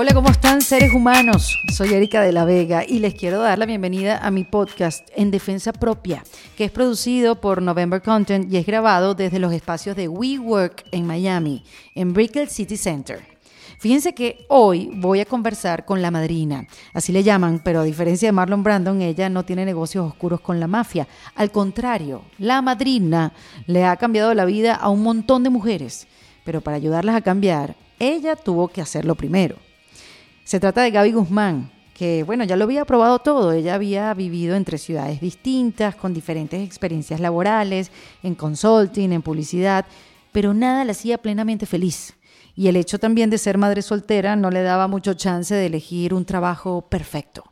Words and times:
Hola, 0.00 0.14
¿cómo 0.14 0.30
están 0.30 0.60
seres 0.60 0.94
humanos? 0.94 1.58
Soy 1.74 1.92
Erika 1.92 2.22
de 2.22 2.30
la 2.30 2.44
Vega 2.44 2.84
y 2.86 3.00
les 3.00 3.14
quiero 3.14 3.40
dar 3.40 3.58
la 3.58 3.66
bienvenida 3.66 4.18
a 4.18 4.30
mi 4.30 4.44
podcast 4.44 5.04
En 5.16 5.32
Defensa 5.32 5.72
Propia, 5.72 6.22
que 6.56 6.66
es 6.66 6.70
producido 6.70 7.40
por 7.40 7.62
November 7.62 8.00
Content 8.00 8.48
y 8.48 8.58
es 8.58 8.64
grabado 8.64 9.16
desde 9.16 9.40
los 9.40 9.52
espacios 9.52 9.96
de 9.96 10.06
WeWork 10.06 10.84
en 10.92 11.04
Miami, 11.04 11.64
en 11.96 12.12
Brickell 12.12 12.48
City 12.48 12.76
Center. 12.76 13.24
Fíjense 13.80 14.14
que 14.14 14.46
hoy 14.48 14.88
voy 14.94 15.18
a 15.18 15.24
conversar 15.24 15.84
con 15.84 16.00
la 16.00 16.12
madrina, 16.12 16.68
así 16.94 17.10
le 17.10 17.24
llaman, 17.24 17.60
pero 17.64 17.80
a 17.80 17.82
diferencia 17.82 18.28
de 18.28 18.32
Marlon 18.32 18.62
Brandon, 18.62 19.02
ella 19.02 19.28
no 19.28 19.44
tiene 19.44 19.64
negocios 19.64 20.06
oscuros 20.06 20.40
con 20.40 20.60
la 20.60 20.68
mafia. 20.68 21.08
Al 21.34 21.50
contrario, 21.50 22.22
la 22.38 22.62
madrina 22.62 23.32
le 23.66 23.84
ha 23.84 23.96
cambiado 23.96 24.32
la 24.32 24.44
vida 24.44 24.76
a 24.76 24.90
un 24.90 25.02
montón 25.02 25.42
de 25.42 25.50
mujeres, 25.50 26.06
pero 26.44 26.60
para 26.60 26.76
ayudarlas 26.76 27.16
a 27.16 27.20
cambiar, 27.20 27.74
ella 27.98 28.36
tuvo 28.36 28.68
que 28.68 28.80
hacerlo 28.80 29.16
primero. 29.16 29.56
Se 30.48 30.60
trata 30.60 30.80
de 30.80 30.90
Gaby 30.90 31.12
Guzmán, 31.12 31.70
que 31.92 32.22
bueno, 32.22 32.42
ya 32.42 32.56
lo 32.56 32.64
había 32.64 32.86
probado 32.86 33.18
todo. 33.18 33.52
Ella 33.52 33.74
había 33.74 34.14
vivido 34.14 34.56
entre 34.56 34.78
ciudades 34.78 35.20
distintas, 35.20 35.94
con 35.94 36.14
diferentes 36.14 36.66
experiencias 36.66 37.20
laborales, 37.20 37.90
en 38.22 38.34
consulting, 38.34 39.12
en 39.12 39.20
publicidad, 39.20 39.84
pero 40.32 40.54
nada 40.54 40.86
la 40.86 40.92
hacía 40.92 41.18
plenamente 41.18 41.66
feliz. 41.66 42.14
Y 42.56 42.68
el 42.68 42.76
hecho 42.76 42.98
también 42.98 43.28
de 43.28 43.36
ser 43.36 43.58
madre 43.58 43.82
soltera 43.82 44.36
no 44.36 44.50
le 44.50 44.62
daba 44.62 44.88
mucho 44.88 45.12
chance 45.12 45.54
de 45.54 45.66
elegir 45.66 46.14
un 46.14 46.24
trabajo 46.24 46.80
perfecto. 46.80 47.44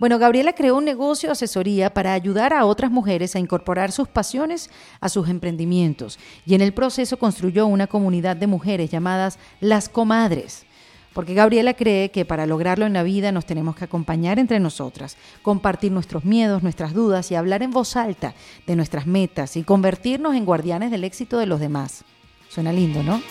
Bueno, 0.00 0.18
Gabriela 0.18 0.52
creó 0.52 0.78
un 0.78 0.84
negocio 0.84 1.28
de 1.28 1.34
asesoría 1.34 1.94
para 1.94 2.12
ayudar 2.12 2.54
a 2.54 2.64
otras 2.64 2.90
mujeres 2.90 3.36
a 3.36 3.38
incorporar 3.38 3.92
sus 3.92 4.08
pasiones 4.08 4.68
a 4.98 5.08
sus 5.08 5.28
emprendimientos 5.28 6.18
y 6.44 6.56
en 6.56 6.60
el 6.60 6.74
proceso 6.74 7.20
construyó 7.20 7.68
una 7.68 7.86
comunidad 7.86 8.34
de 8.34 8.48
mujeres 8.48 8.90
llamadas 8.90 9.38
Las 9.60 9.88
Comadres. 9.88 10.66
Porque 11.14 11.34
Gabriela 11.34 11.74
cree 11.74 12.10
que 12.10 12.24
para 12.24 12.46
lograrlo 12.46 12.86
en 12.86 12.92
la 12.94 13.02
vida 13.02 13.32
nos 13.32 13.46
tenemos 13.46 13.76
que 13.76 13.84
acompañar 13.84 14.38
entre 14.38 14.60
nosotras, 14.60 15.16
compartir 15.42 15.92
nuestros 15.92 16.24
miedos, 16.24 16.62
nuestras 16.62 16.94
dudas 16.94 17.30
y 17.30 17.34
hablar 17.34 17.62
en 17.62 17.70
voz 17.70 17.96
alta 17.96 18.34
de 18.66 18.76
nuestras 18.76 19.06
metas 19.06 19.56
y 19.56 19.62
convertirnos 19.62 20.34
en 20.34 20.44
guardianes 20.44 20.90
del 20.90 21.04
éxito 21.04 21.38
de 21.38 21.46
los 21.46 21.60
demás. 21.60 22.04
Suena 22.48 22.72
lindo, 22.72 23.02
¿no? 23.02 23.22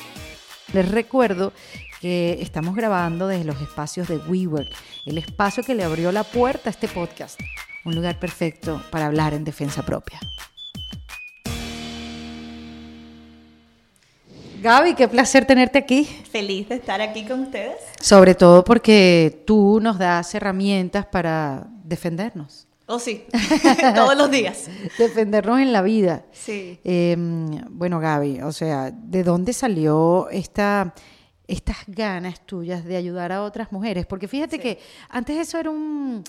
Les 0.74 0.90
recuerdo 0.90 1.54
que 2.00 2.38
estamos 2.42 2.76
grabando 2.76 3.28
desde 3.28 3.46
los 3.46 3.62
espacios 3.62 4.08
de 4.08 4.18
WeWork, 4.18 4.70
el 5.06 5.18
espacio 5.18 5.64
que 5.64 5.76
le 5.76 5.84
abrió 5.84 6.12
la 6.12 6.24
puerta 6.24 6.70
a 6.70 6.72
este 6.72 6.88
podcast, 6.88 7.40
un 7.86 7.96
lugar 7.96 8.20
perfecto 8.20 8.82
para 8.90 9.08
hablar 9.08 9.34
en 9.34 9.44
defensa 9.44 9.84
propia. 9.84 10.20
Gaby, 14.62 14.94
qué 14.94 15.08
placer 15.08 15.45
tenerte 15.45 15.80
aquí. 15.80 16.04
Feliz 16.04 16.70
de 16.70 16.76
estar 16.76 17.02
aquí 17.02 17.26
con 17.26 17.40
ustedes. 17.40 17.78
Sobre 18.00 18.36
todo 18.36 18.64
porque 18.64 19.42
tú 19.48 19.80
nos 19.81 19.98
das 19.98 20.36
herramientas 20.36 21.08
para 21.08 21.66
defendernos. 21.84 22.68
Oh, 22.86 23.00
sí, 23.00 23.26
todos 23.95 24.16
los 24.16 24.30
días. 24.30 24.70
Defendernos 25.00 25.59
en 25.62 25.73
la 25.73 25.81
vida. 25.81 26.26
Sí. 26.31 26.80
Em, 26.84 27.59
bueno, 27.72 28.00
Gaby, 28.00 28.42
o 28.42 28.52
sea, 28.52 28.92
¿de 28.92 29.23
dónde 29.23 29.53
salió 29.53 30.30
esta, 30.30 30.94
estas 31.48 31.78
ganas 31.88 32.46
tuyas 32.46 32.86
de 32.86 32.98
ayudar 32.98 33.31
a 33.31 33.42
otras 33.42 33.72
mujeres? 33.72 34.06
Porque 34.06 34.28
fíjate 34.28 34.59
que 34.59 34.78
antes 35.09 35.38
eso 35.38 35.58
era 35.58 35.72
un, 35.72 36.23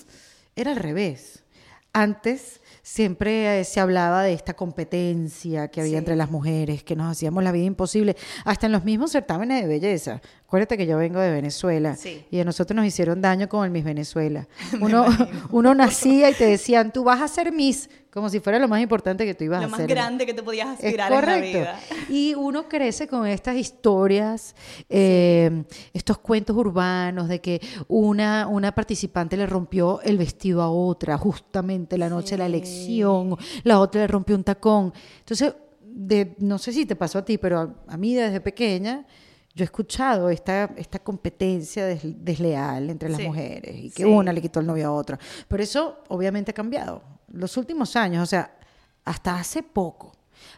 era 0.55 0.71
al 0.71 0.77
revés. 0.77 1.43
Antes 1.91 2.61
siempre 2.83 3.61
eh, 3.61 3.63
se 3.63 3.79
hablaba 3.79 4.23
de 4.23 4.33
esta 4.33 4.53
competencia 4.53 5.69
que 5.69 5.81
había 5.81 5.97
entre 5.97 6.15
las 6.15 6.29
mujeres, 6.29 6.83
que 6.83 6.95
nos 6.95 7.11
hacíamos 7.11 7.43
la 7.43 7.51
vida 7.51 7.63
imposible, 7.63 8.15
hasta 8.45 8.67
en 8.67 8.73
los 8.73 8.83
mismos 8.83 9.11
certámenes 9.11 9.63
de 9.63 9.67
belleza. 9.67 10.21
Acuérdate 10.45 10.77
que 10.77 10.85
yo 10.85 10.97
vengo 10.97 11.19
de 11.19 11.31
Venezuela 11.31 11.97
y 12.29 12.39
a 12.39 12.43
nosotros 12.43 12.75
nos 12.75 12.85
hicieron 12.85 13.21
daño 13.21 13.49
con 13.49 13.65
el 13.65 13.71
Miss 13.71 13.85
Venezuela. 13.85 14.47
Uno, 14.81 15.05
uno 15.49 15.73
nacía 15.73 16.29
y 16.29 16.33
te 16.33 16.45
decían, 16.45 16.91
tú 16.91 17.03
vas 17.05 17.21
a 17.21 17.27
ser 17.27 17.51
Miss, 17.51 17.89
como 18.13 18.29
si 18.29 18.39
fuera 18.39 18.59
lo 18.59 18.67
más 18.67 18.79
importante 18.79 19.25
que 19.25 19.33
tú 19.33 19.43
ibas 19.45 19.57
a 19.57 19.67
Lo 19.67 19.73
hacer. 19.73 19.87
más 19.87 19.95
grande 19.95 20.25
que 20.27 20.35
te 20.35 20.43
podías 20.43 20.67
aspirar 20.69 21.11
en 21.11 21.25
la 21.25 21.37
vida. 21.37 21.79
Y 22.09 22.35
uno 22.35 22.69
crece 22.69 23.07
con 23.07 23.25
estas 23.25 23.55
historias, 23.57 24.55
eh, 24.87 25.63
estos 25.93 26.19
cuentos 26.19 26.55
urbanos 26.55 27.27
de 27.27 27.41
que 27.41 27.59
una, 27.87 28.47
una 28.47 28.71
participante 28.75 29.35
le 29.35 29.47
rompió 29.47 29.99
el 30.01 30.17
vestido 30.19 30.61
a 30.61 30.69
otra, 30.69 31.17
justamente 31.17 31.97
la 31.97 32.07
noche 32.09 32.31
de 32.35 32.37
la 32.39 32.45
elección, 32.45 33.35
la 33.63 33.79
otra 33.79 34.01
le 34.01 34.07
rompió 34.07 34.35
un 34.35 34.43
tacón. 34.43 34.93
Entonces, 35.19 35.55
de, 35.81 36.35
no 36.39 36.57
sé 36.59 36.71
si 36.71 36.85
te 36.85 36.95
pasó 36.95 37.19
a 37.19 37.25
ti, 37.25 37.37
pero 37.39 37.59
a, 37.59 37.75
a 37.87 37.97
mí 37.97 38.13
desde 38.13 38.41
pequeña 38.41 39.05
yo 39.55 39.63
he 39.63 39.65
escuchado 39.65 40.29
esta, 40.29 40.71
esta 40.77 40.99
competencia 40.99 41.85
des, 41.85 42.01
desleal 42.03 42.89
entre 42.89 43.09
las 43.09 43.19
Sí. 43.19 43.27
mujeres 43.27 43.75
y 43.75 43.89
que 43.91 44.03
Sí. 44.03 44.09
una 44.09 44.33
le 44.33 44.41
quitó 44.41 44.59
el 44.59 44.65
novio 44.67 44.87
a 44.87 44.91
otra. 44.91 45.19
Pero 45.47 45.61
eso 45.63 45.97
obviamente 46.09 46.51
ha 46.51 46.53
cambiado. 46.53 47.01
Los 47.33 47.57
últimos 47.57 47.95
años, 47.97 48.23
o 48.23 48.25
sea, 48.25 48.55
hasta 49.03 49.37
hace 49.37 49.61
poco. 49.61 50.13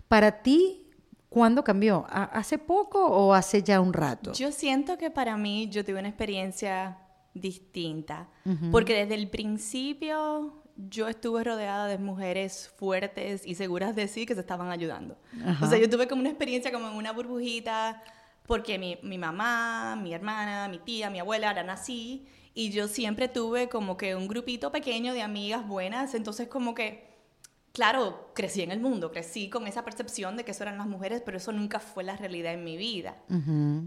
Para 0.07 0.43
ti, 0.43 0.87
¿cuándo 1.29 1.63
cambió? 1.63 2.05
¿Ha- 2.09 2.25
¿Hace 2.25 2.57
poco 2.59 3.03
o 3.05 3.33
hace 3.33 3.63
ya 3.63 3.81
un 3.81 3.91
rato? 3.93 4.31
Yo 4.33 4.51
siento 4.51 4.97
que 4.97 5.09
para 5.09 5.35
mí 5.37 5.67
yo 5.69 5.83
tuve 5.83 5.99
una 5.99 6.09
experiencia 6.09 6.97
distinta, 7.33 8.27
porque 8.71 8.93
desde 8.95 9.15
el 9.15 9.29
principio 9.29 10.53
yo 10.77 11.07
estuve 11.07 11.43
rodeada 11.43 11.87
de 11.87 11.97
mujeres 11.97 12.71
fuertes 12.77 13.45
y 13.45 13.55
seguras 13.55 13.95
de 13.95 14.07
sí 14.07 14.25
que 14.25 14.33
se 14.35 14.41
estaban 14.41 14.69
ayudando. 14.69 15.17
O 15.61 15.67
sea, 15.67 15.77
yo 15.77 15.89
tuve 15.89 16.07
como 16.07 16.21
una 16.21 16.29
experiencia 16.29 16.71
como 16.71 16.87
en 16.89 16.95
una 16.95 17.11
burbujita, 17.13 18.01
porque 18.45 18.77
mi, 18.77 18.97
mi 19.03 19.17
mamá, 19.17 19.97
mi 20.01 20.13
hermana, 20.13 20.67
mi 20.67 20.79
tía, 20.79 21.09
mi 21.09 21.19
abuela 21.19 21.51
eran 21.51 21.69
así, 21.69 22.25
y 22.55 22.71
yo 22.71 22.87
siempre 22.87 23.27
tuve 23.27 23.69
como 23.69 23.97
que 23.97 24.15
un 24.15 24.27
grupito 24.27 24.71
pequeño 24.71 25.13
de 25.13 25.21
amigas 25.21 25.67
buenas, 25.67 26.15
entonces 26.15 26.47
como 26.47 26.73
que 26.73 27.13
claro, 27.73 28.31
crecí 28.33 28.61
en 28.61 28.71
el 28.71 28.79
mundo, 28.79 29.11
crecí 29.11 29.49
con 29.49 29.67
esa 29.67 29.83
percepción 29.83 30.37
de 30.37 30.45
que 30.45 30.51
eso 30.51 30.63
eran 30.63 30.77
las 30.77 30.87
mujeres, 30.87 31.21
pero 31.25 31.35
eso 31.35 31.51
nunca 31.51 31.81
fue 31.81 32.05
la 32.05 32.15
realidad 32.15 32.53
en 32.53 32.63
mi 32.63 32.77
vida. 32.77 33.17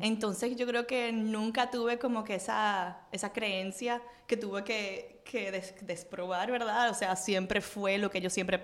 Entonces 0.03 0.57
yo 0.57 0.67
creo 0.67 0.87
que 0.87 1.11
nunca 1.11 1.71
tuve 1.71 1.99
como 1.99 2.23
que 2.23 2.35
esa, 2.35 2.99
esa 3.13 3.33
creencia 3.33 4.03
que 4.27 4.37
tuve 4.37 4.63
que, 4.63 5.23
que 5.25 5.51
des- 5.51 5.75
desprobar, 5.87 6.51
¿verdad? 6.51 6.91
O 6.91 6.95
sea, 6.95 7.17
siempre 7.17 7.63
fue 7.63 7.97
lo 7.97 8.11
que 8.11 8.21
yo 8.21 8.29
siempre 8.29 8.63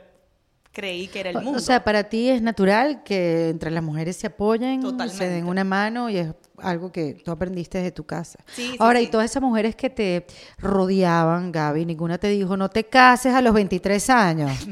creí 0.72 1.06
que 1.09 1.20
era 1.20 1.31
el 1.31 1.37
mundo. 1.41 1.56
O 1.59 1.62
sea, 1.62 1.82
para 1.84 2.04
ti 2.10 2.28
es 2.28 2.43
natural 2.43 3.03
que 3.03 3.48
entre 3.48 3.70
las 3.70 3.82
mujeres 3.82 4.16
se 4.16 4.26
apoyen, 4.26 4.82
se 5.09 5.28
den 5.31 5.47
una 5.47 5.64
mano 5.64 6.10
y 6.10 6.19
es 6.19 6.34
algo 6.59 6.92
que 6.92 7.15
tú 7.25 7.31
aprendiste 7.31 7.78
desde 7.78 7.91
tu 7.92 8.04
casa. 8.04 8.38
Sí, 8.54 8.70
sí, 8.72 8.76
Ahora, 8.78 9.00
y 9.00 9.06
sí. 9.06 9.10
todas 9.10 9.31
esas 9.31 9.42
mujeres 9.42 9.75
que 9.76 9.91
te 9.91 10.26
rodeaban, 10.59 11.50
Gaby, 11.53 11.84
ninguna 11.84 12.19
te 12.19 12.28
dijo, 12.28 12.56
no 12.56 12.70
te 12.70 12.84
cases 12.84 13.34
a 13.34 13.41
los 13.41 13.53
23 13.54 14.10
años. 14.10 14.53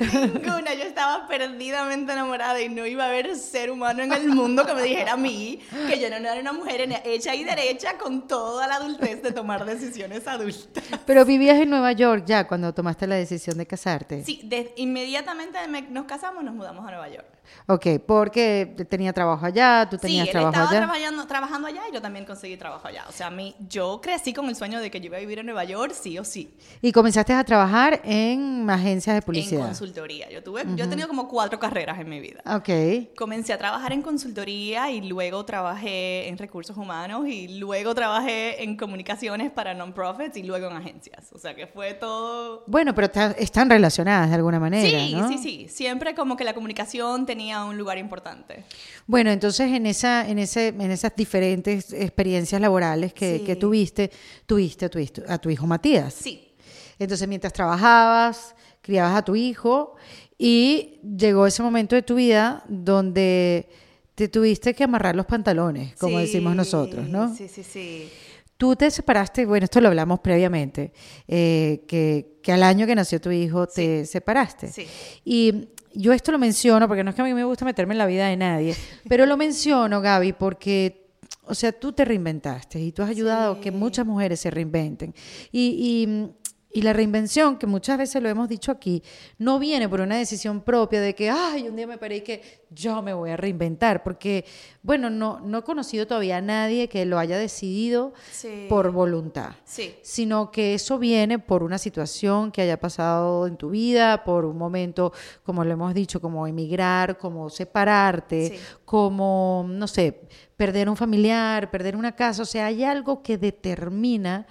Ninguna, 0.00 0.74
yo 0.74 0.82
estaba 0.84 1.26
perdidamente 1.28 2.12
enamorada 2.12 2.60
y 2.60 2.68
no 2.68 2.86
iba 2.86 3.04
a 3.04 3.08
haber 3.08 3.36
ser 3.36 3.70
humano 3.70 4.02
en 4.02 4.12
el 4.12 4.28
mundo 4.28 4.64
que 4.66 4.74
me 4.74 4.82
dijera 4.82 5.12
a 5.12 5.16
mí 5.16 5.60
que 5.88 5.98
yo 6.00 6.08
no 6.10 6.16
era 6.16 6.40
una 6.40 6.52
mujer 6.52 6.88
hecha 7.04 7.34
y 7.34 7.44
derecha 7.44 7.96
con 7.98 8.26
toda 8.26 8.66
la 8.66 8.76
adultez 8.76 9.22
de 9.22 9.32
tomar 9.32 9.64
decisiones 9.64 10.26
adultas. 10.26 10.84
Pero 11.06 11.24
vivías 11.24 11.58
en 11.58 11.70
Nueva 11.70 11.92
York 11.92 12.24
ya 12.26 12.46
cuando 12.46 12.72
tomaste 12.74 13.06
la 13.06 13.14
decisión 13.16 13.58
de 13.58 13.66
casarte. 13.66 14.24
Sí, 14.24 14.40
de- 14.44 14.72
inmediatamente 14.76 15.58
me- 15.68 15.82
nos 15.82 16.04
casamos, 16.06 16.42
nos 16.44 16.54
mudamos 16.54 16.84
a 16.86 16.90
Nueva 16.90 17.08
York. 17.08 17.26
Ok, 17.66 17.86
porque 18.06 18.74
tenía 18.88 19.12
trabajo 19.12 19.44
allá, 19.46 19.86
tú 19.90 19.96
Sí, 19.96 20.02
tenías 20.02 20.26
él 20.26 20.32
trabajo 20.32 20.52
estaba 20.52 20.70
allá. 20.70 20.78
trabajando, 20.86 21.26
trabajando 21.26 21.68
allá 21.68 21.82
y 21.90 21.94
yo 21.94 22.02
también 22.02 22.24
conseguí 22.24 22.56
trabajo 22.56 22.86
allá. 22.88 23.04
O 23.08 23.12
sea, 23.12 23.28
a 23.28 23.30
mí, 23.30 23.54
yo 23.68 24.00
crecí 24.02 24.32
con 24.32 24.48
el 24.48 24.56
sueño 24.56 24.80
de 24.80 24.90
que 24.90 25.00
yo 25.00 25.06
iba 25.06 25.16
a 25.16 25.20
vivir 25.20 25.38
en 25.38 25.46
Nueva 25.46 25.64
York, 25.64 25.92
sí 25.94 26.18
o 26.18 26.24
sí, 26.24 26.54
Y 26.82 26.92
comenzaste 26.92 27.32
a 27.32 27.42
trabajar 27.44 28.00
en 28.04 28.68
agencias 28.70 29.14
de 29.14 29.18
en 29.18 29.22
publicidad. 29.24 29.64
consultoría. 29.66 30.30
Yo, 30.30 30.42
tuve, 30.42 30.64
yo 30.76 30.84
he 30.84 30.88
tenido 30.88 31.08
como 31.08 31.28
cuatro 31.28 31.58
carreras 31.58 31.98
en 31.98 32.08
mi 32.08 32.20
vida. 32.20 32.40
ok. 32.46 33.14
Comencé 33.16 33.52
a 33.52 33.58
trabajar 33.58 33.92
en 33.92 34.02
consultoría 34.02 34.90
y 34.90 35.00
luego 35.02 35.44
trabajé 35.44 36.28
en 36.28 36.38
recursos 36.38 36.76
humanos 36.76 37.26
y 37.28 37.58
luego 37.58 37.94
trabajé 37.94 38.62
en 38.62 38.76
comunicaciones 38.76 39.50
para 39.50 39.74
non-profits 39.74 40.36
y 40.36 40.42
luego 40.42 40.68
en 40.70 40.76
agencias. 40.76 41.30
O 41.32 41.38
sea 41.38 41.54
que 41.54 41.66
fue 41.66 41.94
todo... 41.94 42.64
Bueno, 42.66 42.94
pero 42.94 43.10
están 43.38 43.70
relacionadas 43.70 44.28
de 44.28 44.34
alguna 44.36 44.60
manera, 44.60 44.88
Sí, 44.88 45.14
¿no? 45.14 45.28
sí, 45.28 45.38
sí. 45.38 45.66
Siempre 45.68 46.14
como 46.14 46.36
que 46.36 46.44
la 46.44 46.54
comunicación 46.54 47.26
tenía 47.34 47.64
un 47.64 47.76
lugar 47.76 47.98
importante. 47.98 48.64
Bueno, 49.06 49.30
entonces 49.30 49.72
en 49.72 49.86
esa, 49.86 50.28
en 50.28 50.38
ese, 50.38 50.68
en 50.68 50.90
esas 50.92 51.12
diferentes 51.16 51.92
experiencias 51.92 52.60
laborales 52.60 53.12
que, 53.12 53.38
Sí. 53.38 53.44
que 53.44 53.56
tuviste, 53.56 54.10
tuviste 54.46 54.84
a 54.86 54.88
tu, 54.88 54.98
hijo- 55.00 55.22
a 55.28 55.38
tu 55.38 55.50
hijo 55.50 55.66
Matías. 55.66 56.14
Sí, 56.14 56.52
Entonces, 56.98 57.26
mientras 57.26 57.52
trabajabas, 57.52 58.54
criabas 58.80 59.16
a 59.16 59.22
tu 59.24 59.34
hijo 59.34 59.96
y 60.38 61.00
llegó 61.02 61.44
ese 61.46 61.60
momento 61.62 61.96
de 61.96 62.02
tu 62.02 62.14
vida 62.14 62.62
donde 62.68 63.68
te 64.14 64.28
tuviste 64.28 64.74
que 64.74 64.84
amarrar 64.84 65.16
los 65.16 65.26
pantalones, 65.26 65.96
como 65.96 66.18
Sí, 66.18 66.26
decimos 66.26 66.54
nosotros, 66.54 67.08
¿no? 67.08 67.34
Sí, 67.34 67.48
sí, 67.48 67.64
sí. 67.64 68.08
Tú 68.56 68.76
te 68.76 68.88
separaste, 68.92 69.44
bueno, 69.44 69.64
esto 69.64 69.80
lo 69.80 69.88
hablamos 69.88 70.20
previamente, 70.20 70.92
eh, 71.26 71.82
que, 71.88 72.38
que 72.40 72.52
al 72.52 72.62
año 72.62 72.86
que 72.86 72.94
nació 72.94 73.20
tu 73.20 73.32
hijo 73.32 73.66
te 73.66 74.06
separaste. 74.06 74.68
Sí. 74.70 74.86
Y 75.24 75.70
yo 75.94 76.12
esto 76.12 76.32
lo 76.32 76.38
menciono 76.38 76.88
porque 76.88 77.04
no 77.04 77.10
es 77.10 77.16
que 77.16 77.22
a 77.22 77.24
mí 77.24 77.34
me 77.34 77.44
gusta 77.44 77.64
meterme 77.64 77.94
en 77.94 77.98
la 77.98 78.06
vida 78.06 78.28
de 78.28 78.36
nadie, 78.36 78.76
pero 79.08 79.26
lo 79.26 79.36
menciono, 79.36 80.00
Gaby, 80.00 80.32
porque 80.32 81.04
o 81.46 81.54
sea, 81.54 81.72
tú 81.72 81.92
te 81.92 82.04
reinventaste 82.04 82.80
y 82.80 82.92
tú 82.92 83.02
has 83.02 83.10
ayudado 83.10 83.52
a 83.54 83.60
que 83.60 83.70
muchas 83.70 84.06
mujeres 84.06 84.40
se 84.40 84.50
reinventen. 84.50 85.14
Y, 85.52 85.76
y, 85.78 86.34
y, 86.74 86.82
la 86.82 86.92
reinvención, 86.92 87.56
que 87.56 87.66
muchas 87.66 87.96
veces 87.96 88.20
lo 88.22 88.28
hemos 88.28 88.48
dicho 88.48 88.72
aquí, 88.72 89.02
no 89.38 89.58
viene 89.58 89.88
por 89.88 90.00
una 90.00 90.16
decisión 90.16 90.60
propia 90.60 91.00
de 91.00 91.14
que, 91.14 91.30
ay, 91.30 91.68
un 91.68 91.76
día 91.76 91.86
me 91.86 91.98
paré 91.98 92.16
y 92.16 92.20
que 92.22 92.64
yo 92.70 93.00
me 93.00 93.14
voy 93.14 93.30
a 93.30 93.36
reinventar, 93.36 94.02
porque, 94.02 94.44
bueno, 94.82 95.08
no, 95.08 95.38
no 95.38 95.58
he 95.58 95.62
conocido 95.62 96.06
todavía 96.06 96.38
a 96.38 96.40
nadie 96.40 96.88
que 96.88 97.06
lo 97.06 97.18
haya 97.18 97.38
decidido 97.38 98.12
Sí. 98.32 98.66
por 98.68 98.90
voluntad, 98.90 99.52
Sí. 99.64 99.94
sino 100.02 100.50
que 100.50 100.74
eso 100.74 100.98
viene 100.98 101.38
por 101.38 101.62
una 101.62 101.78
situación 101.78 102.50
que 102.50 102.62
haya 102.62 102.80
pasado 102.80 103.46
en 103.46 103.56
tu 103.56 103.70
vida, 103.70 104.24
por 104.24 104.44
un 104.44 104.58
momento, 104.58 105.12
como 105.44 105.64
lo 105.64 105.72
hemos 105.72 105.94
dicho, 105.94 106.20
como 106.20 106.46
emigrar, 106.46 107.16
como 107.18 107.48
separarte, 107.50 108.48
Sí. 108.48 108.56
como, 108.84 109.64
no 109.68 109.86
sé, 109.86 110.22
perder 110.56 110.88
un 110.88 110.96
familiar, 110.96 111.70
perder 111.70 111.94
una 111.96 112.16
casa, 112.16 112.42
o 112.42 112.46
sea, 112.46 112.66
hay 112.66 112.82
algo 112.84 113.22
que 113.22 113.38
determina 113.38 114.46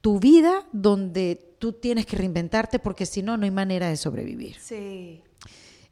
tu 0.00 0.20
vida 0.20 0.64
donde 0.72 1.45
tú 1.58 1.72
tienes 1.72 2.06
que 2.06 2.16
reinventarte 2.16 2.78
porque 2.78 3.06
si 3.06 3.22
no, 3.22 3.36
no 3.36 3.44
hay 3.44 3.50
manera 3.50 3.88
de 3.88 3.96
sobrevivir. 3.96 4.56
Sí. 4.60 5.22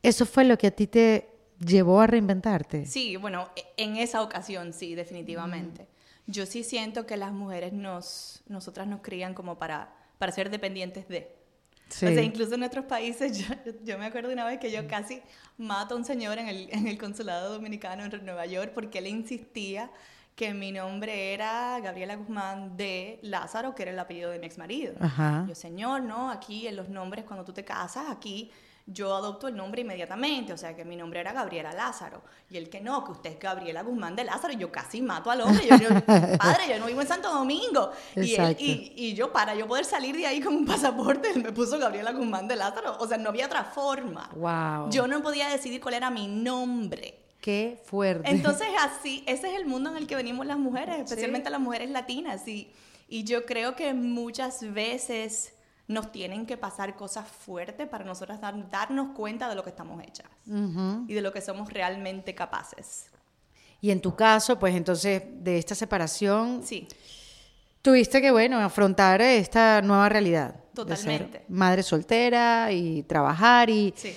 Eso 0.03 0.27
fue 0.27 0.45
lo 0.45 0.59
que 0.59 0.67
a 0.69 0.71
ti 0.71 0.87
te 0.87 1.29
llevó 1.65 2.01
a 2.01 2.07
reinventarte. 2.07 2.87
Sí, 2.87 3.17
bueno, 3.17 3.49
e- 3.57 3.65
en 3.83 3.97
esa 3.97 4.23
ocasión 4.23 4.73
sí, 4.73 4.95
definitivamente. 4.95 5.87
Yo 6.27 6.47
sí 6.47 6.65
siento 6.65 7.07
que 7.07 7.17
las 7.17 7.33
mujeres 7.33 7.73
nos, 7.73 8.43
nosotras 8.47 8.87
nos 8.87 9.01
crían 9.01 9.35
como 9.35 9.59
para, 9.59 9.95
para 10.19 10.33
ser 10.33 10.51
dependientes 10.51 11.09
de. 11.09 11.35
Sí. 11.89 12.07
O 12.07 12.09
sea, 12.09 12.23
incluso 12.23 12.55
en 12.55 12.61
nuestros 12.61 12.87
países, 12.87 13.39
yo, 13.47 13.55
yo 13.85 13.99
me 13.99 14.07
acuerdo 14.07 14.33
una 14.33 14.45
vez 14.45 14.59
que 14.59 14.71
yo 14.71 14.87
casi 14.89 15.21
mato 15.59 15.95
a 15.95 15.99
un 15.99 16.05
señor 16.05 16.39
en 16.39 16.49
el, 16.49 16.69
en 16.73 16.87
el 16.87 16.99
consulado 16.99 17.53
dominicano 17.53 18.05
en 18.05 18.25
Nueva 18.25 18.47
York 18.47 18.73
porque 18.75 18.99
él 18.99 19.07
insistía 19.07 19.91
que 20.35 20.53
mi 20.53 20.73
nombre 20.73 21.33
era 21.33 21.79
Gabriela 21.81 22.17
Guzmán 22.17 22.77
de 22.77 23.21
Lázaro, 23.23 23.75
que 23.75 23.83
era 23.83 23.93
el 23.93 23.99
apellido 23.99 24.31
de 24.31 24.39
mi 24.41 24.47
ex 24.47 24.59
marido. 24.59 24.95
Ajá. 25.01 25.45
Yo, 25.49 25.55
señor, 25.55 26.03
no, 26.03 26.31
aquí 26.31 26.67
en 26.67 26.77
los 26.77 26.89
nombres, 26.89 27.25
cuando 27.25 27.45
tú 27.45 27.53
te 27.53 27.65
casas, 27.65 28.07
aquí 28.11 28.51
yo 28.87 29.15
adopto 29.15 29.49
el 29.49 29.57
nombre 29.57 29.81
inmediatamente, 29.81 30.53
o 30.53 30.59
sea 30.59 30.77
que 30.77 30.85
mi 30.85 30.95
nombre 30.97 31.19
era 31.21 31.33
Gabriela 31.33 31.73
Lázaro. 31.73 32.23
Y 32.51 32.57
el 32.59 32.69
que 32.69 32.81
no, 32.83 33.03
que 33.05 33.13
usted 33.13 33.31
es 33.31 33.39
Gabriela 33.39 33.83
Guzmán 33.83 34.15
de 34.17 34.25
Lázaro, 34.25 34.53
y 34.53 34.57
yo 34.57 34.71
casi 34.73 35.01
mato 35.01 35.31
al 35.31 35.41
hombre. 35.41 35.67
Yo, 35.69 35.77
yo, 35.79 35.89
padre, 36.39 36.65
yo 36.69 36.79
no 36.81 36.87
vivo 36.87 37.01
en 37.01 37.07
Santo 37.09 37.33
Domingo. 37.33 37.93
Y, 38.17 38.35
él- 38.35 38.57
y, 38.59 38.93
y 38.97 39.15
yo, 39.15 39.33
para 39.33 39.55
yo 39.55 39.67
poder 39.69 39.85
salir 39.87 40.17
de 40.17 40.27
ahí 40.27 40.41
con 40.43 40.55
un 40.55 40.67
pasaporte, 40.67 41.31
él 41.31 41.43
me 41.45 41.53
puso 41.53 41.79
Gabriela 41.79 42.13
Guzmán 42.13 42.47
de 42.49 42.57
Lázaro. 42.57 42.97
O 42.99 43.07
sea, 43.07 43.17
no 43.19 43.31
había 43.31 43.47
otra 43.47 43.65
forma. 43.65 44.29
Wow. 44.35 44.91
Yo 44.91 45.07
no 45.07 45.23
podía 45.23 45.49
decidir 45.49 45.81
cuál 45.81 45.95
era 45.95 46.11
mi 46.11 46.27
nombre. 46.27 47.21
Qué 47.45 47.79
fuerte. 47.85 48.31
Entonces, 48.31 48.69
así, 48.81 49.23
ese 49.27 49.49
es 49.51 49.55
el 49.61 49.67
mundo 49.67 49.91
en 49.91 49.99
el 49.99 50.07
que 50.07 50.17
venimos 50.17 50.47
las 50.47 50.57
mujeres, 50.59 50.99
especialmente 50.99 51.51
las 51.51 51.61
mujeres 51.61 51.91
latinas. 51.91 52.49
Y, 52.49 52.73
y 53.07 53.25
yo 53.25 53.45
creo 53.45 53.77
que 53.77 53.93
muchas 53.93 54.73
veces 54.73 55.53
nos 55.87 56.11
tienen 56.11 56.47
que 56.47 56.57
pasar 56.57 56.97
cosas 56.97 57.29
fuertes 57.29 57.87
para 57.87 58.03
nosotras 58.07 58.41
dar- 58.41 58.71
darnos 58.71 59.15
cuenta 59.15 59.47
de 59.51 59.55
lo 59.57 59.63
que 59.63 59.69
estamos 59.69 60.03
hechas 60.03 60.27
y 60.47 61.13
de 61.13 61.21
lo 61.21 61.31
que 61.35 61.43
somos 61.43 61.71
realmente 61.71 62.35
capaces. 62.35 63.11
Y 63.83 63.91
en 63.91 64.01
tu 64.01 64.17
caso, 64.17 64.59
pues 64.59 64.75
entonces, 64.75 65.23
de 65.27 65.59
esta 65.59 65.75
separación, 65.75 66.63
Sí, 66.65 66.89
tuviste 67.83 68.23
que, 68.23 68.31
bueno, 68.31 68.59
afrontar 68.59 69.21
esta 69.21 69.83
nueva 69.83 70.09
realidad. 70.09 70.55
de 70.55 70.61
Totalmente. 70.75 71.39
ser 71.41 71.45
madre 71.51 71.83
soltera 71.83 72.73
y 72.73 73.03
trabajar 73.03 73.69
y... 73.69 73.93
sí. 73.95 74.15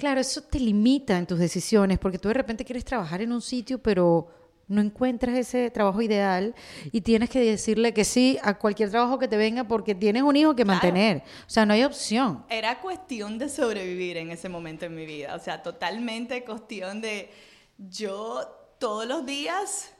Claro, 0.00 0.20
eso 0.20 0.40
te 0.42 0.58
limita 0.58 1.16
en 1.16 1.26
tus 1.26 1.38
decisiones 1.38 1.98
porque 2.00 2.18
tú 2.18 2.26
de 2.28 2.34
repente 2.34 2.64
quieres 2.64 2.84
trabajar 2.84 3.20
en 3.22 3.30
un 3.32 3.40
sitio, 3.42 3.78
pero 3.78 4.28
no 4.66 4.80
encuentras 4.80 5.36
ese 5.36 5.68
trabajo 5.70 6.00
ideal 6.00 6.54
y 6.92 7.00
tienes 7.02 7.28
que 7.28 7.40
decirle 7.40 7.92
que 7.92 8.04
sí 8.04 8.38
a 8.42 8.54
cualquier 8.54 8.88
trabajo 8.90 9.18
que 9.18 9.26
te 9.28 9.36
venga 9.36 9.64
porque 9.64 9.94
tienes 9.94 10.22
un 10.22 10.36
hijo 10.36 10.54
que 10.56 10.62
Claro. 10.64 10.74
mantener. 10.80 11.22
O 11.46 11.50
sea, 11.50 11.66
no 11.66 11.74
hay 11.74 11.84
opción. 11.84 12.44
Era 12.48 12.80
cuestión 12.80 13.36
de 13.38 13.48
sobrevivir 13.48 14.16
en 14.16 14.30
ese 14.30 14.48
momento 14.48 14.86
en 14.86 14.94
mi 14.94 15.06
vida. 15.06 15.34
O 15.34 15.38
sea, 15.40 15.62
totalmente 15.62 16.44
cuestión 16.44 17.00
de 17.00 17.30
yo 17.78 18.46
todos 18.78 19.06
los 19.06 19.26
días. 19.26 19.90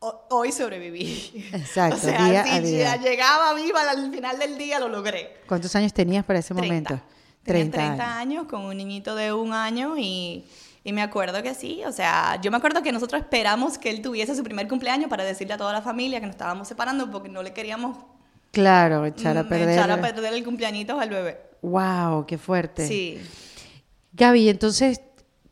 ho- 0.00 0.26
Hoy 0.30 0.52
sobreviví. 0.52 1.46
Exacto, 1.52 1.96
o 1.96 2.00
sea, 2.00 2.26
día 2.28 2.44
si 2.44 2.50
a 2.50 2.60
día. 2.60 2.96
llegaba 2.96 3.54
viva 3.54 3.88
al 3.88 4.10
final 4.12 4.38
del 4.38 4.58
día, 4.58 4.78
lo 4.78 4.88
logré. 4.88 5.36
¿Cuántos 5.46 5.74
años 5.74 5.92
tenías 5.94 6.24
para 6.24 6.40
ese 6.40 6.52
30. 6.54 6.66
momento? 6.94 7.15
Tenía 7.46 7.62
30 7.70 7.78
30 7.78 8.18
años 8.18 8.46
con 8.46 8.62
un 8.66 8.76
niñito 8.76 9.14
de 9.14 9.32
un 9.32 9.52
año 9.52 9.96
y, 9.96 10.44
y 10.84 10.92
me 10.92 11.00
acuerdo 11.02 11.42
que 11.42 11.54
sí, 11.54 11.82
o 11.86 11.92
sea, 11.92 12.38
yo 12.42 12.50
me 12.50 12.56
acuerdo 12.58 12.82
que 12.82 12.92
nosotros 12.92 13.22
esperamos 13.22 13.78
que 13.78 13.88
él 13.90 14.02
tuviese 14.02 14.34
su 14.34 14.42
primer 14.44 14.68
cumpleaños 14.68 15.08
para 15.08 15.24
decirle 15.24 15.54
a 15.54 15.56
toda 15.58 15.72
la 15.72 15.82
familia 15.82 16.20
que 16.20 16.26
nos 16.26 16.34
estábamos 16.34 16.68
separando 16.68 17.10
porque 17.10 17.28
no 17.28 17.42
le 17.42 17.52
queríamos 17.52 17.96
Claro, 18.52 19.04
echar 19.04 19.36
a 19.36 19.42
mm, 19.42 19.48
perder. 19.48 19.68
echar 19.78 19.90
a 19.90 20.00
perder 20.00 20.32
el 20.32 20.42
cumpleañito 20.44 20.98
al 20.98 21.10
bebé. 21.10 21.40
Wow, 21.62 22.24
qué 22.26 22.38
fuerte. 22.38 22.86
Sí. 22.86 23.18
Gaby, 24.12 24.48
entonces, 24.48 25.00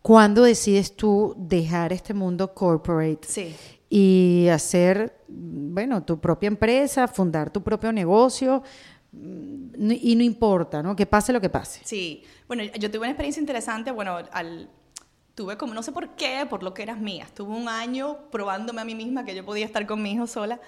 ¿cuándo 0.00 0.42
decides 0.42 0.96
tú 0.96 1.34
dejar 1.36 1.92
este 1.92 2.14
mundo 2.14 2.54
corporate 2.54 3.26
Sí. 3.28 3.54
y 3.90 4.48
hacer, 4.48 5.18
bueno, 5.28 6.02
tu 6.02 6.18
propia 6.18 6.46
empresa, 6.46 7.06
fundar 7.08 7.50
tu 7.50 7.62
propio 7.62 7.92
negocio? 7.92 8.62
Y 9.76 10.14
no 10.16 10.22
importa, 10.22 10.82
¿no? 10.82 10.94
Que 10.96 11.06
pase 11.06 11.32
lo 11.32 11.40
que 11.40 11.48
pase. 11.48 11.80
Sí, 11.84 12.24
bueno, 12.46 12.62
yo 12.62 12.90
tuve 12.90 13.00
una 13.00 13.10
experiencia 13.10 13.40
interesante, 13.40 13.90
bueno, 13.90 14.18
al, 14.32 14.70
tuve 15.34 15.56
como, 15.56 15.74
no 15.74 15.82
sé 15.82 15.92
por 15.92 16.10
qué, 16.16 16.46
por 16.48 16.62
lo 16.62 16.74
que 16.74 16.82
eras 16.82 16.98
mía, 16.98 17.24
estuve 17.24 17.52
un 17.54 17.68
año 17.68 18.30
probándome 18.30 18.80
a 18.80 18.84
mí 18.84 18.94
misma 18.94 19.24
que 19.24 19.34
yo 19.34 19.44
podía 19.44 19.64
estar 19.64 19.86
con 19.86 20.02
mi 20.02 20.12
hijo 20.12 20.26
sola 20.26 20.60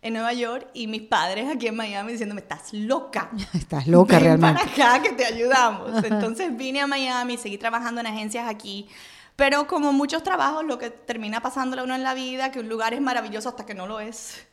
en 0.00 0.14
Nueva 0.14 0.32
York 0.32 0.68
y 0.74 0.88
mis 0.88 1.02
padres 1.02 1.48
aquí 1.48 1.68
en 1.68 1.76
Miami 1.76 2.12
diciéndome, 2.12 2.40
estás 2.40 2.72
loca. 2.72 3.30
Estás 3.54 3.86
loca 3.86 4.16
Ven 4.16 4.24
realmente. 4.24 4.62
para 4.76 4.94
acá 4.94 5.02
que 5.02 5.14
te 5.14 5.24
ayudamos. 5.24 6.04
Entonces 6.04 6.56
vine 6.56 6.80
a 6.80 6.86
Miami, 6.86 7.36
seguí 7.36 7.56
trabajando 7.56 8.00
en 8.00 8.08
agencias 8.08 8.48
aquí, 8.48 8.88
pero 9.36 9.66
como 9.66 9.92
muchos 9.92 10.22
trabajos, 10.22 10.64
lo 10.64 10.78
que 10.78 10.90
termina 10.90 11.40
pasándole 11.40 11.82
a 11.82 11.84
uno 11.84 11.94
en 11.94 12.02
la 12.02 12.14
vida, 12.14 12.50
que 12.50 12.60
un 12.60 12.68
lugar 12.68 12.94
es 12.94 13.00
maravilloso 13.00 13.48
hasta 13.48 13.64
que 13.64 13.74
no 13.74 13.86
lo 13.86 14.00
es. 14.00 14.46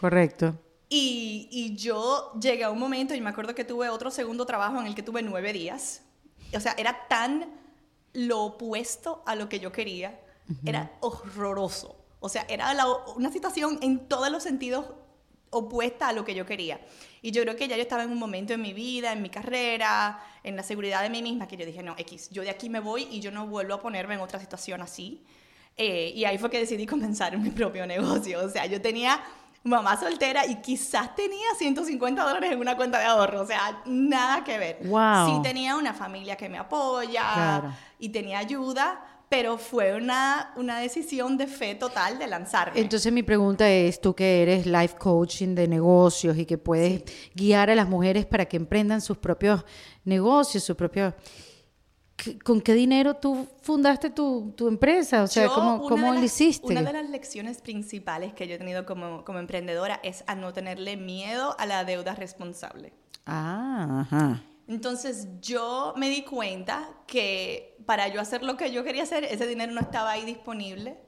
Correcto. 0.00 0.56
Y, 0.94 1.48
y 1.50 1.74
yo 1.74 2.32
llegué 2.38 2.64
a 2.64 2.70
un 2.70 2.78
momento, 2.78 3.14
y 3.14 3.20
me 3.22 3.30
acuerdo 3.30 3.54
que 3.54 3.64
tuve 3.64 3.88
otro 3.88 4.10
segundo 4.10 4.44
trabajo 4.44 4.78
en 4.78 4.86
el 4.86 4.94
que 4.94 5.02
tuve 5.02 5.22
nueve 5.22 5.52
días. 5.54 6.02
O 6.54 6.60
sea, 6.60 6.74
era 6.76 7.08
tan 7.08 7.50
lo 8.12 8.42
opuesto 8.42 9.22
a 9.24 9.34
lo 9.34 9.48
que 9.48 9.58
yo 9.58 9.72
quería. 9.72 10.20
Era 10.66 10.92
horroroso. 11.00 11.96
O 12.20 12.28
sea, 12.28 12.44
era 12.48 12.74
la- 12.74 12.86
una 13.16 13.32
situación 13.32 13.78
en 13.80 14.06
todos 14.06 14.30
los 14.30 14.42
sentidos 14.42 14.84
opuesta 15.48 16.08
a 16.08 16.12
lo 16.12 16.24
que 16.26 16.34
yo 16.34 16.44
quería. 16.44 16.78
Y 17.22 17.30
yo 17.30 17.42
creo 17.42 17.56
que 17.56 17.68
ya 17.68 17.76
yo 17.76 17.82
estaba 17.82 18.02
en 18.02 18.10
un 18.10 18.18
momento 18.18 18.52
en 18.52 18.60
mi 18.60 18.72
vida, 18.74 19.12
en 19.12 19.22
mi 19.22 19.30
carrera, 19.30 20.22
en 20.42 20.56
la 20.56 20.62
seguridad 20.62 21.02
de 21.02 21.08
mí 21.10 21.22
misma, 21.22 21.48
que 21.48 21.56
yo 21.56 21.64
dije, 21.64 21.82
no, 21.82 21.94
X, 21.96 22.28
yo 22.30 22.42
de 22.42 22.50
aquí 22.50 22.68
me 22.68 22.80
voy 22.80 23.08
y 23.10 23.20
yo 23.20 23.30
no 23.30 23.46
vuelvo 23.46 23.74
a 23.74 23.80
ponerme 23.80 24.14
en 24.14 24.20
otra 24.20 24.38
situación 24.40 24.82
así. 24.82 25.24
Eh, 25.76 26.12
y 26.14 26.24
ahí 26.26 26.36
fue 26.36 26.50
que 26.50 26.58
decidí 26.58 26.84
comenzar 26.96 27.36
mi 27.38 27.50
propio 27.50 27.86
negocio. 27.86 28.44
O 28.44 28.48
sea, 28.50 28.66
yo 28.66 28.82
tenía 28.82 29.22
mamá 29.64 29.96
soltera 29.98 30.44
y 30.46 30.56
quizás 30.56 31.14
tenía 31.14 31.46
150 31.56 32.22
dólares 32.22 32.52
en 32.52 32.60
una 32.60 32.76
cuenta 32.76 32.98
de 32.98 33.04
ahorro. 33.04 33.42
O 33.42 33.46
sea, 33.46 33.82
nada 33.86 34.42
que 34.44 34.58
ver. 34.58 34.78
Wow. 34.84 35.26
Sí 35.26 35.42
tenía 35.42 35.76
una 35.76 35.94
familia 35.94 36.36
que 36.36 36.48
me 36.48 36.58
apoya 36.58 37.22
Claro. 37.34 37.72
y 37.98 38.08
tenía 38.08 38.38
ayuda, 38.38 39.04
pero 39.28 39.56
fue 39.56 39.94
una, 39.94 40.52
una 40.56 40.78
decisión 40.78 41.38
de 41.38 41.46
fe 41.46 41.74
total 41.74 42.18
de 42.18 42.26
lanzarme. 42.26 42.78
Entonces 42.80 43.10
mi 43.12 43.22
pregunta 43.22 43.70
es, 43.70 44.00
tú 44.00 44.14
que 44.14 44.42
eres 44.42 44.66
life 44.66 44.96
coaching 44.98 45.54
de 45.54 45.68
negocios 45.68 46.36
y 46.36 46.44
que 46.44 46.58
puedes 46.58 47.04
guiar 47.34 47.70
a 47.70 47.74
las 47.74 47.88
mujeres 47.88 48.26
para 48.26 48.44
que 48.46 48.56
emprendan 48.58 49.00
sus 49.00 49.16
propios 49.18 49.64
negocios, 50.04 50.64
sus 50.64 50.76
propios... 50.76 51.14
¿qué- 52.16 52.38
¿Con 52.38 52.60
qué 52.60 52.74
dinero 52.74 53.14
tú 53.16 53.46
fundaste 53.62 54.10
tu, 54.10 54.52
tu 54.56 54.68
empresa? 54.68 55.22
O 55.22 55.26
sea, 55.26 55.46
Yo, 55.46 55.54
¿cómo, 55.54 55.82
cómo 55.82 56.08
lo 56.08 56.14
las- 56.14 56.24
hiciste? 56.24 56.66
Una 56.72 56.82
de 56.82 56.92
las 56.92 57.10
lecciones 57.10 57.60
principales 57.60 58.32
que 58.34 58.46
yo 58.48 58.54
he 58.54 58.58
tenido 58.58 58.86
como, 58.86 59.24
como 59.24 59.38
emprendedora 59.38 60.00
es 60.02 60.24
a 60.26 60.34
no 60.34 60.52
tenerle 60.52 60.96
miedo 60.96 61.54
a 61.58 61.66
la 61.66 61.84
deuda 61.84 62.14
responsable. 62.14 62.92
Ah, 63.26 64.00
ajá. 64.08 64.42
Entonces 64.68 65.28
yo 65.40 65.92
me 65.96 66.08
di 66.08 66.22
cuenta 66.22 66.88
que 67.06 67.76
para 67.84 68.08
yo 68.08 68.20
hacer 68.20 68.42
lo 68.42 68.56
que 68.56 68.70
yo 68.72 68.84
quería 68.84 69.02
hacer, 69.02 69.24
ese 69.24 69.46
dinero 69.46 69.72
no 69.72 69.80
estaba 69.80 70.12
ahí 70.12 70.24
disponible, 70.24 70.98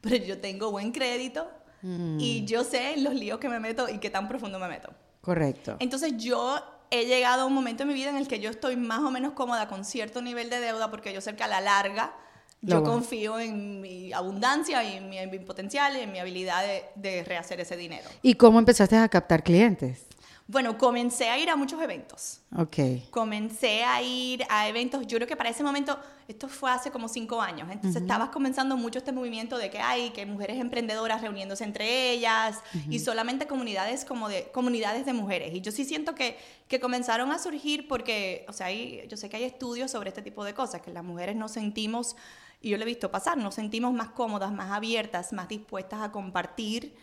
pero 0.00 0.16
yo 0.16 0.40
tengo 0.40 0.70
buen 0.70 0.92
crédito 0.92 1.48
Mm. 1.82 2.18
y 2.20 2.44
yo 2.44 2.62
sé 2.64 2.96
los 2.98 3.12
líos 3.14 3.38
que 3.40 3.48
me 3.48 3.58
meto 3.58 3.88
y 3.88 3.98
qué 3.98 4.08
tan 4.08 4.28
profundo 4.28 4.58
me 4.60 4.68
meto. 4.68 4.90
Correcto. 5.20 5.76
Entonces 5.80 6.16
yo 6.16 6.58
he 6.92 7.06
llegado 7.06 7.42
a 7.42 7.46
un 7.46 7.54
momento 7.54 7.82
en 7.82 7.88
mi 7.88 7.94
vida 7.94 8.10
en 8.10 8.16
el 8.16 8.28
que 8.28 8.38
yo 8.38 8.50
estoy 8.50 8.76
más 8.76 9.00
o 9.00 9.10
menos 9.10 9.32
cómoda 9.32 9.66
con 9.66 9.84
cierto 9.84 10.20
nivel 10.20 10.50
de 10.50 10.60
deuda 10.60 10.90
porque 10.90 11.12
yo 11.12 11.22
sé 11.22 11.34
que 11.34 11.42
a 11.42 11.48
la 11.48 11.62
larga 11.62 12.12
Lo 12.60 12.76
yo 12.76 12.84
confío 12.84 13.38
en 13.38 13.80
mi 13.80 14.12
abundancia 14.12 14.84
y 14.84 14.98
en 14.98 15.08
mi, 15.08 15.18
en 15.18 15.30
mi 15.30 15.38
potencial 15.38 15.96
y 15.96 16.00
en 16.00 16.12
mi 16.12 16.18
habilidad 16.18 16.62
de, 16.62 16.84
de 16.94 17.24
rehacer 17.24 17.60
ese 17.60 17.78
dinero. 17.78 18.08
¿Y 18.20 18.34
cómo 18.34 18.58
empezaste 18.58 18.96
a 18.96 19.08
captar 19.08 19.42
clientes? 19.42 20.06
Bueno, 20.48 20.76
comencé 20.76 21.30
a 21.30 21.38
ir 21.38 21.48
a 21.50 21.56
muchos 21.56 21.80
eventos. 21.80 22.40
Ok. 22.56 22.76
Comencé 23.10 23.84
a 23.84 24.02
ir 24.02 24.44
a 24.50 24.68
eventos, 24.68 25.06
yo 25.06 25.16
creo 25.18 25.28
que 25.28 25.36
para 25.36 25.48
ese 25.50 25.62
momento, 25.62 25.98
esto 26.28 26.48
fue 26.48 26.70
hace 26.70 26.90
como 26.90 27.08
cinco 27.08 27.40
años, 27.40 27.68
entonces 27.70 28.02
estabas 28.02 28.28
comenzando 28.30 28.76
mucho 28.76 28.98
este 28.98 29.12
movimiento 29.12 29.56
de 29.56 29.70
que 29.70 29.78
hay, 29.78 30.10
que 30.10 30.26
mujeres 30.26 30.58
emprendedoras 30.60 31.22
reuniéndose 31.22 31.64
entre 31.64 32.10
ellas 32.10 32.60
y 32.90 32.98
solamente 32.98 33.46
comunidades 33.46 34.04
como 34.04 34.28
de, 34.28 34.50
comunidades 34.52 35.06
de 35.06 35.12
mujeres. 35.12 35.54
Y 35.54 35.60
yo 35.60 35.72
sí 35.72 35.84
siento 35.84 36.14
que, 36.14 36.36
que 36.68 36.80
comenzaron 36.80 37.30
a 37.32 37.38
surgir 37.38 37.86
porque, 37.88 38.44
o 38.48 38.52
sea, 38.52 38.66
hay- 38.66 39.06
yo 39.08 39.16
sé 39.16 39.28
que 39.30 39.36
hay 39.36 39.44
estudios 39.44 39.90
sobre 39.90 40.08
este 40.08 40.22
tipo 40.22 40.44
de 40.44 40.54
cosas, 40.54 40.80
que 40.82 40.92
las 40.92 41.04
mujeres 41.04 41.36
nos 41.36 41.52
sentimos, 41.52 42.16
y 42.60 42.70
yo 42.70 42.76
lo 42.76 42.82
he 42.82 42.86
visto 42.86 43.10
pasar, 43.10 43.38
nos 43.38 43.54
sentimos 43.56 43.92
más 43.92 44.08
cómodas, 44.10 44.52
más 44.52 44.70
abiertas, 44.70 45.32
más 45.32 45.48
dispuestas 45.48 46.00
a 46.00 46.12
compartir 46.12 46.94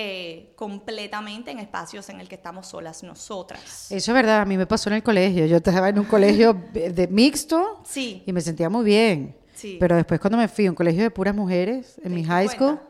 eh, 0.00 0.52
completamente 0.54 1.50
en 1.50 1.58
espacios 1.58 2.08
en 2.08 2.20
el 2.20 2.28
que 2.28 2.36
estamos 2.36 2.68
solas 2.68 3.02
nosotras. 3.02 3.90
Eso 3.90 4.12
es 4.12 4.14
verdad, 4.14 4.40
a 4.40 4.44
mí 4.44 4.56
me 4.56 4.64
pasó 4.66 4.88
en 4.90 4.94
el 4.96 5.02
colegio. 5.02 5.44
Yo 5.46 5.56
estaba 5.56 5.88
en 5.88 5.98
un 5.98 6.04
colegio 6.04 6.54
de 6.72 7.08
mixto 7.10 7.80
Sí. 7.84 8.22
y 8.24 8.32
me 8.32 8.40
sentía 8.40 8.68
muy 8.70 8.84
bien. 8.84 9.36
Sí. 9.54 9.76
Pero 9.80 9.96
después 9.96 10.20
cuando 10.20 10.38
me 10.38 10.46
fui 10.46 10.66
a 10.66 10.70
un 10.70 10.76
colegio 10.76 11.02
de 11.02 11.10
puras 11.10 11.34
mujeres, 11.34 11.96
en 11.98 12.04
¿Te 12.04 12.08
mi 12.10 12.22
high 12.22 12.46
school, 12.48 12.76
cuenta? 12.76 12.84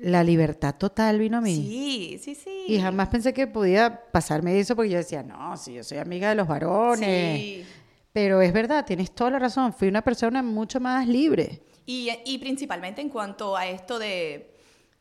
la 0.00 0.24
libertad 0.24 0.74
total 0.74 1.20
vino 1.20 1.38
a 1.38 1.40
mí. 1.40 1.54
Sí, 1.54 2.20
sí, 2.20 2.34
sí. 2.34 2.64
Y 2.66 2.80
jamás 2.80 3.08
pensé 3.08 3.32
que 3.32 3.46
podía 3.46 4.02
pasarme 4.10 4.58
eso 4.58 4.74
porque 4.74 4.90
yo 4.90 4.98
decía, 4.98 5.22
no, 5.22 5.56
si 5.56 5.74
yo 5.74 5.84
soy 5.84 5.98
amiga 5.98 6.28
de 6.30 6.34
los 6.34 6.48
varones. 6.48 7.38
Sí. 7.40 7.64
Pero 8.12 8.40
es 8.42 8.52
verdad, 8.52 8.84
tienes 8.84 9.12
toda 9.14 9.30
la 9.30 9.38
razón. 9.38 9.72
Fui 9.72 9.86
una 9.86 10.02
persona 10.02 10.42
mucho 10.42 10.80
más 10.80 11.06
libre. 11.06 11.62
Y, 11.86 12.10
y 12.24 12.38
principalmente 12.38 13.00
en 13.00 13.10
cuanto 13.10 13.56
a 13.56 13.66
esto 13.68 13.98
de, 14.00 14.55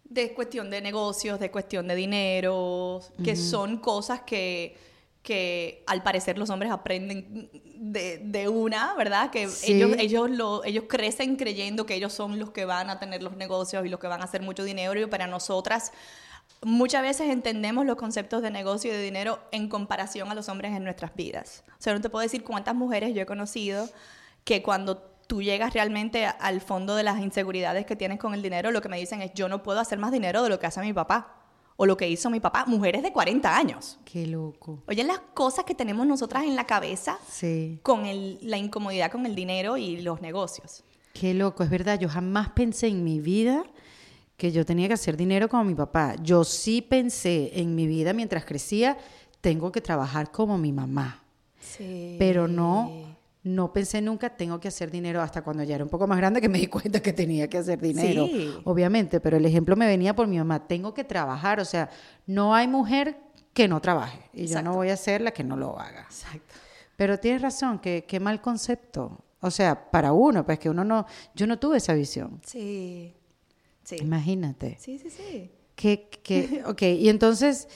de 0.05 0.33
cuestión 0.33 0.69
de 0.69 0.81
negocios, 0.81 1.39
de 1.39 1.51
cuestión 1.51 1.87
de 1.87 1.95
dinero, 1.95 3.01
que 3.23 3.35
son 3.35 3.77
cosas 3.77 4.21
que, 4.21 4.77
que 5.23 5.83
al 5.87 6.03
parecer 6.03 6.37
los 6.37 6.49
hombres 6.51 6.71
aprenden 6.71 7.49
de, 7.75 8.19
de 8.19 8.47
una, 8.47 8.93
¿verdad? 8.95 9.31
Que 9.31 9.47
Sí. 9.47 9.73
ellos, 9.73 9.91
ellos, 9.97 10.29
lo, 10.29 10.63
ellos 10.63 10.85
crecen 10.87 11.35
creyendo 11.35 11.85
que 11.85 11.95
ellos 11.95 12.13
son 12.13 12.39
los 12.39 12.51
que 12.51 12.65
van 12.65 12.89
a 12.89 12.99
tener 12.99 13.23
los 13.23 13.35
negocios 13.35 13.85
y 13.85 13.89
los 13.89 13.99
que 13.99 14.07
van 14.07 14.21
a 14.21 14.25
hacer 14.25 14.41
mucho 14.41 14.63
dinero 14.63 14.99
y 14.99 15.05
para 15.07 15.27
nosotras 15.27 15.91
muchas 16.61 17.01
veces 17.01 17.29
entendemos 17.29 17.85
los 17.85 17.95
conceptos 17.95 18.41
de 18.41 18.51
negocio 18.51 18.91
y 18.91 18.95
de 18.95 19.01
dinero 19.01 19.39
en 19.51 19.67
comparación 19.67 20.29
a 20.31 20.35
los 20.35 20.47
hombres 20.49 20.71
en 20.75 20.83
nuestras 20.83 21.13
vidas. 21.15 21.63
O 21.71 21.81
sea, 21.81 21.93
no 21.93 22.01
te 22.01 22.09
puedo 22.09 22.21
decir 22.21 22.43
cuántas 22.43 22.75
mujeres 22.75 23.13
yo 23.13 23.21
he 23.21 23.25
conocido 23.25 23.89
que 24.43 24.61
cuando 24.61 25.14
tú 25.27 25.41
llegas 25.41 25.73
realmente 25.73 26.25
al 26.25 26.61
fondo 26.61 26.95
de 26.95 27.03
las 27.03 27.19
inseguridades 27.21 27.85
que 27.85 27.95
tienes 27.95 28.19
con 28.19 28.33
el 28.33 28.41
dinero, 28.41 28.71
lo 28.71 28.81
que 28.81 28.89
me 28.89 28.99
dicen 28.99 29.21
es, 29.21 29.31
yo 29.33 29.49
no 29.49 29.63
puedo 29.63 29.79
hacer 29.79 29.97
más 29.99 30.11
dinero 30.11 30.43
de 30.43 30.49
lo 30.49 30.59
que 30.59 30.67
hace 30.67 30.81
mi 30.81 30.93
papá 30.93 31.41
o 31.77 31.85
lo 31.85 31.97
que 31.97 32.07
hizo 32.09 32.29
mi 32.29 32.39
papá. 32.39 32.63
Mujeres 32.67 33.03
de 33.03 33.11
40 33.11 33.55
años. 33.57 33.99
Qué 34.05 34.25
loco. 34.27 34.83
Oye, 34.87 35.03
las 35.03 35.19
cosas 35.33 35.65
que 35.65 35.75
tenemos 35.75 36.07
nosotras 36.07 36.43
en 36.45 36.55
la 36.55 36.65
cabeza 36.65 37.17
Sí. 37.27 37.79
con 37.83 38.05
el- 38.05 38.37
la 38.41 38.57
incomodidad 38.57 39.11
con 39.11 39.25
el 39.25 39.35
dinero 39.35 39.75
y 39.77 40.01
los 40.01 40.21
negocios. 40.21 40.83
Qué 41.13 41.33
loco, 41.33 41.63
es 41.63 41.69
verdad. 41.69 41.99
Yo 41.99 42.07
jamás 42.09 42.49
pensé 42.49 42.87
en 42.87 43.03
mi 43.03 43.19
vida 43.19 43.63
que 44.37 44.51
yo 44.51 44.65
tenía 44.65 44.87
que 44.87 44.93
hacer 44.95 45.15
dinero 45.17 45.47
como 45.49 45.63
mi 45.63 45.75
papá. 45.75 46.15
Yo 46.21 46.43
sí 46.43 46.81
pensé 46.81 47.51
en 47.59 47.73
mi 47.75 47.87
vida 47.87 48.13
mientras 48.13 48.43
crecía, 48.45 48.97
tengo 49.41 49.71
que 49.71 49.79
trabajar 49.81 50.31
como 50.31 50.57
mi 50.57 50.71
mamá. 50.71 51.23
Sí. 51.59 52.15
Pero 52.19 52.47
no, 52.47 53.14
no 53.45 53.71
pensé 53.71 54.01
nunca, 54.01 54.35
tengo 54.35 54.59
que 54.59 54.69
hacer 54.69 54.89
dinero 54.89 55.21
hasta 55.21 55.43
cuando 55.43 55.61
ya 55.61 55.75
era 55.75 55.83
un 55.83 55.89
poco 55.89 56.07
más 56.07 56.17
grande 56.17 56.41
que 56.41 56.49
me 56.49 56.57
di 56.57 56.65
cuenta 56.65 56.99
que 56.99 57.13
tenía 57.13 57.47
que 57.47 57.59
hacer 57.59 57.79
dinero. 57.79 58.25
Sí. 58.25 58.51
Obviamente, 58.63 59.19
pero 59.19 59.37
el 59.37 59.45
ejemplo 59.45 59.75
me 59.75 59.85
venía 59.85 60.15
por 60.15 60.25
mi 60.25 60.39
mamá, 60.39 60.67
tengo 60.67 60.95
que 60.95 61.03
trabajar. 61.03 61.59
O 61.59 61.65
sea, 61.65 61.87
no 62.25 62.55
hay 62.55 62.67
mujer 62.67 63.15
que 63.53 63.67
no 63.67 63.79
trabaje. 63.79 64.19
Y 64.33 64.47
yo 64.47 64.63
no 64.63 64.73
voy 64.73 64.89
a 64.89 64.97
ser 64.97 65.21
la 65.21 65.29
que 65.29 65.43
no 65.43 65.55
lo 65.57 65.79
haga. 65.79 66.01
Exacto. 66.01 66.55
Pero 66.95 67.19
tienes 67.19 67.43
razón, 67.43 67.77
que 67.77 68.05
qué 68.07 68.19
mal 68.19 68.41
concepto. 68.41 69.23
O 69.41 69.51
sea, 69.51 69.91
para 69.91 70.11
uno, 70.11 70.43
pues 70.43 70.57
que 70.57 70.67
uno 70.71 70.83
no, 70.83 71.05
yo 71.35 71.45
no 71.45 71.59
tuve 71.59 71.77
esa 71.77 71.93
visión. 71.93 72.41
Sí. 72.43 73.13
Sí. 73.83 73.97
Imagínate. 74.01 74.75
Sí, 74.79 74.97
sí, 74.97 75.11
sí. 75.11 75.51
Que, 75.75 76.09
que, 76.23 76.63
ok, 76.65 76.81
y 76.81 77.09
entonces, 77.09 77.67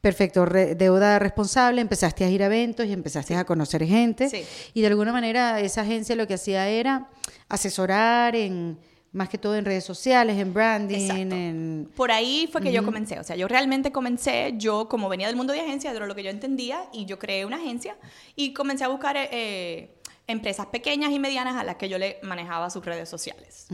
perfecto, 0.00 0.46
re- 0.46 0.74
deuda 0.74 1.18
responsable, 1.18 1.80
empezaste 1.80 2.24
a 2.24 2.28
ir 2.30 2.42
a 2.42 2.46
eventos 2.46 2.86
y 2.86 2.92
empezaste 2.92 3.34
a 3.36 3.44
conocer 3.44 3.84
gente. 3.86 4.28
Sí. 4.28 4.44
Y 4.74 4.80
de 4.80 4.86
alguna 4.86 5.12
manera 5.12 5.60
esa 5.60 5.82
agencia 5.82 6.16
lo 6.16 6.26
que 6.26 6.34
hacía 6.34 6.68
era 6.68 7.08
asesorar 7.48 8.34
en, 8.36 8.78
más 9.12 9.28
que 9.28 9.38
todo 9.38 9.56
en 9.56 9.64
redes 9.64 9.84
sociales, 9.84 10.38
en 10.38 10.54
branding, 10.54 11.10
en... 11.10 11.90
Por 11.96 12.12
ahí 12.12 12.48
fue 12.50 12.62
que 12.62 12.72
yo 12.72 12.84
comencé, 12.84 13.18
o 13.18 13.24
sea, 13.24 13.36
yo 13.36 13.48
realmente 13.48 13.90
comencé, 13.92 14.54
yo 14.56 14.88
como 14.88 15.08
venía 15.08 15.26
del 15.26 15.36
mundo 15.36 15.52
de 15.52 15.60
agencias, 15.60 15.94
era 15.94 16.06
lo 16.06 16.14
que 16.14 16.22
yo 16.22 16.30
entendía, 16.30 16.84
y 16.92 17.06
yo 17.06 17.18
creé 17.18 17.44
una 17.44 17.56
agencia 17.56 17.96
y 18.36 18.52
comencé 18.52 18.84
a 18.84 18.88
buscar 18.88 19.16
eh, 19.18 19.90
empresas 20.26 20.66
pequeñas 20.66 21.10
y 21.10 21.18
medianas 21.18 21.56
a 21.56 21.64
las 21.64 21.76
que 21.76 21.88
yo 21.88 21.98
le 21.98 22.18
manejaba 22.22 22.70
sus 22.70 22.84
redes 22.84 23.08
sociales. 23.08 23.66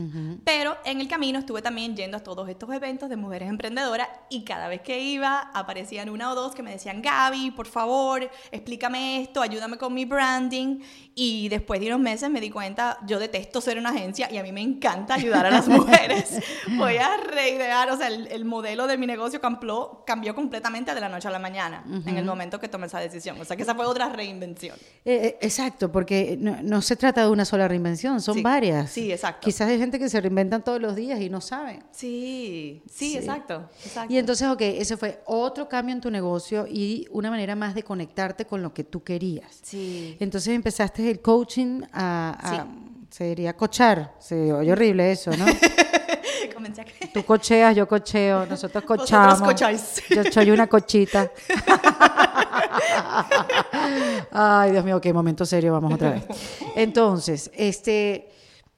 Pero 0.43 0.75
en 0.85 0.99
el 1.01 1.07
camino 1.07 1.39
estuve 1.39 1.61
también 1.61 1.95
yendo 1.95 2.17
a 2.17 2.19
todos 2.21 2.49
estos 2.49 2.73
eventos 2.73 3.09
de 3.09 3.15
mujeres 3.15 3.49
emprendedoras 3.49 4.07
y 4.29 4.43
cada 4.43 4.67
vez 4.67 4.81
que 4.81 4.99
iba 4.99 5.51
aparecían 5.53 6.09
una 6.09 6.31
o 6.31 6.35
dos 6.35 6.55
que 6.55 6.63
me 6.63 6.71
decían, 6.71 7.01
Gaby, 7.01 7.51
por 7.51 7.67
favor, 7.67 8.29
explícame 8.51 9.21
esto, 9.21 9.41
ayúdame 9.41 9.77
con 9.77 9.93
mi 9.93 10.05
branding. 10.05 10.79
Y 11.13 11.49
después 11.49 11.79
de 11.79 11.87
unos 11.87 11.99
meses 11.99 12.29
me 12.29 12.41
di 12.41 12.49
cuenta, 12.49 12.99
yo 13.05 13.19
detesto 13.19 13.61
ser 13.61 13.77
una 13.77 13.89
agencia 13.89 14.31
y 14.31 14.37
a 14.37 14.43
mí 14.43 14.51
me 14.51 14.61
encanta 14.61 15.15
ayudar 15.15 15.45
a 15.45 15.51
las 15.51 15.67
mujeres. 15.67 16.39
Voy 16.77 16.97
a 16.97 17.17
reidear, 17.17 17.91
o 17.91 17.97
sea, 17.97 18.07
el, 18.07 18.27
el 18.27 18.45
modelo 18.45 18.87
de 18.87 18.97
mi 18.97 19.07
negocio 19.07 19.41
cambió, 19.41 20.03
cambió 20.05 20.33
completamente 20.35 20.93
de 20.93 21.01
la 21.01 21.09
noche 21.09 21.27
a 21.27 21.31
la 21.31 21.39
mañana 21.39 21.83
en 22.05 22.17
el 22.17 22.25
momento 22.25 22.59
que 22.59 22.67
tomé 22.67 22.87
esa 22.87 22.99
decisión. 22.99 23.39
O 23.39 23.45
sea, 23.45 23.55
que 23.55 23.63
esa 23.63 23.75
fue 23.75 23.85
otra 23.85 24.09
reinvención. 24.09 24.75
Eh, 25.05 25.15
eh, 25.23 25.37
exacto, 25.41 25.91
porque 25.91 26.37
no, 26.51 26.57
no 26.63 26.81
se 26.81 26.95
trata 26.95 27.21
de 27.21 27.29
una 27.29 27.45
sola 27.45 27.67
reinvención, 27.67 28.21
son 28.21 28.35
Sí, 28.35 28.41
varias. 28.41 28.89
sí, 28.91 29.11
exacto. 29.11 29.45
Quizás 29.45 29.67
hay 29.69 29.77
gente 29.77 29.99
que 29.99 30.09
se 30.09 30.19
reinventan 30.21 30.63
todos 30.63 30.81
los 30.81 30.95
días 30.95 31.19
y 31.21 31.29
no 31.29 31.41
saben. 31.41 31.83
Sí, 31.91 32.81
sí, 32.91 33.11
Sí. 33.11 33.17
exacto. 33.17 33.69
exacto. 33.85 34.13
Y 34.13 34.17
entonces, 34.17 34.47
ok, 34.47 34.61
ese 34.61 34.97
fue 34.97 35.21
otro 35.25 35.67
cambio 35.69 35.93
en 35.95 36.01
tu 36.01 36.09
negocio 36.11 36.65
y 36.67 37.07
una 37.11 37.29
manera 37.29 37.55
más 37.55 37.75
de 37.75 37.83
conectarte 37.83 38.45
con 38.45 38.61
lo 38.61 38.73
que 38.73 38.83
tú 38.83 39.03
querías. 39.03 39.59
Sí. 39.61 40.17
Entonces 40.19 40.53
empezaste 40.53 41.09
el 41.11 41.21
coaching 41.21 41.81
a, 41.93 42.37
a- 42.39 42.67
se 43.09 43.23
diría 43.23 43.53
cochar, 43.55 44.13
se 44.19 44.51
oye 44.51 44.71
horrible 44.71 45.11
eso, 45.11 45.31
¿no? 45.37 45.45
Comencé 46.53 46.81
a. 46.81 46.85
Tú 47.13 47.23
cocheas, 47.23 47.75
yo 47.75 47.87
cocheo, 47.87 48.45
nosotros 48.45 48.83
Vosotros 48.87 48.99
cochamos. 49.09 49.41
cocháis. 49.41 50.03
Yo 50.09 50.23
soy 50.31 50.51
una 50.51 50.67
cochita. 50.67 51.31
Ay, 54.31 54.71
Dios 54.71 54.83
mío, 54.85 54.99
qué 55.01 55.13
momento 55.13 55.45
serio, 55.45 55.73
vamos 55.73 55.93
otra 55.93 56.11
vez. 56.11 56.23
Entonces, 56.75 57.51
este, 57.55 58.29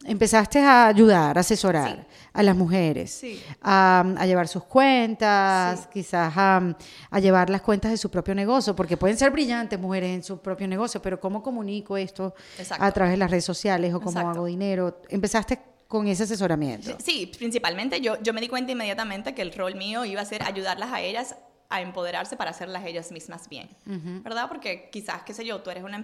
empezaste 0.06 0.60
a 0.60 0.88
ayudar, 0.88 1.38
a 1.38 1.42
asesorar 1.42 1.90
Sí. 1.98 2.06
a 2.34 2.44
las 2.44 2.56
mujeres, 2.56 3.12
Sí. 3.12 3.42
a, 3.62 4.06
a 4.18 4.26
llevar 4.26 4.48
sus 4.48 4.64
cuentas, 4.64 5.88
quizás 5.92 6.34
a, 6.36 6.76
a 7.10 7.20
llevar 7.20 7.50
las 7.50 7.62
cuentas 7.62 7.92
de 7.92 7.98
su 7.98 8.10
propio 8.10 8.36
negocio, 8.36 8.76
porque 8.76 8.98
pueden 8.98 9.18
ser 9.18 9.32
brillantes 9.32 9.80
mujeres 9.80 10.10
en 10.16 10.24
su 10.24 10.40
propio 10.40 10.68
negocio, 10.68 11.02
pero 11.02 11.20
¿cómo 11.20 11.42
comunico 11.44 11.98
esto 11.98 12.34
Exacto. 12.58 12.84
a 12.84 12.92
través 12.92 13.12
de 13.14 13.18
las 13.18 13.30
redes 13.32 13.46
sociales 13.46 13.94
o 13.94 14.00
cómo 14.00 14.12
Exacto. 14.20 14.30
hago 14.40 14.46
dinero? 14.46 15.02
Empezaste 15.10 15.60
con 15.88 16.08
ese 16.08 16.24
asesoramiento. 16.24 16.96
Sí, 17.04 17.32
principalmente 17.38 18.00
yo, 18.00 18.22
yo 18.22 18.32
me 18.32 18.42
di 18.42 18.48
cuenta 18.48 18.72
inmediatamente 18.72 19.34
que 19.34 19.42
el 19.42 19.52
rol 19.54 19.74
mío 19.76 20.06
iba 20.06 20.22
a 20.22 20.26
ser 20.26 20.44
ayudarlas 20.44 20.92
a 20.94 21.02
ellas 21.02 21.36
a 21.72 21.82
empoderarse 21.82 22.36
para 22.36 22.50
hacerlas 22.50 22.84
ellas 22.86 23.12
mismas 23.12 23.48
bien, 23.48 23.70
¿verdad? 24.24 24.48
Porque 24.50 24.90
quizás, 24.92 25.22
qué 25.22 25.36
sé 25.36 25.46
yo, 25.46 25.62
tú 25.62 25.70
eres 25.70 25.84
una, 25.84 26.00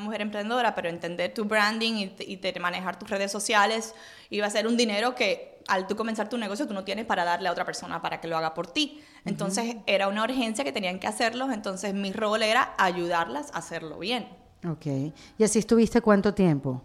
mujer 0.00 0.22
emprendedora, 0.22 0.74
pero 0.74 0.88
entender 0.88 1.34
tu 1.34 1.44
branding 1.44 1.92
y, 1.94 2.06
te- 2.08 2.24
y 2.24 2.38
te- 2.38 2.58
manejar 2.58 2.98
tus 2.98 3.10
redes 3.10 3.30
sociales 3.30 3.94
iba 4.30 4.46
a 4.46 4.50
ser 4.50 4.66
un 4.66 4.78
dinero 4.78 5.14
que 5.14 5.58
al 5.68 5.86
tú 5.86 5.94
comenzar 5.94 6.30
tu 6.30 6.38
negocio 6.38 6.66
tú 6.66 6.72
no 6.72 6.84
tienes 6.84 7.04
para 7.04 7.24
darle 7.24 7.48
a 7.50 7.52
otra 7.52 7.66
persona 7.66 8.00
para 8.00 8.18
que 8.22 8.28
lo 8.28 8.38
haga 8.38 8.54
por 8.54 8.66
ti. 8.72 9.02
Entonces 9.26 9.76
era 9.86 10.08
una 10.08 10.24
urgencia 10.24 10.64
que 10.64 10.72
tenían 10.72 10.98
que 10.98 11.06
hacerlo, 11.06 11.52
entonces 11.52 11.92
mi 11.92 12.10
rol 12.12 12.42
era 12.42 12.74
ayudarlas 12.78 13.50
a 13.52 13.58
hacerlo 13.58 13.98
bien. 13.98 14.26
Ok. 14.66 14.86
¿Y 15.36 15.44
así 15.44 15.58
estuviste 15.58 16.00
cuánto 16.00 16.32
tiempo? 16.32 16.82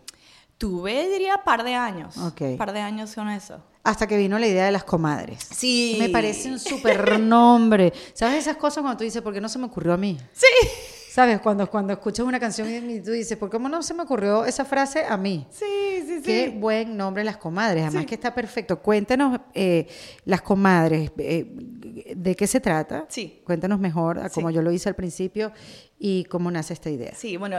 Tuve, 0.57 1.07
diría, 1.09 1.37
par 1.45 1.63
de 1.63 1.75
años. 1.75 2.17
Ok. 2.17 2.57
Par 2.57 2.73
de 2.73 2.81
años 2.81 3.15
con 3.15 3.29
eso. 3.29 3.63
Hasta 3.83 4.07
que 4.07 4.17
vino 4.17 4.39
la 4.39 4.47
idea 4.47 4.65
de 4.65 4.71
las 4.71 4.83
comadres. 4.85 5.43
Sí. 5.55 5.97
Me 5.99 6.09
parece 6.09 6.49
un 6.49 6.59
súper 6.59 7.19
nombre. 7.19 7.91
¿Sabes 8.13 8.39
esas 8.39 8.55
cosas 8.57 8.81
cuando 8.81 8.97
tú 8.97 9.03
dices, 9.03 9.21
¿por 9.21 9.33
qué 9.33 9.41
no 9.41 9.49
se 9.49 9.59
me 9.59 9.65
ocurrió 9.65 9.93
a 9.93 9.97
mí? 9.97 10.17
Sí. 10.31 10.67
¿Sabes? 11.11 11.41
Cuando, 11.41 11.69
cuando 11.69 11.93
escuchas 11.93 12.25
una 12.25 12.39
canción 12.39 12.89
y 12.89 12.99
tú 13.01 13.11
dices, 13.11 13.37
¿por 13.37 13.47
qué 13.47 13.59
no 13.59 13.83
se 13.83 13.93
me 13.93 14.01
ocurrió 14.01 14.45
esa 14.45 14.65
frase 14.65 15.03
a 15.07 15.15
mí? 15.15 15.45
Sí, 15.51 15.65
sí, 16.07 16.15
sí. 16.15 16.21
Qué 16.23 16.49
buen 16.49 16.97
nombre 16.97 17.23
las 17.23 17.37
comadres, 17.37 17.83
además 17.85 18.07
que 18.07 18.15
está 18.15 18.33
perfecto. 18.33 18.79
Cuéntanos, 18.79 19.39
eh, 19.53 19.85
las 20.25 20.41
comadres, 20.41 21.11
eh, 21.19 21.45
de 22.15 22.35
qué 22.35 22.47
se 22.47 22.59
trata. 22.61 23.05
Sí. 23.09 23.41
Cuéntanos 23.45 23.79
mejor, 23.79 24.17
a 24.17 24.29
como 24.29 24.49
Sí. 24.49 24.55
yo 24.55 24.63
lo 24.63 24.71
hice 24.71 24.89
al 24.89 24.95
principio, 24.95 25.51
y 25.99 26.23
cómo 26.23 26.49
nace 26.49 26.73
esta 26.73 26.89
idea. 26.89 27.13
Sí, 27.15 27.37
bueno, 27.37 27.57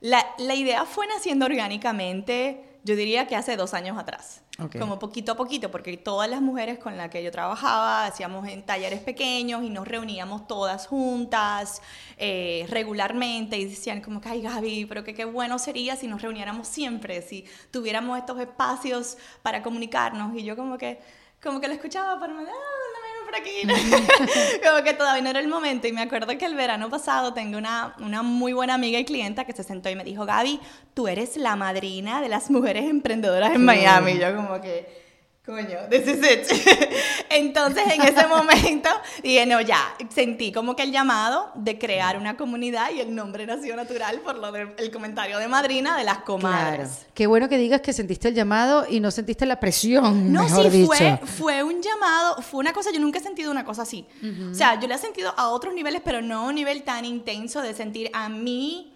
la, 0.00 0.26
la 0.38 0.54
idea 0.56 0.84
fue 0.84 1.06
naciendo 1.06 1.46
orgánicamente, 1.46 2.75
yo 2.86 2.94
diría 2.94 3.26
que 3.26 3.34
hace 3.34 3.56
dos 3.56 3.74
años 3.74 3.98
atrás. 3.98 4.42
Ok. 4.60 4.78
Como 4.78 5.00
poquito 5.00 5.32
a 5.32 5.36
poquito, 5.36 5.72
porque 5.72 5.96
todas 5.96 6.30
las 6.30 6.40
mujeres 6.40 6.78
con 6.78 6.96
las 6.96 7.10
que 7.10 7.22
yo 7.22 7.32
trabajaba 7.32 8.06
hacíamos 8.06 8.46
en 8.46 8.64
talleres 8.64 9.00
pequeños 9.00 9.64
y 9.64 9.70
nos 9.70 9.88
reuníamos 9.88 10.46
todas 10.46 10.86
juntas 10.86 11.82
eh, 12.16 12.64
regularmente 12.70 13.58
y 13.58 13.64
decían 13.64 14.00
como 14.00 14.20
que, 14.20 14.28
ay 14.28 14.42
Gaby, 14.42 14.86
pero 14.86 15.02
que 15.02 15.14
qué 15.14 15.24
bueno 15.24 15.58
sería 15.58 15.96
si 15.96 16.06
nos 16.06 16.22
reuniéramos 16.22 16.68
siempre, 16.68 17.22
si 17.22 17.44
tuviéramos 17.72 18.18
estos 18.18 18.38
espacios 18.38 19.18
para 19.42 19.64
comunicarnos. 19.64 20.36
Y 20.36 20.44
yo 20.44 20.54
como 20.54 20.78
que, 20.78 21.00
como 21.42 21.60
que 21.60 21.66
lo 21.66 21.74
escuchaba, 21.74 22.20
pero 22.20 22.34
me 22.34 22.44
ah, 22.44 22.85
por 23.26 23.36
aquí. 23.36 23.62
como 24.64 24.82
que 24.82 24.94
todavía 24.94 25.22
no 25.22 25.30
era 25.30 25.40
el 25.40 25.48
momento. 25.48 25.86
Y 25.86 25.92
me 25.92 26.00
acuerdo 26.00 26.38
que 26.38 26.46
el 26.46 26.54
verano 26.54 26.88
pasado 26.88 27.34
tengo 27.34 27.58
una, 27.58 27.94
una 27.98 28.22
muy 28.22 28.52
buena 28.54 28.74
amiga 28.74 28.98
y 28.98 29.04
clienta 29.04 29.44
que 29.44 29.52
se 29.52 29.62
sentó 29.62 29.90
y 29.90 29.96
me 29.96 30.04
dijo, 30.04 30.24
Gaby, 30.24 30.60
tú 30.94 31.08
eres 31.08 31.36
la 31.36 31.56
madrina 31.56 32.22
de 32.22 32.28
las 32.28 32.50
mujeres 32.50 32.84
emprendedoras 32.84 33.54
en 33.54 33.64
Miami. 33.64 34.12
Y 34.12 34.18
yo 34.20 34.34
como 34.34 34.60
que... 34.60 35.05
Coño, 35.46 35.78
this 35.88 36.08
is 36.08 36.18
it. 36.18 36.50
Entonces, 37.30 37.84
en 37.94 38.02
ese 38.02 38.26
momento, 38.26 38.88
dije, 39.22 39.46
no, 39.46 39.60
ya, 39.60 39.94
sentí 40.12 40.50
como 40.50 40.74
que 40.74 40.82
el 40.82 40.90
llamado 40.90 41.52
de 41.54 41.78
crear 41.78 42.18
una 42.18 42.36
comunidad 42.36 42.90
y 42.90 43.00
el 43.00 43.14
nombre 43.14 43.46
nació 43.46 43.76
natural 43.76 44.20
por 44.22 44.36
lo 44.38 44.50
del 44.50 44.90
comentario 44.90 45.38
de 45.38 45.46
madrina 45.46 45.96
de 45.96 46.02
las 46.02 46.18
comadres. 46.18 46.88
Claro. 46.88 47.10
Qué 47.14 47.26
bueno 47.28 47.48
que 47.48 47.58
digas 47.58 47.80
que 47.80 47.92
sentiste 47.92 48.26
el 48.26 48.34
llamado 48.34 48.86
y 48.88 48.98
no 48.98 49.12
sentiste 49.12 49.46
la 49.46 49.60
presión, 49.60 50.32
No, 50.32 50.42
mejor 50.42 50.64
sí, 50.64 50.78
dicho. 50.78 50.88
fue, 50.92 51.20
fue 51.24 51.62
un 51.62 51.80
llamado, 51.80 52.42
fue 52.42 52.58
una 52.58 52.72
cosa, 52.72 52.90
yo 52.92 52.98
nunca 52.98 53.20
he 53.20 53.22
sentido 53.22 53.52
una 53.52 53.64
cosa 53.64 53.82
así. 53.82 54.04
O 54.50 54.54
sea, 54.54 54.80
yo 54.80 54.88
la 54.88 54.96
he 54.96 54.98
sentido 54.98 55.32
a 55.36 55.48
otros 55.50 55.74
niveles, 55.74 56.02
pero 56.04 56.20
no 56.22 56.40
a 56.40 56.42
un 56.48 56.56
nivel 56.56 56.82
tan 56.82 57.04
intenso 57.04 57.62
de 57.62 57.72
sentir 57.72 58.10
a 58.12 58.28
mí, 58.28 58.95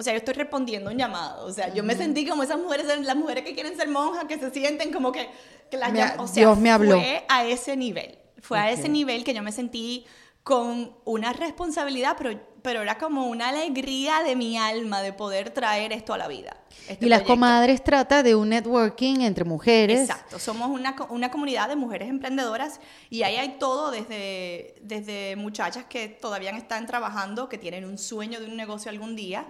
o 0.00 0.02
sea, 0.02 0.14
yo 0.14 0.18
estoy 0.18 0.32
respondiendo 0.32 0.90
un 0.90 0.96
llamado. 0.96 1.44
O 1.44 1.52
sea, 1.52 1.74
yo 1.74 1.84
me 1.84 1.94
sentí 1.94 2.26
como 2.26 2.42
esas 2.42 2.58
mujeres, 2.58 2.86
las 3.02 3.16
mujeres 3.16 3.44
que 3.44 3.52
quieren 3.52 3.76
ser 3.76 3.86
monjas, 3.88 4.24
que 4.24 4.38
se 4.38 4.50
sienten 4.50 4.94
como 4.94 5.12
que, 5.12 5.28
que 5.70 5.76
las 5.76 5.92
Me 5.92 6.02
o 6.16 6.26
sea, 6.26 6.42
Dios 6.42 6.58
me 6.58 6.70
habló. 6.70 6.98
Fue 6.98 7.22
a 7.28 7.44
ese 7.44 7.76
nivel, 7.76 8.18
fue 8.40 8.58
a 8.58 8.70
ese 8.70 8.88
nivel 8.88 9.24
que 9.24 9.34
yo 9.34 9.42
me 9.42 9.52
sentí 9.52 10.06
con 10.42 10.96
una 11.04 11.34
responsabilidad, 11.34 12.16
pero, 12.16 12.40
pero 12.62 12.80
era 12.80 12.96
como 12.96 13.26
una 13.26 13.50
alegría 13.50 14.22
de 14.22 14.36
mi 14.36 14.56
alma 14.56 15.02
de 15.02 15.12
poder 15.12 15.50
traer 15.50 15.92
esto 15.92 16.14
a 16.14 16.18
la 16.18 16.28
vida. 16.28 16.56
Este 16.88 17.06
y 17.06 17.08
las 17.08 17.20
proyecto. 17.20 17.32
comadres 17.32 17.84
trata 17.84 18.22
de 18.22 18.34
un 18.34 18.48
networking 18.48 19.20
entre 19.20 19.44
mujeres. 19.44 20.00
Exacto, 20.00 20.38
somos 20.38 20.68
una, 20.68 20.96
una 21.08 21.30
comunidad 21.30 21.68
de 21.68 21.76
mujeres 21.76 22.08
emprendedoras 22.08 22.80
y 23.08 23.22
ahí 23.22 23.36
hay 23.36 23.56
todo 23.58 23.90
desde, 23.90 24.74
desde 24.82 25.36
muchachas 25.36 25.84
que 25.84 26.08
todavía 26.08 26.50
están 26.50 26.86
trabajando, 26.86 27.48
que 27.48 27.58
tienen 27.58 27.84
un 27.84 27.98
sueño 27.98 28.40
de 28.40 28.46
un 28.46 28.56
negocio 28.56 28.90
algún 28.90 29.16
día, 29.16 29.46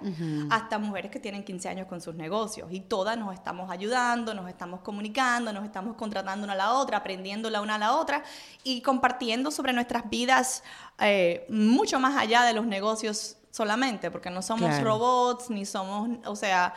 hasta 0.50 0.78
mujeres 0.78 1.10
que 1.10 1.20
tienen 1.20 1.44
15 1.44 1.68
años 1.68 1.86
con 1.86 2.00
sus 2.00 2.14
negocios 2.14 2.68
y 2.70 2.80
todas 2.80 3.16
nos 3.18 3.34
estamos 3.34 3.70
ayudando, 3.70 4.34
nos 4.34 4.48
estamos 4.48 4.80
comunicando, 4.80 5.52
nos 5.52 5.64
estamos 5.64 5.96
contratando 5.96 6.44
una 6.44 6.54
a 6.54 6.56
la 6.56 6.74
otra, 6.74 6.98
aprendiendo 6.98 7.50
la 7.50 7.60
una 7.60 7.76
a 7.76 7.78
la 7.78 7.96
otra 7.96 8.22
y 8.64 8.80
compartiendo 8.82 9.50
sobre 9.50 9.72
nuestras 9.72 10.08
vidas 10.08 10.62
eh, 10.98 11.46
mucho 11.48 11.98
más 11.98 12.16
allá 12.16 12.42
de 12.42 12.52
los 12.52 12.66
negocios 12.66 13.36
solamente, 13.50 14.10
porque 14.10 14.30
no 14.30 14.42
somos 14.42 14.68
Claro. 14.68 14.84
robots, 14.84 15.50
ni 15.50 15.64
somos, 15.66 16.08
o 16.24 16.36
sea, 16.36 16.72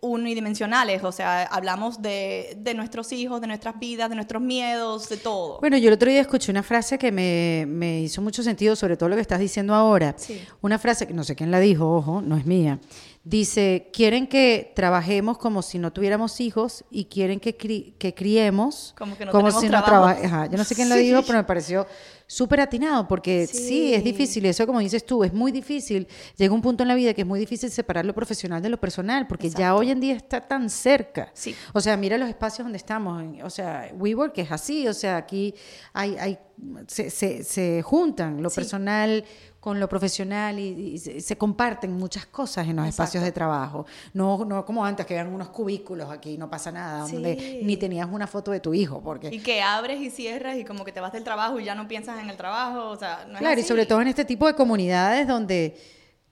unidimensionales, 0.00 1.02
o 1.04 1.12
sea, 1.12 1.42
hablamos 1.44 2.00
de, 2.00 2.54
de 2.58 2.74
nuestros 2.74 3.12
hijos, 3.12 3.40
de 3.40 3.46
nuestras 3.46 3.78
vidas, 3.78 4.08
de 4.08 4.14
nuestros 4.14 4.40
miedos, 4.42 5.08
de 5.08 5.16
todo. 5.16 5.58
Bueno, 5.60 5.76
yo 5.76 5.88
el 5.88 5.94
otro 5.94 6.10
día 6.10 6.20
escuché 6.20 6.50
una 6.50 6.62
frase 6.62 6.98
que 6.98 7.10
me, 7.12 7.64
me 7.66 8.00
hizo 8.00 8.22
mucho 8.22 8.42
sentido, 8.42 8.76
sobre 8.76 8.96
todo 8.96 9.08
lo 9.08 9.16
que 9.16 9.22
estás 9.22 9.40
diciendo 9.40 9.74
ahora. 9.74 10.14
Sí. 10.16 10.42
Una 10.62 10.78
frase 10.78 11.06
que 11.06 11.14
no 11.14 11.24
sé 11.24 11.34
quién 11.34 11.50
la 11.50 11.58
dijo, 11.60 11.90
ojo, 11.96 12.22
no 12.22 12.36
es 12.36 12.46
mía. 12.46 12.78
Dice, 13.26 13.88
quieren 13.92 14.26
que 14.26 14.72
trabajemos 14.76 15.38
como 15.38 15.62
si 15.62 15.78
no 15.78 15.92
tuviéramos 15.94 16.40
hijos 16.42 16.84
y 16.90 17.06
quieren 17.06 17.40
que, 17.40 17.56
cri- 17.56 17.94
que 17.98 18.14
criemos 18.14 18.94
Como 18.98 19.16
que 19.16 19.24
no 19.24 19.32
tenemos 19.32 19.60
si 19.60 19.68
trabajo. 19.68 19.90
no 19.90 20.14
trabajemos. 20.14 20.50
Yo 20.50 20.58
no 20.58 20.64
sé 20.64 20.74
quién 20.74 20.90
lo 20.90 20.94
Sí. 20.96 21.02
dijo, 21.04 21.22
pero 21.26 21.38
me 21.38 21.44
pareció 21.44 21.86
súper 22.26 22.60
atinado 22.60 23.06
porque 23.06 23.46
sí. 23.46 23.58
Sí. 23.58 23.94
es 23.94 24.02
difícil. 24.04 24.46
Eso, 24.46 24.66
como 24.66 24.80
dices 24.80 25.04
tú, 25.04 25.24
es 25.24 25.32
muy 25.32 25.52
difícil. 25.52 26.06
Llega 26.36 26.54
un 26.54 26.62
punto 26.62 26.82
en 26.82 26.88
la 26.88 26.94
vida 26.94 27.12
que 27.14 27.20
es 27.22 27.26
muy 27.26 27.38
difícil 27.38 27.70
separar 27.70 28.04
lo 28.04 28.14
profesional 28.14 28.62
de 28.62 28.68
lo 28.68 28.78
personal 28.80 29.26
porque 29.26 29.50
ya 29.50 29.74
hoy 29.74 29.90
en 29.90 30.00
día 30.00 30.14
está 30.14 30.40
tan 30.40 30.70
cerca. 30.70 31.30
Sí. 31.34 31.54
O 31.72 31.80
sea, 31.80 31.96
mira 31.96 32.16
los 32.18 32.28
espacios 32.28 32.64
donde 32.64 32.78
estamos. 32.78 33.22
O 33.42 33.50
sea, 33.50 33.90
WeWork 33.98 34.38
es 34.38 34.50
así. 34.52 34.88
O 34.88 34.94
sea, 34.94 35.16
aquí 35.16 35.54
hay, 35.92 36.16
hay 36.18 36.38
se, 36.86 37.10
se, 37.10 37.44
se 37.44 37.82
juntan 37.82 38.42
lo 38.42 38.48
Sí. 38.50 38.56
personal 38.56 39.24
con 39.64 39.80
lo 39.80 39.88
profesional 39.88 40.58
y, 40.58 40.92
y 40.94 40.98
se, 40.98 41.22
se 41.22 41.38
comparten 41.38 41.90
muchas 41.90 42.26
cosas 42.26 42.68
en 42.68 42.76
los 42.76 42.84
Exacto. 42.84 43.02
espacios 43.04 43.24
de 43.24 43.32
trabajo. 43.32 43.86
No, 44.12 44.44
no 44.44 44.62
como 44.66 44.84
antes, 44.84 45.06
que 45.06 45.14
eran 45.14 45.32
unos 45.32 45.48
cubículos 45.48 46.10
aquí, 46.10 46.36
no 46.36 46.50
pasa 46.50 46.70
nada, 46.70 47.06
Sí. 47.06 47.14
donde 47.14 47.60
ni 47.62 47.78
tenías 47.78 48.06
una 48.12 48.26
foto 48.26 48.50
de 48.50 48.60
tu 48.60 48.74
hijo. 48.74 49.00
Porque, 49.02 49.28
Y 49.34 49.38
que 49.40 49.62
abres 49.62 50.02
y 50.02 50.10
cierras 50.10 50.58
y 50.58 50.64
como 50.66 50.84
que 50.84 50.92
te 50.92 51.00
vas 51.00 51.14
del 51.14 51.24
trabajo 51.24 51.58
y 51.58 51.64
ya 51.64 51.74
no 51.74 51.88
piensas 51.88 52.20
en 52.20 52.28
el 52.28 52.36
trabajo, 52.36 52.90
o 52.90 52.96
sea, 52.96 53.24
no 53.26 53.36
es 53.36 53.38
claro, 53.38 53.58
y 53.58 53.62
sobre 53.64 53.86
todo 53.86 54.02
en 54.02 54.08
este 54.08 54.26
tipo 54.26 54.46
de 54.46 54.54
comunidades 54.54 55.26
donde 55.26 55.74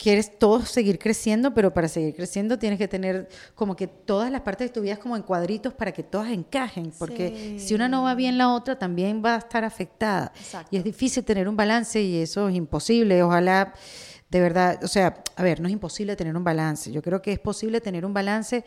quieres 0.02 0.36
todos 0.38 0.68
seguir 0.68 0.98
creciendo, 0.98 1.54
pero 1.54 1.72
para 1.72 1.86
seguir 1.86 2.14
creciendo 2.16 2.58
tienes 2.58 2.78
que 2.78 2.88
tener 2.88 3.28
como 3.54 3.76
que 3.76 3.86
todas 3.86 4.32
las 4.32 4.40
partes 4.40 4.68
de 4.68 4.72
tu 4.74 4.80
vida 4.80 4.96
como 4.96 5.16
en 5.16 5.22
cuadritos 5.22 5.72
para 5.74 5.92
que 5.92 6.02
todas 6.02 6.30
encajen, 6.32 6.92
porque 6.98 7.56
Sí. 7.58 7.68
si 7.68 7.74
una 7.74 7.88
no 7.88 8.02
va 8.02 8.14
bien, 8.16 8.36
la 8.36 8.52
otra 8.52 8.76
también 8.78 9.22
va 9.24 9.36
a 9.36 9.38
estar 9.38 9.62
afectada. 9.64 10.32
Exacto. 10.36 10.68
Y 10.72 10.76
es 10.78 10.82
difícil 10.84 11.22
tener 11.24 11.48
un 11.48 11.56
balance 11.56 12.02
y 12.02 12.20
eso 12.20 12.48
es 12.48 12.56
imposible. 12.56 13.22
Ojalá, 13.22 13.72
de 14.28 14.40
verdad, 14.40 14.80
o 14.82 14.88
sea, 14.88 15.22
a 15.36 15.42
ver, 15.42 15.60
no 15.60 15.68
es 15.68 15.72
imposible 15.72 16.16
tener 16.16 16.36
un 16.36 16.42
balance. 16.42 16.90
Yo 16.90 17.00
creo 17.02 17.22
que 17.22 17.32
es 17.32 17.38
posible 17.38 17.80
tener 17.80 18.04
un 18.04 18.12
balance 18.12 18.64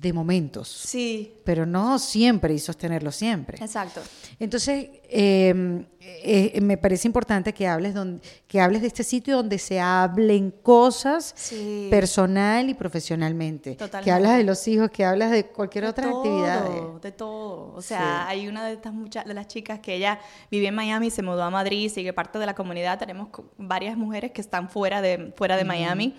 de 0.00 0.12
momentos, 0.12 0.68
Sí, 0.68 1.34
pero 1.44 1.64
no 1.66 1.98
siempre 1.98 2.52
y 2.52 2.58
sostenerlo 2.58 3.10
siempre. 3.12 3.56
exacto. 3.62 4.00
Entonces, 4.38 4.88
eh, 5.08 5.86
eh, 6.00 6.60
me 6.60 6.76
parece 6.76 7.08
importante 7.08 7.54
que 7.54 7.66
hables, 7.66 7.94
don- 7.94 8.20
que 8.46 8.60
hables 8.60 8.82
de 8.82 8.88
este 8.88 9.02
sitio 9.04 9.36
donde 9.36 9.58
se 9.58 9.80
hablen 9.80 10.50
cosas 10.62 11.32
Sí. 11.36 11.86
personal 11.90 12.68
y 12.68 12.74
profesionalmente. 12.74 13.70
Que 13.70 13.76
Totalmente. 13.76 14.10
hablas 14.12 14.36
de 14.36 14.44
los 14.44 14.66
hijos, 14.68 14.90
que 14.90 15.04
hablas 15.04 15.30
de 15.30 15.46
cualquier 15.46 15.84
De 15.84 15.90
otra 15.90 16.10
todo, 16.10 16.18
actividad. 16.18 17.00
De 17.00 17.12
todo. 17.12 17.72
O 17.74 17.80
Sí. 17.80 17.88
sea, 17.88 18.26
hay 18.28 18.46
una 18.48 18.66
de 18.66 18.74
estas 18.74 18.92
muchas 18.92 19.24
de 19.24 19.32
las 19.34 19.48
chicas 19.48 19.80
que 19.80 19.94
ella 19.94 20.18
vive 20.50 20.66
en 20.66 20.74
Miami, 20.74 21.10
se 21.10 21.22
mudó 21.22 21.42
a 21.44 21.50
Madrid, 21.50 21.90
sigue 21.90 22.12
parte 22.12 22.38
de 22.38 22.46
la 22.46 22.54
comunidad. 22.54 22.98
Tenemos 22.98 23.28
varias 23.56 23.96
mujeres 23.96 24.32
que 24.32 24.40
están 24.42 24.68
fuera 24.68 25.00
de, 25.00 25.32
fuera 25.36 25.56
de 25.56 25.64
Miami. 25.64 26.14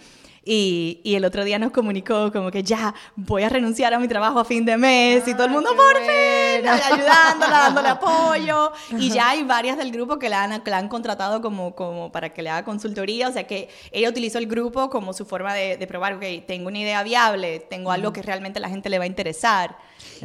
Y, 0.48 1.02
y 1.04 1.16
el 1.16 1.26
otro 1.26 1.44
día 1.44 1.58
nos 1.58 1.72
comunicó 1.72 2.32
como 2.32 2.52
que 2.52 2.62
ya 2.62 2.94
voy 3.16 3.42
a 3.42 3.50
renunciar 3.50 3.96
a 3.96 4.00
mi 4.00 4.08
trabajo 4.08 4.40
a 4.40 4.46
fin 4.46 4.64
de 4.64 4.78
mes 4.78 5.28
y 5.28 5.34
todo 5.34 5.46
el 5.46 5.52
mundo 5.52 5.72
qué 5.72 5.76
por 5.76 5.96
fin 5.98 6.68
ayudándola, 6.68 7.58
dándole 7.64 7.90
apoyo. 7.90 8.72
Y 9.00 9.10
ya 9.10 9.30
hay 9.32 9.44
varias 9.44 9.76
del 9.76 9.92
grupo 9.92 10.20
que 10.20 10.30
la 10.30 10.44
han, 10.44 10.62
que 10.62 10.70
la 10.70 10.78
han 10.78 10.88
contratado 10.88 11.42
como, 11.42 11.74
como 11.76 12.12
para 12.12 12.32
que 12.32 12.44
le 12.44 12.52
haga 12.52 12.64
consultoría. 12.64 13.28
O 13.28 13.32
sea 13.32 13.48
que 13.48 13.70
ella 13.92 14.08
utilizó 14.08 14.38
el 14.38 14.46
grupo 14.46 14.92
como 14.92 15.14
su 15.14 15.26
forma 15.26 15.52
de, 15.56 15.78
de 15.78 15.88
probar, 15.88 16.14
ok, 16.14 16.24
tengo 16.46 16.68
una 16.68 16.78
idea 16.78 17.02
viable, 17.02 17.66
tengo 17.68 17.90
algo 17.92 18.14
que 18.14 18.22
realmente 18.22 18.60
a 18.60 18.62
la 18.62 18.70
gente 18.70 18.90
le 18.90 19.00
va 19.00 19.06
a 19.06 19.08
interesar. 19.08 19.78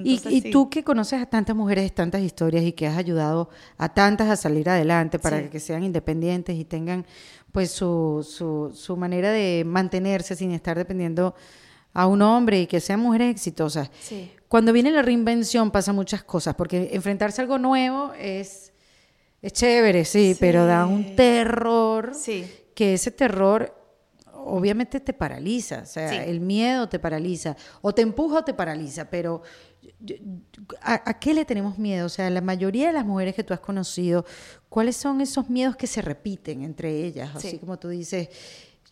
Y, 0.05 0.15
y 0.15 0.19
sí. 0.43 0.51
tú 0.51 0.69
que 0.69 0.85
conoces 0.85 1.23
a 1.23 1.27
tantas 1.27 1.57
mujeres, 1.57 1.95
tantas 1.95 2.21
historias 2.21 2.65
y 2.65 2.73
que 2.73 2.87
has 2.87 2.99
ayudado 2.99 3.49
a 3.79 3.89
tantas 3.89 4.29
a 4.29 4.37
salir 4.37 4.69
adelante 4.69 5.19
para 5.19 5.39
Sí. 5.41 5.49
que 5.49 5.61
sean 5.61 5.83
independientes 5.83 6.57
y 6.57 6.65
tengan 6.65 7.07
pues 7.53 7.71
su, 7.71 8.27
su, 8.29 8.73
su 8.75 8.97
manera 8.97 9.31
de 9.33 9.65
mantenerse 9.67 10.37
sin 10.37 10.53
estar 10.53 10.77
dependiendo 10.77 11.35
a 11.93 12.07
un 12.07 12.23
hombre 12.23 12.61
y 12.61 12.67
que 12.67 12.81
sean 12.81 13.01
mujeres 13.01 13.31
exitosas. 13.31 13.91
Sí. 14.01 14.31
Cuando 14.49 14.73
viene 14.73 14.91
la 14.91 15.03
reinvención 15.03 15.71
pasan 15.71 15.95
muchas 15.97 16.23
cosas, 16.23 16.55
porque 16.55 16.91
enfrentarse 16.93 17.41
a 17.41 17.43
algo 17.45 17.59
nuevo 17.59 18.13
es, 18.19 18.73
es 19.43 19.53
chévere, 19.53 20.05
sí, 20.05 20.35
Sí. 20.35 20.37
pero 20.41 20.67
da 20.67 20.87
un 20.87 21.17
terror 21.17 22.13
Sí. 22.15 22.47
que 22.75 22.95
ese 22.95 23.11
terror 23.11 23.77
obviamente 24.43 25.01
te 25.01 25.13
paraliza, 25.13 25.81
o 25.83 25.87
sea, 25.87 26.25
el 26.25 26.41
miedo 26.41 26.89
te 26.89 26.99
paraliza, 26.99 27.57
o 27.83 27.93
te 27.95 28.01
empuja 28.03 28.39
o 28.39 28.45
te 28.45 28.55
paraliza, 28.55 29.11
pero 29.11 29.43
¿a, 30.83 31.11
a 31.11 31.19
qué 31.19 31.35
le 31.35 31.45
tenemos 31.45 31.79
miedo? 31.79 32.07
O 32.07 32.09
sea, 32.09 32.31
la 32.31 32.41
mayoría 32.41 32.89
de 32.89 32.93
las 32.93 33.05
mujeres 33.05 33.35
que 33.35 33.45
tú 33.45 33.55
has 33.55 33.61
conocido, 33.61 34.25
¿cuáles 34.69 34.97
son 34.97 35.21
esos 35.21 35.49
miedos 35.51 35.77
que 35.77 35.87
se 35.87 36.03
repiten 36.03 36.63
entre 36.63 37.05
ellas? 37.05 37.31
Así 37.37 37.51
Sí. 37.53 37.59
como 37.59 37.79
tú 37.79 37.89
dices, 37.89 38.29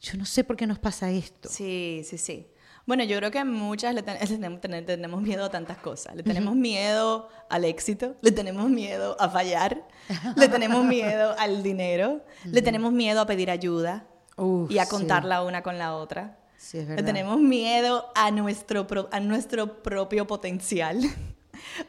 yo 0.01 0.17
no 0.17 0.25
sé 0.25 0.45
por 0.45 0.57
qué 0.57 0.67
nos 0.67 0.79
pasa 0.79 1.11
esto. 1.11 1.49
Sí, 1.49 2.03
sí, 2.05 2.19
sí. 2.19 2.47
Bueno, 2.87 3.05
yo 3.05 3.19
creo 3.19 3.31
que 3.31 3.45
muchas 3.45 3.95
le, 3.95 4.03
ten- 4.03 4.17
le 4.21 4.27
tenemos, 4.27 4.61
ten- 4.61 4.87
tenemos 4.87 5.21
miedo 5.21 5.45
a 5.45 5.51
tantas 5.51 5.77
cosas. 5.79 6.15
Le 6.17 6.23
tenemos 6.23 6.55
miedo 6.57 7.29
al 7.51 7.65
éxito, 7.65 8.17
le 8.23 8.33
tenemos 8.33 8.71
miedo 8.71 9.17
a 9.21 9.29
fallar, 9.29 9.87
le 10.37 10.49
tenemos 10.49 10.85
miedo 10.85 11.35
al 11.39 11.63
dinero, 11.63 12.25
le 12.45 12.63
tenemos 12.63 12.93
miedo 12.93 13.21
a 13.21 13.27
pedir 13.27 13.51
ayuda 13.51 14.07
Uf, 14.37 14.71
y 14.71 14.79
a 14.79 14.85
sí. 14.85 14.91
contarla 14.91 15.43
una 15.45 15.63
con 15.63 15.77
la 15.79 15.95
otra. 15.97 16.39
Sí, 16.59 16.77
es 16.79 16.85
Le 16.85 16.97
verdad. 16.97 17.07
tenemos 17.07 17.39
miedo 17.41 18.11
a 18.15 18.31
nuestro, 18.31 18.87
pro- 18.87 19.09
a 19.13 19.21
nuestro 19.21 19.83
propio 19.83 20.27
potencial. 20.27 21.01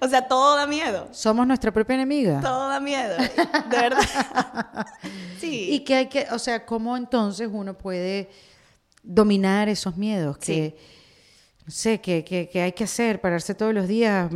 O 0.02 0.08
sea, 0.08 0.28
todo 0.28 0.56
da 0.56 0.66
miedo. 0.66 1.08
Somos 1.12 1.46
nuestra 1.46 1.72
propia 1.72 1.94
enemiga. 1.96 2.42
Todo 2.42 2.70
da 2.70 2.80
miedo, 2.80 3.16
de 3.18 3.78
verdad. 3.78 4.00
sí. 5.40 5.70
Y 5.72 5.80
que 5.82 5.96
hay 5.96 6.08
que, 6.08 6.26
o 6.32 6.40
sea, 6.40 6.66
¿cómo 6.66 6.98
entonces 6.98 7.48
uno 7.52 7.78
puede 7.78 8.30
dominar 9.04 9.70
esos 9.70 9.96
miedos? 9.96 10.38
Que, 10.40 10.76
no 11.66 11.72
sé, 11.72 12.02
que, 12.02 12.24
que, 12.24 12.50
que 12.50 12.62
hay 12.64 12.72
que 12.72 12.84
hacer, 12.84 13.22
pararse 13.22 13.54
todos 13.54 13.74
los 13.74 13.88
días 13.88 14.32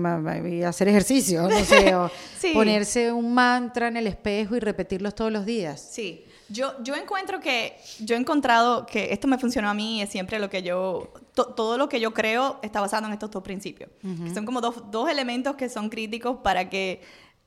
y 0.45 0.61
hacer 0.63 0.87
ejercicio, 0.87 1.47
no 1.49 1.59
sé, 1.65 1.93
o 1.95 2.09
Sí. 2.39 2.51
ponerse 2.53 3.11
un 3.11 3.33
mantra 3.33 3.87
en 3.87 3.97
el 3.97 4.07
espejo 4.07 4.55
y 4.55 4.59
repetirlos 4.59 5.15
todos 5.15 5.31
los 5.31 5.45
días. 5.45 5.81
Sí, 5.91 6.25
yo, 6.49 6.73
yo 6.83 6.95
encuentro 6.95 7.39
que, 7.39 7.77
yo 7.99 8.15
he 8.15 8.19
encontrado 8.19 8.85
que 8.85 9.13
esto 9.13 9.27
me 9.27 9.37
funcionó 9.37 9.69
a 9.69 9.73
mí 9.73 9.99
y 9.99 10.01
es 10.01 10.09
siempre 10.09 10.39
lo 10.39 10.49
que 10.49 10.61
yo, 10.63 11.11
to- 11.33 11.47
todo 11.53 11.77
lo 11.77 11.89
que 11.89 11.99
yo 11.99 12.13
creo 12.13 12.59
está 12.61 12.81
basado 12.81 13.07
en 13.07 13.13
estos 13.13 13.31
dos 13.31 13.43
principios. 13.43 13.89
que 14.01 14.33
son 14.33 14.45
como 14.45 14.61
dos, 14.61 14.91
dos 14.91 15.09
elementos 15.09 15.55
que 15.55 15.69
son 15.69 15.89
críticos 15.89 16.37
para 16.43 16.69
que 16.69 17.01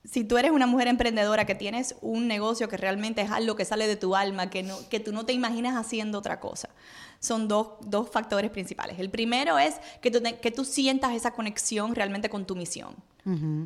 si 0.05 0.23
tú 0.23 0.39
eres 0.39 0.53
una 0.53 0.67
mujer 0.69 0.87
emprendedora 0.87 1.47
que 1.47 1.57
tienes 1.57 1.97
un 2.01 2.29
negocio 2.29 2.69
que 2.69 2.77
realmente 2.77 3.23
es 3.23 3.31
algo 3.33 3.57
que 3.57 3.65
sale 3.65 3.89
de 3.89 3.97
tu 3.97 4.15
alma, 4.15 4.51
que, 4.51 4.63
no, 4.63 4.77
que 4.89 5.01
tú 5.01 5.13
no 5.13 5.27
te 5.27 5.33
imaginas 5.33 5.77
haciendo 5.77 6.19
otra 6.19 6.39
cosa, 6.39 6.69
son 7.21 7.49
dos, 7.49 7.69
dos 7.83 8.11
factores 8.11 8.51
principales. 8.51 8.99
El 8.99 9.11
primero 9.11 9.59
es 9.59 9.77
que 10.01 10.11
tú, 10.11 10.21
que 10.41 10.51
tú 10.51 10.65
sientas 10.65 11.13
esa 11.13 11.33
conexión 11.33 11.95
realmente 11.95 12.29
con 12.29 12.47
tu 12.47 12.57
misión. 12.57 12.95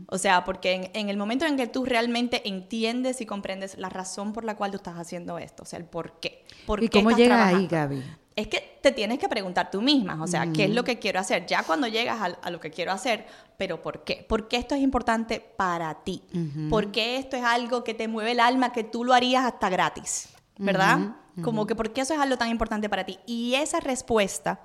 O 0.06 0.16
sea, 0.16 0.46
porque 0.46 0.72
en, 0.72 0.90
en 0.94 1.08
el 1.10 1.18
momento 1.18 1.44
en 1.44 1.58
que 1.58 1.66
tú 1.66 1.84
realmente 1.84 2.48
entiendes 2.48 3.20
y 3.20 3.26
comprendes 3.26 3.76
la 3.76 3.90
razón 3.90 4.32
por 4.32 4.44
la 4.44 4.56
cual 4.56 4.70
tú 4.70 4.78
estás 4.78 4.96
haciendo 4.96 5.36
esto, 5.36 5.64
o 5.64 5.66
sea, 5.66 5.78
el 5.78 5.84
por 5.84 6.18
qué. 6.18 6.46
¿Por 6.64 6.82
¿Y 6.82 6.88
qué 6.88 7.00
cómo 7.00 7.10
estás 7.10 7.20
llega 7.20 7.46
ahí. 7.46 7.66
Gaby? 7.66 8.02
Es 8.36 8.48
que 8.48 8.78
te 8.80 8.90
tienes 8.90 9.18
que 9.18 9.28
preguntar 9.28 9.70
tú 9.70 9.82
misma, 9.82 10.22
o 10.22 10.26
sea, 10.26 10.50
¿qué 10.50 10.64
es 10.64 10.70
lo 10.70 10.82
que 10.82 10.98
quiero 10.98 11.20
hacer? 11.20 11.44
Ya 11.44 11.62
cuando 11.62 11.88
llegas 11.88 12.22
a, 12.22 12.24
a 12.26 12.50
lo 12.50 12.58
que 12.58 12.70
quiero 12.70 12.90
hacer, 12.92 13.26
pero 13.58 13.82
¿por 13.82 14.02
qué? 14.04 14.24
¿Por 14.26 14.48
qué 14.48 14.56
esto 14.56 14.74
es 14.74 14.80
importante 14.80 15.40
para 15.40 15.92
ti? 16.04 16.22
¿Por 16.70 16.90
qué 16.90 17.18
esto 17.18 17.36
es 17.36 17.44
algo 17.44 17.84
que 17.84 17.92
te 17.92 18.08
mueve 18.08 18.32
el 18.32 18.40
alma, 18.40 18.72
que 18.72 18.84
tú 18.84 19.04
lo 19.04 19.12
harías 19.12 19.44
hasta 19.44 19.68
gratis? 19.68 20.30
¿Verdad? 20.56 21.16
Como 21.42 21.66
que 21.66 21.74
¿por 21.74 21.92
qué 21.92 22.03
eso 22.03 22.14
es 22.14 22.20
algo 22.20 22.37
tan 22.37 22.48
importante 22.48 22.88
para 22.88 23.05
ti? 23.05 23.18
Y 23.26 23.55
esa 23.55 23.81
respuesta 23.81 24.61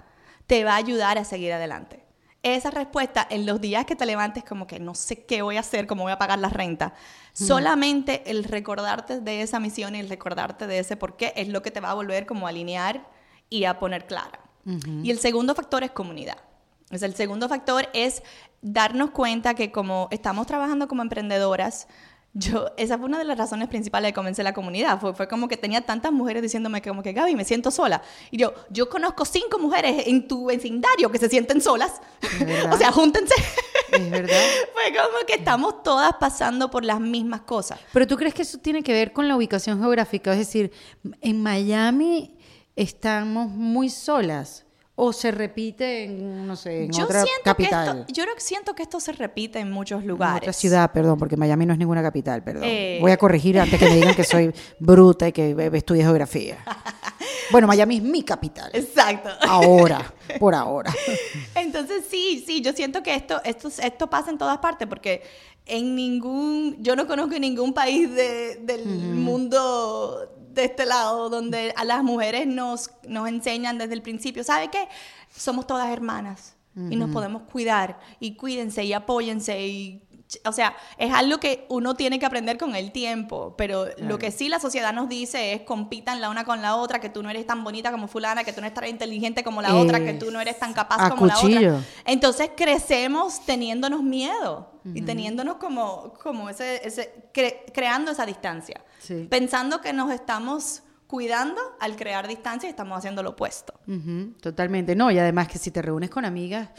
te 0.47 0.63
va 0.63 0.73
a 0.73 0.77
ayudar 0.77 1.17
a 1.17 1.23
seguir 1.23 1.53
adelante. 1.53 2.05
Esa 2.43 2.69
respuesta 2.69 3.25
en 3.29 3.47
los 3.47 3.59
días 3.59 3.85
que 3.85 3.95
te 3.95 4.05
levantes 4.05 4.43
como 4.43 4.67
que 4.67 4.79
no 4.79 4.93
sé 4.93 5.25
qué 5.25 5.41
voy 5.41 5.57
a 5.57 5.61
hacer, 5.61 5.87
cómo 5.87 6.03
voy 6.03 6.11
a 6.11 6.19
pagar 6.19 6.37
la 6.37 6.49
renta. 6.49 6.93
Solamente 7.33 8.29
el 8.29 8.43
recordarte 8.43 9.19
de 9.19 9.41
esa 9.41 9.59
misión 9.59 9.95
y 9.95 9.99
el 9.99 10.09
recordarte 10.09 10.67
de 10.67 10.77
ese 10.79 10.95
por 10.95 11.17
qué 11.17 11.33
es 11.35 11.47
lo 11.47 11.63
que 11.63 11.71
te 11.71 11.79
va 11.79 11.89
a 11.89 11.95
volver 11.95 12.27
como 12.27 12.45
a 12.45 12.49
alinear 12.49 13.07
y 13.49 13.65
a 13.65 13.79
poner 13.79 14.05
clara. 14.05 14.39
Y 15.03 15.09
el 15.09 15.19
segundo 15.19 15.55
factor 15.55 15.83
es 15.83 15.91
comunidad. 15.91 16.37
O 16.91 16.97
sea, 16.97 17.07
el 17.07 17.15
segundo 17.15 17.49
factor 17.49 17.89
es 17.93 18.21
darnos 18.61 19.11
cuenta 19.11 19.55
que 19.55 19.71
como 19.71 20.07
estamos 20.11 20.45
trabajando 20.45 20.87
como 20.87 21.01
emprendedoras, 21.01 21.87
yo, 22.37 22.69
esa 22.75 22.97
fue 22.97 23.07
una 23.07 23.17
de 23.17 23.23
las 23.23 23.37
razones 23.37 23.69
principales 23.69 24.09
de 24.09 24.13
comencé 24.13 24.43
la 24.43 24.53
comunidad. 24.53 24.99
Fue, 24.99 25.13
fue 25.15 25.25
como 25.25 25.47
que 25.47 25.55
tenía 25.55 25.79
tantas 25.79 26.11
mujeres 26.11 26.41
diciéndome 26.41 26.81
que 26.81 26.89
como 26.89 27.01
que 27.01 27.13
Gaby, 27.13 27.33
me 27.33 27.45
siento 27.45 27.71
sola. 27.71 28.01
Y 28.29 28.35
yo, 28.35 28.53
yo 28.69 28.89
conozco 28.89 29.23
cinco 29.23 29.57
mujeres 29.57 30.05
en 30.07 30.27
tu 30.27 30.47
vecindario 30.47 31.09
que 31.09 31.17
se 31.17 31.29
sienten 31.29 31.61
solas. 31.61 32.01
O 32.71 32.77
sea, 32.77 32.91
júntense. 32.91 33.33
Es 33.91 34.09
verdad. 34.09 34.35
fue 34.73 34.93
como 34.93 35.25
que 35.25 35.35
estamos 35.35 35.81
todas 35.81 36.13
pasando 36.19 36.69
por 36.69 36.83
las 36.83 36.99
mismas 36.99 37.41
cosas. 37.41 37.79
Pero 37.93 38.05
tú 38.05 38.17
crees 38.17 38.33
que 38.33 38.41
eso 38.41 38.57
tiene 38.57 38.83
que 38.83 38.91
ver 38.91 39.13
con 39.13 39.27
la 39.27 39.37
ubicación 39.37 39.79
geográfica, 39.79 40.33
es 40.33 40.39
decir, 40.39 40.71
en 41.21 41.41
Miami 41.41 42.35
estamos 42.75 43.49
muy 43.49 43.89
solas 43.89 44.64
o 44.97 45.11
se 45.11 45.31
repite 45.31 46.05
en 46.05 46.47
no 46.47 46.55
sé, 46.55 46.85
en 46.85 46.91
yo 46.91 47.03
otra 47.03 47.23
capital. 47.43 47.99
esto, 48.07 48.13
yo 48.13 48.23
siento 48.37 48.73
que 48.73 48.83
esto 48.83 48.99
se 48.99 49.11
repite 49.11 49.59
en 49.59 49.71
muchos 49.71 50.01
En 50.01 50.07
lugares. 50.07 50.43
otra 50.43 50.53
ciudad, 50.53 50.91
perdón, 50.91 51.19
porque 51.19 51.35
Miami 51.35 51.65
no 51.65 51.73
es 51.73 51.79
ninguna 51.79 52.01
capital, 52.01 52.43
perdón. 52.43 52.63
Eh. 52.65 52.97
Voy 53.01 53.11
a 53.11 53.17
corregir 53.17 53.59
antes 53.59 53.77
que 53.77 53.85
me 53.85 53.95
digan 53.95 54.15
que 54.15 54.23
soy 54.23 54.53
bruta 54.79 55.27
y 55.27 55.31
que 55.33 55.69
estudié 55.73 56.03
geografía. 56.03 56.57
Bueno, 57.51 57.67
Miami 57.67 57.97
es 57.97 58.01
mi 58.03 58.23
capital. 58.23 58.71
Exacto. 58.73 59.29
Ahora, 59.47 60.13
por 60.39 60.55
ahora. 60.55 60.93
Entonces 61.53 62.05
sí, 62.09 62.43
sí, 62.45 62.61
yo 62.61 62.73
siento 62.73 63.03
que 63.03 63.13
esto, 63.13 63.39
esto, 63.43 63.69
esto 63.81 64.09
pasa 64.09 64.31
en 64.31 64.37
todas 64.37 64.57
partes 64.57 64.87
porque 64.87 65.21
en 65.65 65.95
ningún, 65.95 66.77
yo 66.81 66.95
no 66.95 67.07
conozco 67.07 67.37
ningún 67.39 67.73
país 67.73 68.13
de- 68.13 68.57
del 68.57 68.85
mundo 68.85 70.29
de 70.53 70.65
este 70.65 70.85
lado 70.85 71.29
donde 71.29 71.73
a 71.75 71.83
las 71.83 72.03
mujeres 72.03 72.47
nos, 72.47 72.89
nos 73.07 73.27
enseñan 73.27 73.77
desde 73.77 73.93
el 73.93 74.01
principio, 74.01 74.43
¿sabe 74.43 74.69
qué? 74.69 74.87
Somos 75.35 75.67
todas 75.67 75.89
hermanas 75.91 76.55
y 76.91 76.95
nos 76.97 77.09
podemos 77.11 77.43
cuidar 77.43 77.99
y 78.19 78.35
cuídense 78.35 78.83
y 78.83 78.91
apóyense 78.93 79.65
y... 79.67 80.01
O 80.43 80.51
sea, 80.51 80.75
es 80.97 81.13
algo 81.13 81.39
que 81.39 81.65
uno 81.69 81.93
tiene 81.93 82.17
que 82.17 82.25
aprender 82.25 82.57
con 82.57 82.75
el 82.75 82.91
tiempo, 82.91 83.53
pero 83.57 83.85
lo 83.97 84.17
que 84.17 84.31
sí 84.31 84.49
la 84.49 84.59
sociedad 84.59 84.91
nos 84.91 85.07
dice 85.07 85.53
es 85.53 85.61
compitan 85.61 86.19
la 86.19 86.29
una 86.31 86.45
con 86.45 86.61
la 86.63 86.75
otra, 86.77 86.99
que 86.99 87.09
tú 87.09 87.21
no 87.21 87.29
eres 87.29 87.45
tan 87.45 87.63
bonita 87.63 87.91
como 87.91 88.07
fulana, 88.07 88.43
que 88.43 88.51
tú 88.51 88.59
no 88.59 88.65
eres 88.67 88.73
tan 88.79 88.87
inteligente 88.89 89.43
como 89.43 89.61
la 89.61 89.75
otra, 89.75 89.99
que 89.99 90.13
tú 90.13 90.31
no 90.31 90.41
eres 90.41 90.57
tan 90.57 90.73
capaz 90.73 90.97
como 91.09 91.27
la 91.27 91.33
otra. 91.37 91.47
Entonces 92.05 92.49
crecemos 92.57 93.45
teniéndonos 93.45 94.01
miedo 94.01 94.71
y 94.93 95.01
teniéndonos 95.01 95.57
como, 95.57 96.13
como 96.21 96.49
ese, 96.49 96.85
ese 96.87 97.29
cre- 97.33 97.71
creando 97.73 98.11
esa 98.11 98.25
distancia. 98.25 98.81
Sí. 98.99 99.27
Pensando 99.29 99.81
que 99.81 99.93
nos 99.93 100.11
estamos 100.11 100.81
cuidando 101.07 101.61
al 101.79 101.95
crear 101.95 102.27
distancia 102.27 102.67
y 102.67 102.71
estamos 102.71 102.97
haciendo 102.97 103.21
lo 103.21 103.31
opuesto. 103.31 103.73
Totalmente. 104.41 104.95
No, 104.95 105.11
y 105.11 105.19
además 105.19 105.47
que 105.47 105.59
si 105.59 105.69
te 105.71 105.81
reúnes 105.83 106.09
con 106.09 106.25
amigas, 106.25 106.69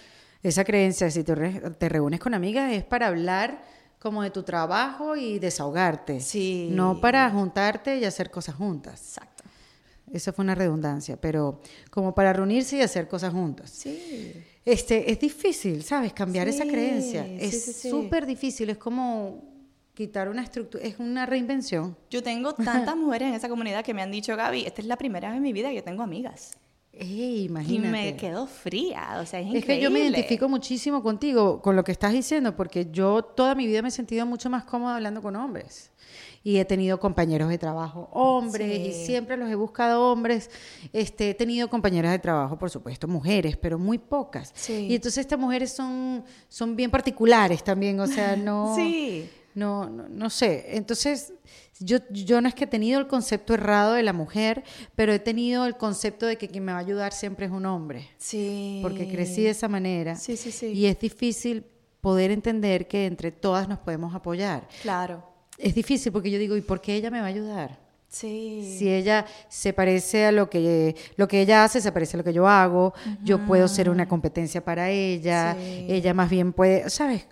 esa 0.48 0.64
creencia, 0.64 1.10
si 1.10 1.22
te, 1.24 1.34
re- 1.34 1.60
te 1.78 1.88
reúnes 1.88 2.20
con 2.20 2.34
amigas 2.34 2.72
es 2.72 2.84
para 2.84 3.06
hablar 3.08 3.62
como 3.98 4.22
de 4.22 4.30
tu 4.30 4.42
trabajo 4.42 5.16
y 5.16 5.38
desahogarte. 5.38 6.20
Sí. 6.20 6.68
No 6.70 7.00
para 7.00 7.28
juntarte 7.30 7.98
y 7.98 8.04
hacer 8.04 8.30
cosas 8.30 8.54
juntas. 8.54 9.00
Exacto. 9.16 9.44
Esa 10.12 10.32
fue 10.32 10.44
una 10.44 10.54
redundancia, 10.54 11.16
pero 11.20 11.60
como 11.90 12.14
para 12.14 12.32
reunirse 12.32 12.76
y 12.76 12.80
hacer 12.82 13.08
cosas 13.08 13.32
juntas. 13.32 13.70
Sí. 13.70 14.32
Este, 14.64 15.10
es 15.10 15.18
difícil, 15.18 15.82
¿sabes? 15.82 16.12
Cambiar 16.12 16.46
esa 16.48 16.64
creencia. 16.64 17.24
sí, 17.24 17.36
es 17.40 17.64
sí. 17.76 17.90
súper 17.90 18.26
difícil, 18.26 18.70
es 18.70 18.78
como 18.78 19.42
quitar 19.94 20.28
una 20.28 20.42
estructura, 20.42 20.84
es 20.84 20.98
una 20.98 21.24
reinvención. 21.26 21.96
Yo 22.10 22.22
tengo 22.22 22.52
tantas 22.54 22.94
mujeres 22.96 23.28
en 23.28 23.34
esa 23.34 23.48
comunidad 23.48 23.84
que 23.84 23.94
me 23.94 24.02
han 24.02 24.10
dicho, 24.12 24.36
Gaby, 24.36 24.66
esta 24.66 24.80
es 24.82 24.86
la 24.86 24.96
primera 24.96 25.28
vez 25.30 25.38
en 25.38 25.42
mi 25.42 25.52
vida 25.52 25.70
que 25.70 25.76
yo 25.76 25.82
tengo 25.84 26.02
amigas. 26.02 26.52
Ey, 26.98 27.42
Y 27.42 27.44
imagínate. 27.44 27.90
me 27.90 28.16
quedo 28.16 28.46
fría, 28.46 29.18
o 29.20 29.26
sea, 29.26 29.40
es 29.40 29.46
increíble. 29.46 29.58
Es 29.58 29.64
que 29.66 29.80
yo 29.82 29.90
me 29.90 30.00
identifico 30.00 30.48
muchísimo 30.48 31.02
contigo, 31.02 31.60
con 31.60 31.76
lo 31.76 31.84
que 31.84 31.92
estás 31.92 32.12
diciendo, 32.12 32.56
porque 32.56 32.88
yo 32.90 33.22
toda 33.22 33.54
mi 33.54 33.66
vida 33.66 33.82
me 33.82 33.88
he 33.88 33.90
sentido 33.90 34.24
mucho 34.24 34.48
más 34.48 34.64
cómoda 34.64 34.96
hablando 34.96 35.20
con 35.20 35.36
hombres. 35.36 35.90
Y 36.42 36.58
he 36.58 36.64
tenido 36.64 37.00
compañeros 37.00 37.48
de 37.48 37.58
trabajo 37.58 38.08
hombres, 38.12 38.88
y 38.88 38.92
siempre 39.04 39.36
los 39.36 39.50
he 39.50 39.56
buscado 39.56 40.12
hombres. 40.12 40.48
Este, 40.92 41.30
he 41.30 41.34
tenido 41.34 41.68
compañeras 41.68 42.12
de 42.12 42.20
trabajo, 42.20 42.56
por 42.56 42.70
supuesto, 42.70 43.08
mujeres, 43.08 43.56
pero 43.56 43.78
muy 43.78 43.98
pocas. 43.98 44.52
Sí. 44.54 44.86
Y 44.88 44.94
entonces 44.94 45.18
estas 45.18 45.38
mujeres 45.38 45.72
son, 45.72 46.24
son 46.48 46.76
bien 46.76 46.90
particulares 46.90 47.62
también, 47.64 47.98
o 48.00 48.06
sea, 48.06 48.36
no... 48.36 48.74
Sí. 48.76 49.28
No, 49.56 49.88
no, 49.88 50.06
no 50.10 50.28
sé. 50.28 50.76
Entonces, 50.76 51.32
yo, 51.80 51.98
yo 52.10 52.40
no 52.40 52.48
es 52.48 52.54
que 52.54 52.64
he 52.64 52.66
tenido 52.66 52.98
el 53.00 53.06
concepto 53.06 53.54
errado 53.54 53.94
de 53.94 54.02
la 54.02 54.12
mujer, 54.12 54.64
pero 54.94 55.12
he 55.12 55.18
tenido 55.18 55.66
el 55.66 55.76
concepto 55.76 56.26
de 56.26 56.36
que 56.38 56.48
quien 56.48 56.64
me 56.64 56.72
va 56.72 56.78
a 56.78 56.80
ayudar 56.80 57.12
siempre 57.12 57.46
es 57.46 57.52
un 57.52 57.66
hombre 57.66 58.08
Sí. 58.18 58.80
porque 58.82 59.08
crecí 59.08 59.42
de 59.42 59.50
esa 59.50 59.68
manera. 59.68 60.16
Sí, 60.16 60.36
sí, 60.36 60.50
sí. 60.52 60.66
Y 60.68 60.86
es 60.86 60.98
difícil 60.98 61.64
poder 62.00 62.30
entender 62.30 62.86
que 62.88 63.06
entre 63.06 63.32
todas 63.32 63.68
nos 63.68 63.78
podemos 63.80 64.14
apoyar. 64.14 64.68
Claro. 64.82 65.22
Es 65.58 65.74
difícil 65.74 66.12
porque 66.12 66.30
yo 66.30 66.38
digo, 66.38 66.56
¿y 66.56 66.60
por 66.60 66.80
qué 66.80 66.94
ella 66.94 67.10
me 67.10 67.18
va 67.20 67.26
a 67.26 67.30
ayudar? 67.30 67.78
Sí. 68.08 68.76
Si 68.78 68.88
ella 68.88 69.26
se 69.48 69.72
parece 69.72 70.26
a 70.26 70.32
lo 70.32 70.48
que 70.48 70.94
lo 71.16 71.26
que 71.26 71.40
ella 71.40 71.64
hace, 71.64 71.80
se 71.80 71.90
parece 71.92 72.16
a 72.16 72.18
lo 72.18 72.24
que 72.24 72.32
yo 72.32 72.46
hago, 72.46 72.94
yo 73.24 73.44
puedo 73.44 73.66
ser 73.68 73.90
una 73.90 74.06
competencia 74.08 74.64
para 74.64 74.90
ella, 74.90 75.56
Sí. 75.58 75.86
ella 75.88 76.14
más 76.14 76.30
bien 76.30 76.52
puede, 76.52 76.88
¿sabes? 76.88 77.26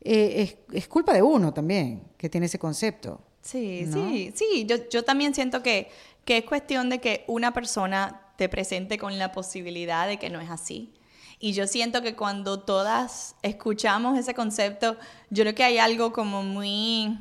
Eh, 0.00 0.42
es, 0.70 0.76
es 0.76 0.86
culpa 0.88 1.12
de 1.12 1.22
uno 1.22 1.52
también 1.52 2.04
que 2.16 2.28
tiene 2.30 2.46
ese 2.46 2.58
concepto. 2.58 3.20
Sí, 3.46 3.84
¿no? 3.86 3.92
sí, 3.92 4.32
sí. 4.34 4.66
Yo, 4.66 4.76
yo 4.90 5.04
también 5.04 5.34
siento 5.34 5.62
que, 5.62 5.88
que 6.24 6.38
es 6.38 6.44
cuestión 6.44 6.90
de 6.90 7.00
que 7.00 7.24
una 7.28 7.52
persona 7.52 8.22
te 8.36 8.48
presente 8.48 8.98
con 8.98 9.18
la 9.18 9.32
posibilidad 9.32 10.08
de 10.08 10.18
que 10.18 10.30
no 10.30 10.40
es 10.40 10.50
así. 10.50 10.92
Y 11.38 11.52
yo 11.52 11.66
siento 11.66 12.02
que 12.02 12.16
cuando 12.16 12.60
todas 12.60 13.36
escuchamos 13.42 14.18
ese 14.18 14.34
concepto, 14.34 14.96
yo 15.30 15.44
creo 15.44 15.54
que 15.54 15.64
hay 15.64 15.78
algo 15.78 16.12
como 16.12 16.42
muy, 16.42 17.18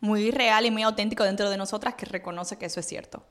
muy 0.00 0.30
real 0.30 0.66
y 0.66 0.70
muy 0.70 0.82
auténtico 0.82 1.24
dentro 1.24 1.48
de 1.48 1.56
nosotras 1.56 1.94
que 1.94 2.04
reconoce 2.04 2.58
que 2.58 2.66
eso 2.66 2.80
es 2.80 2.86
cierto. 2.86 3.24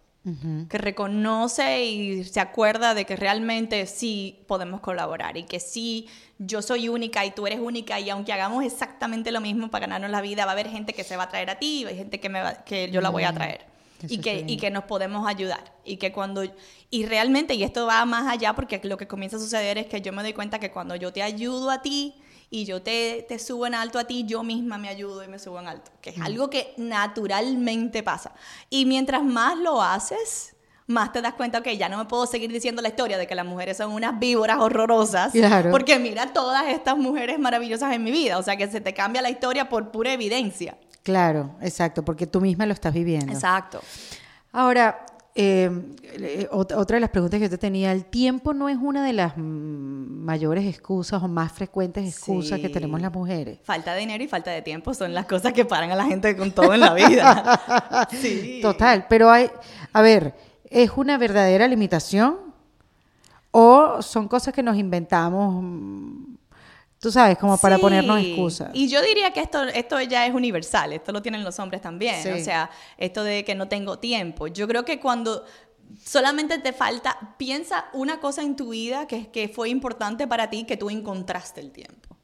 Que 0.69 0.77
reconoce 0.77 1.84
y 1.84 2.23
se 2.23 2.39
acuerda 2.39 2.93
de 2.93 3.05
que 3.05 3.15
realmente 3.15 3.88
sí 3.88 4.39
podemos 4.47 4.79
colaborar 4.79 5.36
y 5.36 5.43
que 5.43 5.60
sí 5.60 6.07
yo 6.38 6.62
soy 6.62 6.89
única 6.89 7.25
y 7.25 7.31
tú 7.31 7.47
eres 7.47 7.60
única 7.60 7.99
y 7.99 8.10
aunque 8.12 8.31
hagamos 8.31 8.63
exactamente 8.63 9.31
lo 9.31 9.41
mismo 9.41 9.71
para 9.71 9.88
ganarnos 9.88 10.12
la 10.12 10.21
vida, 10.21 10.45
va 10.45 10.51
a 10.51 10.53
haber 10.53 10.69
gente 10.69 10.93
que 10.93 11.03
se 11.03 11.17
va 11.17 11.23
a 11.23 11.29
traer 11.29 11.49
a 11.49 11.57
ti 11.57 11.81
y 11.81 11.86
hay 11.86 11.97
gente 11.97 12.19
que, 12.19 12.29
me 12.29 12.41
va- 12.41 12.63
que 12.63 12.91
yo 12.91 13.01
la 13.01 13.10
voy 13.10 13.23
a 13.23 13.34
traer. 13.34 13.65
Eso 14.03 14.13
Y 14.13 14.17
que, 14.19 14.43
y 14.47 14.57
que 14.57 14.69
nos 14.71 14.84
podemos 14.86 15.27
ayudar. 15.27 15.73
Y 15.86 15.97
que 15.97 16.12
cuando. 16.12 16.43
Y 16.89 17.05
realmente, 17.05 17.53
y 17.53 17.63
esto 17.63 17.86
va 17.86 18.03
más 18.05 18.27
allá 18.27 18.53
porque 18.53 18.79
lo 18.84 18.97
que 18.97 19.07
comienza 19.07 19.38
a 19.38 19.39
suceder 19.39 19.77
es 19.77 19.86
que 19.88 20.01
yo 20.01 20.12
me 20.12 20.23
doy 20.23 20.34
cuenta 20.34 20.60
que 20.60 20.71
cuando 20.71 20.95
yo 20.95 21.12
te 21.13 21.21
ayudo 21.21 21.69
a 21.69 21.81
ti 21.84 22.15
y 22.54 22.66
yo 22.66 22.82
te, 22.84 23.26
te 23.28 23.40
subo 23.40 23.66
en 23.66 23.74
alto 23.74 23.98
a 23.98 24.04
ti, 24.04 24.26
yo 24.28 24.44
misma 24.44 24.78
me 24.78 24.90
ayudo 24.90 25.24
y 25.24 25.28
me 25.30 25.40
subo 25.40 25.60
en 25.60 25.68
alto, 25.68 25.90
que 26.02 26.10
es 26.12 26.20
algo 26.20 26.50
que 26.50 26.74
naturalmente 26.78 28.04
pasa. 28.04 28.34
Y 28.70 28.86
mientras 28.86 29.24
más 29.24 29.58
lo 29.58 29.82
haces, 29.82 30.56
más 30.88 31.14
te 31.14 31.22
das 31.22 31.34
cuenta 31.36 31.64
que 31.64 31.78
ya 31.78 31.88
no 31.88 31.98
me 31.98 32.06
puedo 32.06 32.26
seguir 32.26 32.52
diciendo 32.52 32.82
la 32.82 32.90
historia 32.90 33.18
de 33.18 33.26
que 33.26 33.36
las 33.36 33.46
mujeres 33.46 33.78
son 33.78 33.94
unas 33.94 34.20
víboras 34.20 34.58
horrorosas, 34.60 35.32
Claro. 35.32 35.72
porque 35.72 35.98
mira 35.98 36.34
todas 36.34 36.68
estas 36.68 36.98
mujeres 36.98 37.40
maravillosas 37.40 37.94
en 37.94 38.04
mi 38.04 38.12
vida, 38.12 38.38
o 38.38 38.44
sea 38.44 38.58
que 38.58 38.70
se 38.70 38.82
te 38.82 38.94
cambia 38.94 39.22
la 39.22 39.30
historia 39.30 39.70
por 39.70 39.90
pura 39.92 40.12
evidencia. 40.12 40.78
Claro, 41.04 41.56
exacto, 41.62 42.04
porque 42.04 42.28
tú 42.28 42.42
misma 42.42 42.66
lo 42.66 42.74
estás 42.74 42.94
viviendo. 42.94 43.32
Exacto. 43.32 43.80
Ahora, 44.52 45.06
eh, 45.36 46.48
ot- 46.52 46.76
otra 46.76 46.96
de 46.96 47.02
las 47.02 47.10
preguntas 47.10 47.38
que 47.39 47.46
yo 47.46 47.50
te 47.50 47.58
tenía, 47.58 47.91
¿el 47.91 48.06
tiempo 48.06 48.54
no 48.54 48.67
es 48.70 48.78
una 48.78 49.06
de 49.06 49.13
las 49.13 49.34
mayores 49.38 50.65
excusas 50.65 51.24
o 51.24 51.28
más 51.28 51.52
frecuentes 51.52 52.06
excusas 52.08 52.60
que 52.60 52.70
tenemos 52.70 53.00
las 53.02 53.13
mujeres? 53.13 53.60
Falta 53.63 53.94
de 53.94 54.02
dinero 54.02 54.24
y 54.24 54.28
falta 54.28 54.52
de 54.52 54.62
tiempo 54.62 54.94
son 54.94 55.13
las 55.13 55.26
cosas 55.26 55.54
que 55.54 55.63
paran 55.65 55.91
a 55.91 55.96
la 55.96 56.06
gente 56.06 56.36
con 56.36 56.52
todo 56.52 56.74
en 56.74 56.80
la 56.82 56.94
vida. 56.94 58.08
sí. 58.12 58.60
Total, 58.62 59.06
pero 59.10 59.30
hay, 59.32 59.50
a 59.94 60.02
ver, 60.02 60.36
¿es 60.70 60.91
una 60.96 61.17
verdadera 61.17 61.67
limitación? 61.67 62.38
¿O 63.52 64.02
son 64.02 64.28
cosas 64.28 64.54
que 64.54 64.63
nos 64.63 64.78
inventamos, 64.78 65.63
tú 67.02 67.12
sabes, 67.12 67.38
como 67.38 67.58
para 67.58 67.76
Sí. 67.76 67.82
ponernos 67.82 68.22
excusas? 68.22 68.70
Y 68.74 68.88
yo 68.88 69.02
diría 69.02 69.32
que 69.34 69.42
esto, 69.42 69.64
esto 69.64 70.00
ya 70.02 70.26
es 70.26 70.34
universal, 70.34 70.94
esto 70.94 71.12
lo 71.12 71.22
tienen 71.22 71.44
los 71.44 71.60
hombres 71.60 71.82
también. 71.82 72.22
Sí. 72.24 72.30
O 72.30 72.42
sea, 72.42 72.70
esto 72.98 73.24
de 73.26 73.44
que 73.44 73.56
no 73.56 73.68
tengo 73.68 74.00
tiempo. 74.00 74.48
Yo 74.48 74.68
creo 74.68 74.86
que 74.86 75.00
cuando 75.00 75.44
solamente 76.06 76.58
te 76.60 76.72
falta, 76.72 77.36
piensa 77.38 77.86
una 77.94 78.20
cosa 78.22 78.44
en 78.44 78.56
tu 78.56 78.70
vida 78.70 79.08
que, 79.08 79.28
que 79.28 79.50
fue 79.50 79.68
importante 79.70 80.28
para 80.28 80.50
ti, 80.50 80.64
que 80.64 80.78
tú 80.78 80.90
encontraste 80.90 81.60
el 81.60 81.72
tiempo. 81.72 82.16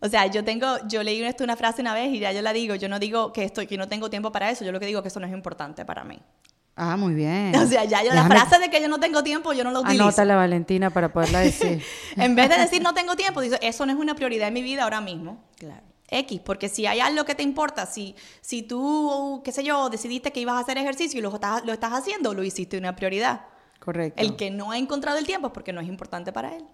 O 0.00 0.08
sea, 0.08 0.26
yo 0.26 0.44
tengo, 0.44 0.66
yo 0.86 1.02
leí 1.02 1.24
una 1.40 1.56
frase 1.56 1.82
una 1.82 1.92
vez 1.92 2.12
y 2.14 2.20
ya 2.20 2.30
yo 2.32 2.40
la 2.40 2.52
digo, 2.52 2.76
yo 2.76 2.88
no 2.88 2.98
digo 3.00 3.32
que 3.32 3.42
estoy, 3.42 3.66
que 3.66 3.76
no 3.76 3.88
tengo 3.88 4.08
tiempo 4.08 4.30
para 4.30 4.48
eso, 4.50 4.64
yo 4.64 4.70
lo 4.70 4.78
que 4.78 4.86
digo 4.86 5.00
es 5.00 5.02
que 5.02 5.08
eso 5.08 5.18
no 5.18 5.26
es 5.26 5.32
importante 5.32 5.84
para 5.84 6.04
mí. 6.04 6.20
Ah, 6.76 6.96
muy 6.96 7.14
bien. 7.14 7.54
O 7.64 7.66
sea, 7.66 7.84
ya 7.84 8.02
yo 8.02 8.12
la 8.12 8.26
frase 8.26 8.58
de 8.58 8.68
que 8.68 8.80
yo 8.80 8.88
no 8.88 8.98
tengo 8.98 9.22
tiempo, 9.22 9.52
yo 9.52 9.64
no 9.64 9.70
la 9.70 9.80
utilizo. 9.80 10.02
Anótala, 10.02 10.36
Valentina, 10.36 10.90
para 10.90 11.12
poderla 11.12 11.40
decir. 11.40 11.82
En 12.16 12.34
vez 12.34 12.48
de 12.48 12.58
decir 12.58 12.82
no 12.82 12.94
tengo 12.94 13.16
tiempo, 13.16 13.40
dice, 13.40 13.58
eso 13.62 13.86
no 13.86 13.92
es 13.92 13.98
una 13.98 14.14
prioridad 14.14 14.48
en 14.48 14.54
mi 14.54 14.62
vida 14.62 14.84
ahora 14.84 15.00
mismo. 15.00 15.42
claro. 15.58 15.82
X, 16.06 16.40
porque 16.44 16.68
si 16.68 16.86
hay 16.86 17.00
algo 17.00 17.24
que 17.24 17.34
te 17.34 17.42
importa, 17.42 17.86
si, 17.86 18.14
si 18.40 18.62
tú, 18.62 19.40
qué 19.42 19.52
sé 19.52 19.64
yo, 19.64 19.88
decidiste 19.88 20.32
que 20.32 20.40
ibas 20.40 20.56
a 20.56 20.60
hacer 20.60 20.76
ejercicio 20.76 21.18
y 21.18 21.22
lo 21.22 21.34
estás, 21.34 21.64
lo 21.64 21.72
estás 21.72 21.92
haciendo, 21.92 22.34
lo 22.34 22.44
hiciste 22.44 22.76
una 22.76 22.94
prioridad. 22.94 23.46
Correcto. 23.80 24.22
El 24.22 24.36
que 24.36 24.50
no 24.50 24.70
ha 24.70 24.78
encontrado 24.78 25.18
el 25.18 25.26
tiempo 25.26 25.48
es 25.48 25.52
porque 25.52 25.72
no 25.72 25.80
es 25.80 25.88
importante 25.88 26.30
para 26.30 26.54
él. 26.54 26.64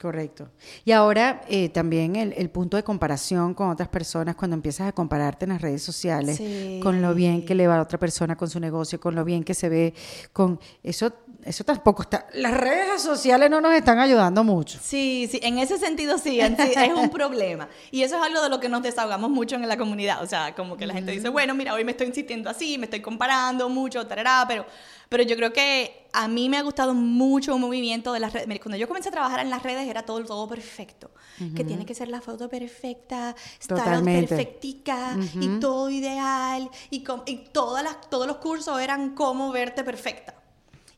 Correcto. 0.00 0.48
Y 0.84 0.92
ahora 0.92 1.42
eh, 1.48 1.70
también 1.70 2.14
el, 2.14 2.32
el 2.36 2.50
punto 2.50 2.76
de 2.76 2.84
comparación 2.84 3.52
con 3.54 3.68
otras 3.70 3.88
personas, 3.88 4.36
cuando 4.36 4.54
empiezas 4.54 4.86
a 4.88 4.92
compararte 4.92 5.44
en 5.44 5.50
las 5.50 5.60
redes 5.60 5.82
sociales, 5.82 6.36
Sí. 6.36 6.78
con 6.82 7.02
lo 7.02 7.14
bien 7.14 7.44
que 7.44 7.54
le 7.56 7.66
va 7.66 7.78
a 7.78 7.82
otra 7.82 7.98
persona 7.98 8.36
con 8.36 8.48
su 8.48 8.60
negocio, 8.60 9.00
con 9.00 9.14
lo 9.16 9.24
bien 9.24 9.42
que 9.42 9.54
se 9.54 9.68
ve, 9.68 9.94
con 10.32 10.60
eso, 10.84 11.12
eso 11.44 11.64
tampoco 11.64 12.02
está. 12.02 12.26
Las 12.34 12.56
redes 12.56 13.02
sociales 13.02 13.50
no 13.50 13.60
nos 13.60 13.72
están 13.72 13.98
ayudando 13.98 14.44
mucho. 14.44 14.78
Sí, 14.80 15.26
sí, 15.30 15.40
en 15.42 15.58
ese 15.58 15.78
sentido 15.78 16.16
sí, 16.18 16.40
en 16.40 16.56
sí, 16.56 16.72
es 16.76 16.92
un 16.94 17.10
problema. 17.10 17.68
Y 17.90 18.02
eso 18.02 18.16
es 18.18 18.22
algo 18.22 18.40
de 18.42 18.50
lo 18.50 18.60
que 18.60 18.68
nos 18.68 18.82
desahogamos 18.82 19.30
mucho 19.30 19.56
en 19.56 19.66
la 19.66 19.76
comunidad. 19.76 20.22
O 20.22 20.26
sea, 20.26 20.54
como 20.54 20.76
que 20.76 20.86
la 20.86 20.94
gente 20.94 21.10
dice, 21.10 21.28
bueno, 21.28 21.54
mira, 21.54 21.74
hoy 21.74 21.84
me 21.84 21.90
estoy 21.92 22.12
sintiendo 22.12 22.48
así, 22.50 22.78
me 22.78 22.84
estoy 22.84 23.00
comparando 23.00 23.68
mucho, 23.68 24.06
tarará, 24.06 24.44
pero, 24.46 24.64
pero 25.08 25.22
yo 25.22 25.36
creo 25.36 25.52
que 25.52 26.08
a 26.12 26.28
mí 26.28 26.48
me 26.48 26.58
ha 26.58 26.62
gustado 26.62 26.94
mucho 26.94 27.54
un 27.54 27.60
movimiento 27.60 28.12
de 28.12 28.20
las 28.20 28.32
redes. 28.32 28.60
Cuando 28.60 28.76
yo 28.76 28.88
comencé 28.88 29.08
a 29.08 29.12
trabajar 29.12 29.40
en 29.40 29.50
las 29.50 29.62
redes 29.62 29.88
era 29.88 30.02
todo, 30.02 30.22
todo 30.24 30.46
perfecto. 30.48 31.10
Que 31.54 31.62
tiene 31.62 31.86
que 31.86 31.94
ser 31.94 32.08
la 32.08 32.20
foto 32.20 32.48
perfecta, 32.48 33.36
estar 33.60 34.02
perfectica 34.02 35.16
y 35.40 35.60
todo 35.60 35.88
ideal. 35.88 36.68
Y, 36.90 37.04
y 37.26 37.36
todas 37.52 37.84
las, 37.84 38.10
todos 38.10 38.26
los 38.26 38.38
cursos 38.38 38.80
eran 38.80 39.14
cómo 39.14 39.52
verte 39.52 39.84
perfecta. 39.84 40.34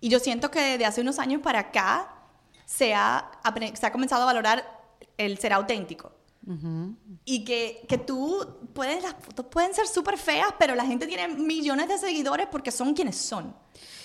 Y 0.01 0.09
yo 0.09 0.19
siento 0.19 0.51
que 0.51 0.61
desde 0.61 0.87
hace 0.87 1.03
unos 1.03 1.19
años 1.19 1.43
para 1.43 1.59
acá 1.59 2.15
se 2.65 2.95
ha, 2.95 3.31
se 3.75 3.87
ha 3.87 3.93
comenzado 3.93 4.23
a 4.23 4.27
valorar 4.27 4.81
el 5.19 5.39
ser 5.39 5.53
auténtico. 5.53 6.13
Y 7.25 7.45
que, 7.45 7.85
que 7.87 7.99
tú 7.99 8.45
puedes, 8.73 9.03
las 9.03 9.15
fotos 9.21 9.47
pueden 9.47 9.75
ser 9.75 9.87
súper 9.87 10.17
feas, 10.17 10.49
pero 10.59 10.75
la 10.75 10.85
gente 10.85 11.07
tiene 11.07 11.29
millones 11.29 11.87
de 11.87 11.99
seguidores 11.99 12.49
porque 12.51 12.73
son 12.73 12.95
quienes 12.95 13.17
son. 13.17 13.55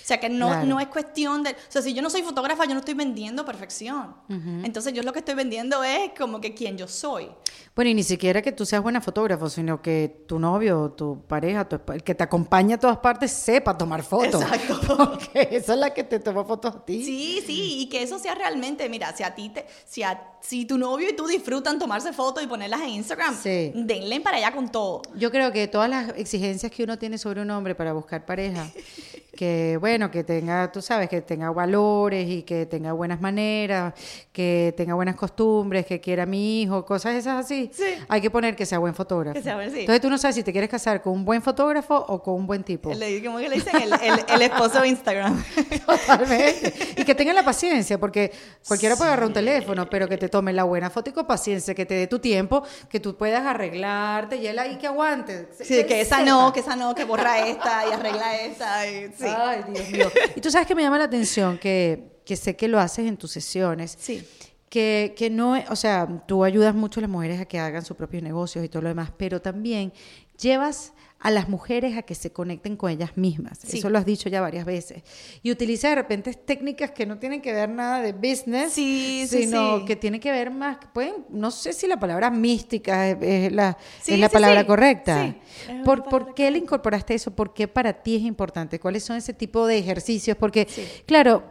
O 0.06 0.08
sea, 0.08 0.20
que 0.20 0.30
no, 0.30 0.50
Claro. 0.50 0.68
no 0.68 0.80
es 0.80 0.86
cuestión 0.90 1.42
de... 1.42 1.50
O 1.50 1.56
sea, 1.68 1.82
si 1.82 1.92
yo 1.96 2.04
no 2.04 2.12
soy 2.12 2.22
fotógrafa, 2.22 2.66
yo 2.66 2.76
no 2.76 2.80
estoy 2.82 2.94
vendiendo 2.94 3.44
perfección. 3.44 4.16
Entonces, 4.64 4.94
yo 4.94 5.02
lo 5.02 5.12
que 5.12 5.18
estoy 5.20 5.34
vendiendo 5.34 5.84
es 5.84 6.12
como 6.16 6.40
que 6.40 6.54
quien 6.54 6.78
yo 6.78 6.88
soy. 6.88 7.28
Bueno, 7.76 7.90
y 7.90 7.96
ni 7.96 8.04
siquiera 8.04 8.44
que 8.44 8.52
tú 8.52 8.68
seas 8.68 8.84
buena 8.84 9.02
fotógrafo, 9.02 9.50
sino 9.50 9.82
que 9.82 10.24
tu 10.28 10.38
novio, 10.38 10.92
tu 10.96 11.24
pareja, 11.28 11.68
tu 11.68 11.80
el 11.92 12.04
que 12.04 12.14
te 12.14 12.24
acompaña 12.24 12.76
a 12.76 12.80
todas 12.80 12.98
partes, 13.00 13.32
sepa 13.32 13.76
tomar 13.76 14.04
fotos. 14.04 14.44
Exacto. 14.44 14.96
Porque 14.98 15.50
esa 15.52 15.74
es 15.74 15.80
la 15.80 15.92
que 15.92 16.04
te 16.04 16.20
toma 16.20 16.46
fotos 16.46 16.76
a 16.76 16.86
ti. 16.86 17.04
Sí, 17.04 17.44
sí, 17.46 17.80
y 17.82 17.90
que 17.90 18.04
eso 18.04 18.20
sea 18.20 18.36
realmente, 18.36 18.88
mira, 18.90 19.12
si 19.18 19.24
a 19.24 19.34
ti 19.34 19.50
te, 19.50 19.66
si, 19.86 20.04
a- 20.04 20.34
si 20.40 20.66
tu 20.66 20.78
novio 20.78 21.10
y 21.10 21.16
tú 21.16 21.26
disfrutan 21.26 21.80
tomarse 21.80 22.14
fotos 22.14 22.44
y 22.44 22.48
ponerlas 22.48 22.82
en 22.82 22.90
Instagram, 22.90 23.36
Sí. 23.36 23.72
denle 23.74 24.22
para 24.22 24.38
allá 24.38 24.54
con 24.54 24.70
todo. 24.72 25.02
Yo 25.16 25.32
creo 25.32 25.52
que 25.52 25.68
todas 25.68 25.90
las 25.90 26.10
exigencias 26.16 26.72
que 26.72 26.84
uno 26.84 27.00
tiene 27.00 27.18
sobre 27.18 27.42
un 27.42 27.50
hombre 27.50 27.74
para 27.74 27.92
buscar 27.94 28.24
pareja, 28.24 28.70
que 29.36 29.78
bueno, 29.80 30.10
que 30.10 30.24
tenga, 30.24 30.72
tú 30.72 30.82
sabes, 30.82 31.10
que 31.10 31.22
tenga 31.22 31.52
valores 31.52 32.28
y 32.30 32.44
que 32.44 32.66
tenga 32.66 32.94
buenas 32.94 33.20
maneras, 33.22 33.94
que 34.32 34.74
tenga 34.78 34.94
buenas 34.94 35.16
costumbres, 35.16 35.86
que 35.86 36.00
quiera 36.00 36.24
a 36.24 36.26
mi 36.26 36.62
hijo, 36.62 36.86
cosas 36.86 37.16
esas 37.16 37.44
así, 37.46 37.70
Sí. 37.74 37.84
hay 38.08 38.22
que 38.22 38.30
poner 38.32 38.56
que 38.56 38.66
sea 38.66 38.80
buen 38.80 38.96
fotógrafo. 38.96 39.34
Que 39.36 39.44
sea 39.44 39.56
buen- 39.56 39.72
sí. 39.72 39.82
Entonces 39.82 40.02
tú 40.02 40.10
no 40.10 40.18
sabes 40.18 40.36
si 40.36 40.44
te 40.44 40.52
quieres 40.52 40.70
casar 40.70 41.02
con 41.02 41.14
un 41.14 41.26
buen 41.26 41.42
fotógrafo 41.42 41.96
o 41.96 42.24
con 42.24 42.36
un 42.36 42.48
buen 42.48 42.64
tipo. 42.64 42.94
Le, 42.94 43.24
¿Cómo 43.24 43.38
que 43.40 43.50
le 43.50 43.56
dicen? 43.56 43.76
El, 43.82 43.94
el- 43.94 44.26
el 44.28 44.42
esposo 44.42 44.82
de 44.82 44.88
Instagram. 44.88 45.44
Totalmente. 45.86 46.74
Y 46.98 47.04
que 47.04 47.16
tenga 47.16 47.34
la 47.34 47.44
paciencia, 47.44 47.98
porque 48.00 48.32
cualquiera 48.68 48.96
puede 48.96 49.10
agarrar 49.10 49.28
un 49.28 49.34
teléfono, 49.34 49.90
pero 49.90 50.08
que 50.08 50.18
te 50.18 50.30
tome 50.30 50.54
la 50.54 50.64
buena 50.64 50.90
foto 50.90 51.10
y 51.10 51.14
con 51.14 51.26
paciencia, 51.26 51.74
que 51.76 51.86
te 51.86 51.94
dé 51.96 52.08
tu 52.08 52.20
tiempo, 52.20 52.64
que 52.90 53.00
tú 53.00 53.16
puedas 53.18 53.46
arreglarte 53.46 54.38
y 54.38 54.48
él 54.48 54.58
ahí 54.60 54.78
que 54.78 54.88
aguante. 54.88 55.50
Sí, 55.62 55.84
que 55.86 56.02
esa 56.02 56.24
no, 56.24 56.54
que 56.54 56.60
esa 56.62 56.76
no, 56.76 56.96
que 56.96 57.04
borra 57.04 57.48
esta 57.48 57.88
y 57.88 57.92
arregla 57.92 58.38
esta. 58.42 58.88
y- 58.90 59.08
sí. 59.18 59.25
Ay, 59.36 59.64
Dios 59.74 59.90
mío. 59.92 60.12
Y 60.36 60.42
tú 60.42 60.52
sabes 60.52 60.68
que 60.68 60.76
me 60.76 60.82
llama 60.82 60.98
la 60.98 61.06
atención 61.06 61.58
que, 61.58 62.20
que 62.26 62.36
sé 62.36 62.56
que 62.56 62.68
lo 62.68 62.80
haces 62.80 63.08
en 63.08 63.18
tus 63.18 63.32
sesiones. 63.32 63.96
Sí. 64.00 64.28
Que, 64.70 65.14
que 65.18 65.30
no, 65.30 65.56
es- 65.56 65.70
o 65.70 65.76
sea, 65.76 66.08
tú 66.28 66.44
ayudas 66.44 66.76
mucho 66.76 67.00
a 67.00 67.02
las 67.02 67.10
mujeres 67.10 67.40
a 67.40 67.46
que 67.46 67.60
hagan 67.60 67.84
sus 67.86 67.96
propios 67.96 68.22
negocios 68.24 68.66
y 68.66 68.70
todo 68.70 68.82
lo 68.82 68.90
demás, 68.90 69.12
pero 69.18 69.42
también 69.42 69.94
llevas 70.40 70.92
a 71.26 71.32
las 71.32 71.50
mujeres 71.50 71.98
a 71.98 72.04
que 72.04 72.14
se 72.14 72.32
conecten 72.32 72.78
con 72.78 72.92
ellas 72.92 73.18
mismas. 73.18 73.58
Sí. 73.58 73.80
Eso 73.80 73.90
lo 73.90 73.98
has 73.98 74.06
dicho 74.06 74.30
ya 74.30 74.42
varias 74.42 74.64
veces. 74.64 75.02
Y 75.42 75.50
utiliza 75.50 75.90
de 75.90 75.96
repente 75.96 76.32
técnicas 76.36 76.92
que 76.92 77.08
no 77.08 77.18
tienen 77.18 77.42
que 77.42 77.52
ver 77.52 77.68
nada 77.68 78.00
de 78.00 78.14
business, 78.14 78.74
Sí, 78.74 79.26
sino 79.28 79.80
sí. 79.80 79.86
que 79.86 79.96
tienen 79.96 80.20
que 80.22 80.32
ver 80.32 80.52
más, 80.52 80.78
que 80.78 80.86
pueden, 80.94 81.26
no 81.30 81.50
sé 81.50 81.74
si 81.74 81.88
la 81.88 82.00
palabra 82.00 82.30
mística 82.30 83.10
es, 83.10 83.18
es 83.20 83.52
la, 83.52 83.76
es 84.06 84.20
la 84.20 84.30
palabra 84.30 84.68
correcta. 84.68 85.36
¿Por, 85.84 86.04
¿Por 86.04 86.36
qué 86.36 86.52
le 86.52 86.60
incorporaste 86.60 87.16
eso? 87.16 87.32
¿Por 87.32 87.56
qué 87.56 87.68
para 87.68 87.92
ti 88.04 88.18
es 88.18 88.22
importante? 88.22 88.80
¿Cuáles 88.80 89.04
son 89.04 89.18
ese 89.18 89.34
tipo 89.34 89.66
de 89.66 89.80
ejercicios? 89.80 90.38
Porque, 90.38 90.68
claro, 91.08 91.44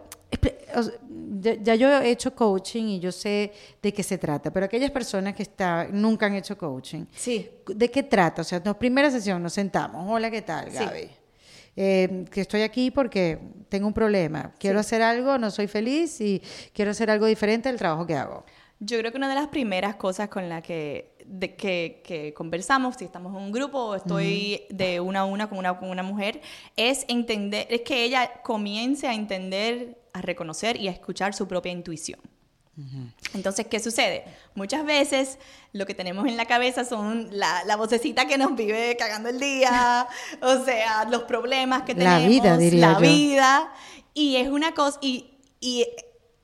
ya, 1.44 1.54
ya 1.62 1.74
yo 1.74 1.88
he 2.00 2.10
hecho 2.10 2.34
coaching 2.34 2.84
y 2.84 3.00
yo 3.00 3.12
sé 3.12 3.52
de 3.82 3.92
qué 3.92 4.02
se 4.02 4.16
trata, 4.18 4.50
pero 4.52 4.66
aquellas 4.66 4.90
personas 4.90 5.34
que 5.34 5.42
está, 5.42 5.86
nunca 5.92 6.26
han 6.26 6.34
hecho 6.34 6.56
coaching, 6.56 7.04
Sí. 7.14 7.48
¿de 7.66 7.90
qué 7.90 8.02
trata? 8.02 8.42
O 8.42 8.44
sea, 8.44 8.60
la 8.64 8.78
primera 8.78 9.10
sesión 9.10 9.42
nos 9.42 9.52
sentamos, 9.52 10.04
hola, 10.08 10.30
¿qué 10.30 10.42
tal, 10.42 10.70
Sí. 10.70 10.78
Gaby? 10.78 11.10
Eh, 11.76 12.24
que 12.30 12.40
estoy 12.40 12.62
aquí 12.62 12.90
porque 12.92 13.38
tengo 13.68 13.86
un 13.88 13.92
problema, 13.92 14.52
quiero 14.58 14.78
hacer 14.78 15.02
algo, 15.02 15.38
no 15.38 15.50
soy 15.50 15.66
feliz 15.66 16.20
y 16.20 16.40
quiero 16.72 16.92
hacer 16.92 17.10
algo 17.10 17.26
diferente 17.26 17.68
del 17.68 17.78
trabajo 17.78 18.06
que 18.06 18.14
hago. 18.14 18.44
Yo 18.78 18.98
creo 18.98 19.10
que 19.10 19.18
una 19.18 19.28
de 19.28 19.34
las 19.34 19.48
primeras 19.48 19.96
cosas 19.96 20.28
con 20.28 20.48
la 20.48 20.60
que, 20.62 21.16
de, 21.24 21.54
que, 21.56 22.00
que 22.04 22.32
conversamos, 22.34 22.96
si 22.96 23.04
estamos 23.06 23.34
en 23.34 23.42
un 23.42 23.50
grupo 23.52 23.78
o 23.78 23.94
estoy 23.96 24.62
de 24.70 25.00
una 25.00 25.20
a 25.20 25.24
una 25.24 25.48
con, 25.48 25.58
una 25.58 25.76
con 25.78 25.90
una 25.90 26.02
mujer, 26.02 26.40
es 26.76 27.04
entender, 27.08 27.66
es 27.70 27.80
que 27.80 28.04
ella 28.04 28.30
comience 28.42 29.06
a 29.08 29.14
entender, 29.14 29.96
a 30.14 30.22
reconocer 30.22 30.80
y 30.80 30.88
a 30.88 30.92
escuchar 30.92 31.34
su 31.34 31.46
propia 31.46 31.72
intuición. 31.72 32.20
Entonces, 33.34 33.68
¿qué 33.68 33.78
sucede? 33.78 34.24
Muchas 34.56 34.84
veces 34.84 35.38
lo 35.72 35.86
que 35.86 35.94
tenemos 35.94 36.26
en 36.26 36.36
la 36.36 36.46
cabeza 36.46 36.84
son 36.84 37.28
la, 37.30 37.62
la 37.66 37.76
vocecita 37.76 38.26
que 38.26 38.36
nos 38.36 38.56
vive 38.56 38.96
cagando 38.96 39.28
el 39.28 39.38
día, 39.38 40.08
o 40.42 40.64
sea, 40.64 41.04
los 41.04 41.22
problemas 41.22 41.82
que 41.82 41.94
La 41.94 42.16
tenemos, 42.18 42.28
vida, 42.28 42.56
diría 42.56 42.80
la 42.88 42.94
yo. 42.94 43.00
vida, 43.00 43.72
y 44.12 44.36
es 44.36 44.48
una 44.48 44.72
cosa, 44.72 44.98
y, 45.02 45.38
y 45.60 45.86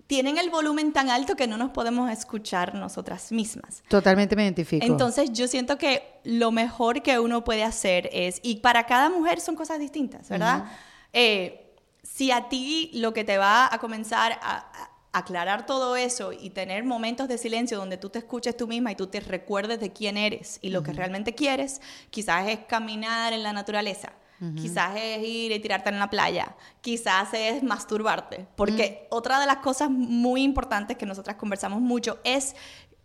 tienen 0.07 0.39
el 0.39 0.51
volumen 0.51 0.93
tan 0.93 1.11
alto 1.11 1.35
que 1.35 1.49
no 1.49 1.57
nos 1.57 1.71
podemos 1.71 2.09
escuchar 2.11 2.75
nosotras 2.77 3.33
mismas. 3.33 3.83
Totalmente 3.89 4.37
me 4.37 4.45
identifico. 4.45 4.87
Entonces 4.87 5.33
yo 5.33 5.49
siento 5.49 5.79
que 5.79 6.03
lo 6.23 6.53
mejor 6.53 7.03
que 7.03 7.19
uno 7.19 7.43
puede 7.43 7.65
hacer 7.65 8.09
es, 8.13 8.39
y 8.45 8.57
para 8.57 8.87
cada 8.87 9.11
mujer 9.11 9.41
son 9.41 9.57
cosas 9.57 9.81
distintas, 9.81 10.29
¿verdad? 10.29 10.65
Eh, 11.13 11.70
si 12.12 12.31
a 12.31 12.49
ti 12.49 12.90
lo 12.94 13.12
que 13.12 13.25
te 13.25 13.38
va 13.38 13.73
a 13.73 13.79
comenzar 13.79 14.33
a, 14.42 14.57
a- 14.59 14.90
aclarar 15.12 15.66
todo 15.66 15.96
eso 15.96 16.33
y 16.33 16.51
tener 16.51 16.85
momentos 16.85 17.27
de 17.27 17.37
silencio 17.37 17.79
donde 17.79 17.96
tú 17.96 18.11
te 18.11 18.20
escuches 18.20 18.57
tú 18.57 18.68
misma 18.68 18.92
y 18.92 18.94
tú 18.94 19.09
te 19.09 19.18
recuerdes 19.18 19.81
de 19.81 19.92
quién 19.92 20.16
eres 20.16 20.59
y 20.62 20.70
lo 20.70 20.83
que 20.85 20.92
realmente 20.92 21.35
quieres, 21.35 21.81
quizás 22.11 22.46
es 22.49 22.61
caminar 22.68 23.33
en 23.33 23.42
la 23.42 23.53
naturaleza. 23.53 24.12
Quizás 24.57 24.92
es 24.96 25.18
ir 25.23 25.53
y 25.53 25.59
tirarte 25.61 25.90
en 25.90 25.99
la 25.99 26.09
playa, 26.09 26.57
quizás 26.81 27.29
es 27.35 27.62
masturbarte, 27.62 28.46
porque 28.57 29.07
otra 29.11 29.38
de 29.38 29.44
las 29.46 29.57
cosas 29.59 29.90
muy 29.90 30.42
importantes 30.42 30.96
que 30.96 31.05
nosotras 31.05 31.37
conversamos 31.37 31.81
mucho 31.83 32.18
es 32.25 32.55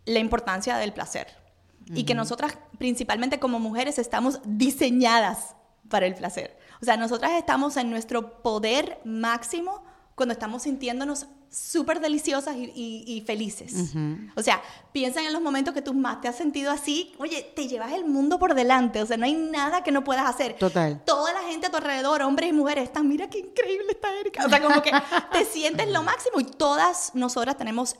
la 0.06 0.18
importancia 0.20 0.78
del 0.78 0.92
placer 0.94 1.26
y 1.94 2.04
que 2.04 2.14
nosotras 2.14 2.56
principalmente 2.78 3.38
como 3.38 3.58
mujeres 3.60 3.98
estamos 3.98 4.40
diseñadas 4.44 5.54
para 5.90 6.06
el 6.06 6.14
placer. 6.14 6.56
O 6.80 6.84
sea, 6.84 6.96
nosotras 6.96 7.32
estamos 7.32 7.76
en 7.76 7.90
nuestro 7.90 8.42
poder 8.42 9.00
máximo 9.04 9.84
cuando 10.14 10.32
estamos 10.32 10.62
sintiéndonos 10.62 11.26
súper 11.50 12.00
deliciosas 12.00 12.56
y, 12.56 13.22
felices. 13.26 13.94
O 14.34 14.42
sea, 14.42 14.60
piensa 14.92 15.22
en 15.22 15.32
los 15.32 15.40
momentos 15.40 15.72
que 15.72 15.82
tú 15.82 15.94
más 15.94 16.20
te 16.20 16.28
has 16.28 16.36
sentido 16.36 16.70
así, 16.70 17.14
oye, 17.18 17.52
te 17.54 17.66
llevas 17.68 17.92
el 17.92 18.04
mundo 18.04 18.38
por 18.38 18.54
delante, 18.54 19.02
o 19.02 19.06
sea, 19.06 19.16
no 19.16 19.24
hay 19.24 19.34
nada 19.34 19.82
que 19.82 19.92
no 19.92 20.04
puedas 20.04 20.28
hacer. 20.28 20.56
Total. 20.58 21.02
Toda 21.04 21.32
la 21.32 21.42
gente 21.42 21.66
a 21.66 21.70
tu 21.70 21.76
alrededor, 21.76 22.22
hombres 22.22 22.50
y 22.50 22.52
mujeres, 22.52 22.84
están, 22.84 23.08
mira 23.08 23.30
qué 23.30 23.38
increíble 23.38 23.86
está 23.90 24.12
Erika. 24.18 24.44
O 24.44 24.48
sea, 24.48 24.62
como 24.62 24.82
que 24.82 24.90
te 25.32 25.44
sientes 25.50 25.88
lo 25.90 26.02
máximo 26.02 26.40
y 26.40 26.44
todas 26.44 27.12
nosotras 27.14 27.56
tenemos 27.56 27.96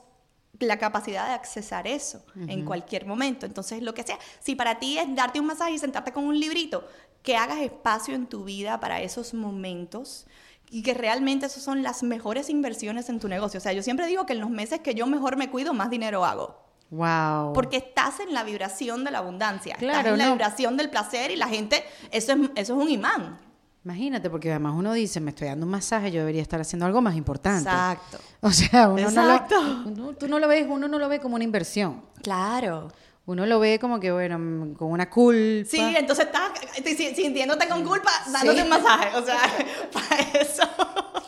la 0.60 0.78
capacidad 0.78 1.28
de 1.28 1.34
accesar 1.34 1.86
eso 1.86 2.24
en 2.48 2.64
cualquier 2.64 3.06
momento. 3.06 3.46
Entonces, 3.46 3.82
lo 3.82 3.94
que 3.94 4.02
sea, 4.02 4.18
si 4.40 4.54
para 4.54 4.78
ti 4.78 4.98
es 4.98 5.14
darte 5.14 5.40
un 5.40 5.46
masaje 5.46 5.72
y 5.72 5.78
sentarte 5.78 6.12
con 6.12 6.24
un 6.24 6.38
librito, 6.38 6.86
que 7.26 7.36
hagas 7.36 7.58
espacio 7.58 8.14
en 8.14 8.28
tu 8.28 8.44
vida 8.44 8.78
para 8.78 9.02
esos 9.02 9.34
momentos 9.34 10.28
y 10.70 10.84
que 10.84 10.94
realmente 10.94 11.46
esas 11.46 11.60
son 11.60 11.82
las 11.82 12.04
mejores 12.04 12.48
inversiones 12.48 13.08
en 13.08 13.18
tu 13.18 13.26
negocio. 13.26 13.58
O 13.58 13.60
sea, 13.60 13.72
yo 13.72 13.82
siempre 13.82 14.06
digo 14.06 14.26
que 14.26 14.32
en 14.34 14.40
los 14.40 14.48
meses 14.48 14.78
que 14.78 14.94
yo 14.94 15.08
mejor 15.08 15.36
me 15.36 15.50
cuido, 15.50 15.74
más 15.74 15.90
dinero 15.90 16.24
hago. 16.24 16.56
Wow. 16.90 17.52
Porque 17.52 17.78
estás 17.78 18.20
en 18.20 18.32
la 18.32 18.44
vibración 18.44 19.02
de 19.02 19.10
la 19.10 19.18
abundancia, 19.18 19.74
claro, 19.74 19.98
estás 19.98 20.12
en 20.12 20.18
la 20.18 20.30
vibración 20.30 20.76
del 20.76 20.88
placer 20.88 21.32
y 21.32 21.36
la 21.36 21.48
gente, 21.48 21.82
eso 22.12 22.32
es, 22.32 22.38
eso 22.54 22.76
es 22.76 22.84
un 22.84 22.88
imán. 22.88 23.40
Imagínate, 23.84 24.30
porque 24.30 24.50
además 24.50 24.74
uno 24.76 24.92
dice, 24.92 25.20
me 25.20 25.30
estoy 25.30 25.48
dando 25.48 25.66
un 25.66 25.72
masaje, 25.72 26.12
yo 26.12 26.20
debería 26.20 26.42
estar 26.42 26.60
haciendo 26.60 26.86
algo 26.86 27.00
más 27.00 27.16
importante. 27.16 27.68
Exacto. 27.68 28.18
O 28.40 28.52
sea, 28.52 28.88
uno 28.88 29.10
no 29.10 29.26
lo, 29.26 30.14
tú 30.14 30.28
no 30.28 30.38
lo 30.38 30.46
ves, 30.46 30.64
uno 30.68 30.86
no 30.86 31.00
lo 31.00 31.08
ve 31.08 31.18
como 31.18 31.34
una 31.34 31.44
inversión. 31.44 32.04
Claro 32.22 32.88
uno 33.26 33.44
lo 33.44 33.58
ve 33.58 33.80
como 33.80 33.98
que, 33.98 34.12
bueno, 34.12 34.36
con 34.76 34.92
una 34.92 35.10
culpa. 35.10 35.68
Sí, 35.68 35.80
entonces 35.80 36.26
estás 36.26 36.96
sintiéndote 37.16 37.68
con 37.68 37.84
culpa, 37.84 38.10
dándote 38.32 38.62
un 38.62 38.68
masaje. 38.68 39.16
O 39.16 39.24
sea, 39.24 39.38
para 39.92 40.22
eso. 40.40 40.62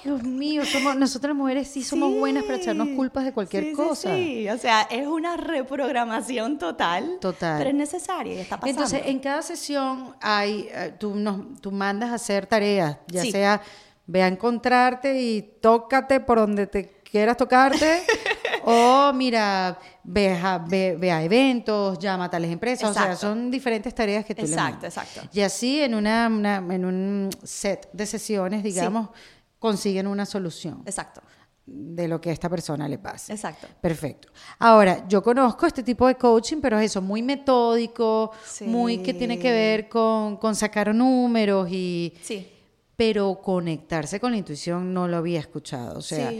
Dios 0.04 0.22
mío, 0.22 0.64
somos, 0.64 0.94
nosotras 0.94 1.34
mujeres 1.34 1.66
sí 1.66 1.82
somos 1.82 2.14
buenas 2.14 2.44
para 2.44 2.56
echarnos 2.56 2.88
culpas 2.94 3.24
de 3.24 3.32
cualquier 3.32 3.72
cosa. 3.72 4.14
Sí, 4.14 4.48
o 4.48 4.56
sea, 4.56 4.82
es 4.82 5.08
una 5.08 5.36
reprogramación 5.36 6.58
total. 6.58 7.18
Total. 7.20 7.58
Pero 7.58 7.70
es 7.70 7.76
necesaria 7.76 8.34
y 8.34 8.38
está 8.38 8.60
pasando. 8.60 8.80
Entonces, 8.84 9.02
en 9.06 9.18
cada 9.18 9.42
sesión 9.42 10.14
hay, 10.20 10.68
eh, 10.70 10.94
tú, 10.96 11.16
nos, 11.16 11.60
tú 11.60 11.72
mandas 11.72 12.10
a 12.10 12.14
hacer 12.14 12.46
tareas, 12.46 12.96
ya 13.08 13.24
sea 13.24 13.60
ve 14.08 14.22
a 14.22 14.26
encontrarte 14.26 15.20
y 15.20 15.42
tócate 15.60 16.18
por 16.20 16.38
donde 16.38 16.66
te 16.66 16.97
quieras 17.10 17.36
tocarte. 17.36 18.02
o 18.64 19.12
mira, 19.12 19.78
ve 20.04 20.34
a, 20.34 20.58
ve, 20.58 21.10
a, 21.10 21.22
eventos, 21.22 21.98
llama 21.98 22.24
a 22.24 22.30
tales 22.30 22.50
empresas. 22.50 22.90
O 22.90 22.94
sea, 22.94 23.16
son 23.16 23.50
diferentes 23.50 23.94
tareas 23.94 24.24
que 24.24 24.34
tú 24.34 24.42
exacto, 24.42 24.82
le 24.82 24.88
Exacto, 24.88 25.20
Y 25.32 25.40
así 25.40 25.80
en, 25.80 25.94
una, 25.94 26.26
en 26.26 26.84
un 26.84 27.30
set 27.42 27.88
de 27.92 28.06
sesiones, 28.06 28.62
digamos, 28.62 29.10
consiguen 29.58 30.06
una 30.06 30.26
solución. 30.26 30.82
Exacto 30.86 31.22
de 31.70 32.08
lo 32.08 32.20
que 32.20 32.30
a 32.30 32.32
esta 32.32 32.48
persona 32.48 32.88
le 32.88 32.98
pasa. 32.98 33.32
Exacto. 33.32 33.66
Perfecto. 33.80 34.28
Ahora, 34.58 35.06
yo 35.06 35.22
conozco 35.22 35.66
este 35.66 35.82
tipo 35.82 36.06
de 36.06 36.14
coaching, 36.14 36.58
pero 36.60 36.78
es 36.78 36.90
eso, 36.90 37.02
muy 37.02 37.22
metódico, 37.22 38.32
muy 38.62 38.98
que 38.98 39.12
tiene 39.14 39.38
que 39.38 39.52
ver 39.52 39.88
con, 39.88 40.36
con 40.38 40.54
sacar 40.54 40.94
números 40.94 41.68
y... 41.70 42.14
Sí. 42.22 42.54
Pero 42.96 43.40
conectarse 43.40 44.18
con 44.18 44.32
la 44.32 44.38
intuición 44.38 44.92
no 44.92 45.06
lo 45.06 45.18
había 45.18 45.38
escuchado. 45.38 46.00
O 46.00 46.02
sea, 46.02 46.32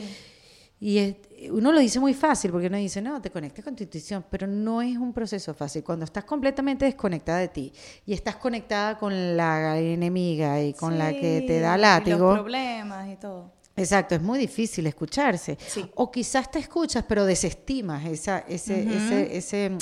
y 0.81 1.17
uno 1.51 1.73
lo 1.73 1.81
dice 1.81 1.99
muy 1.99 2.14
fácil 2.14 2.53
porque 2.53 2.69
uno 2.69 2.77
dice, 2.77 3.03
no, 3.03 3.21
te 3.21 3.31
conectes 3.31 3.64
con 3.64 3.75
tu 3.75 3.83
intuición, 3.83 4.25
pero 4.31 4.47
no 4.47 4.81
es 4.81 4.97
un 4.97 5.12
proceso 5.12 5.53
fácil. 5.53 5.83
Cuando 5.83 6.05
estás 6.05 6.25
completamente 6.25 6.85
desconectada 6.85 7.38
de 7.38 7.49
ti 7.49 7.73
y 8.07 8.12
estás 8.12 8.37
conectada 8.37 8.97
con 8.97 9.37
la 9.37 9.79
enemiga 9.79 10.62
y 10.62 10.75
con 10.75 10.97
la 10.97 11.12
que 11.12 11.43
te 11.47 11.59
da 11.59 11.77
látigo. 11.77 12.17
Y 12.17 12.21
los 12.21 12.35
problemas 12.35 13.09
y 13.12 13.17
todo. 13.17 13.59
Exacto, 13.77 14.14
es 14.14 14.23
muy 14.23 14.38
difícil 14.38 14.87
escucharse. 14.87 15.57
O 15.95 16.11
quizás 16.11 16.51
te 16.51 16.59
escuchas, 16.59 17.05
pero 17.09 17.25
desestimas 17.25 18.05
esa, 18.07 18.41
ese, 18.41 18.83
ese, 18.83 19.37
ese, 19.37 19.79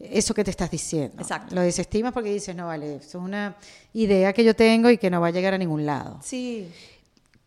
eso 0.00 0.34
que 0.34 0.42
te 0.44 0.50
estás 0.50 0.70
diciendo. 0.70 1.16
Exacto. 1.20 1.54
Lo 1.54 1.60
desestimas 1.60 2.12
porque 2.12 2.32
dices, 2.32 2.56
no, 2.56 2.66
vale, 2.66 2.96
eso 2.96 3.18
es 3.18 3.24
una 3.24 3.56
idea 3.92 4.32
que 4.32 4.42
yo 4.42 4.54
tengo 4.54 4.90
y 4.90 4.98
que 4.98 5.10
no 5.10 5.20
va 5.20 5.28
a 5.28 5.30
llegar 5.30 5.54
a 5.54 5.58
ningún 5.58 5.86
lado. 5.86 6.18
Sí. 6.22 6.68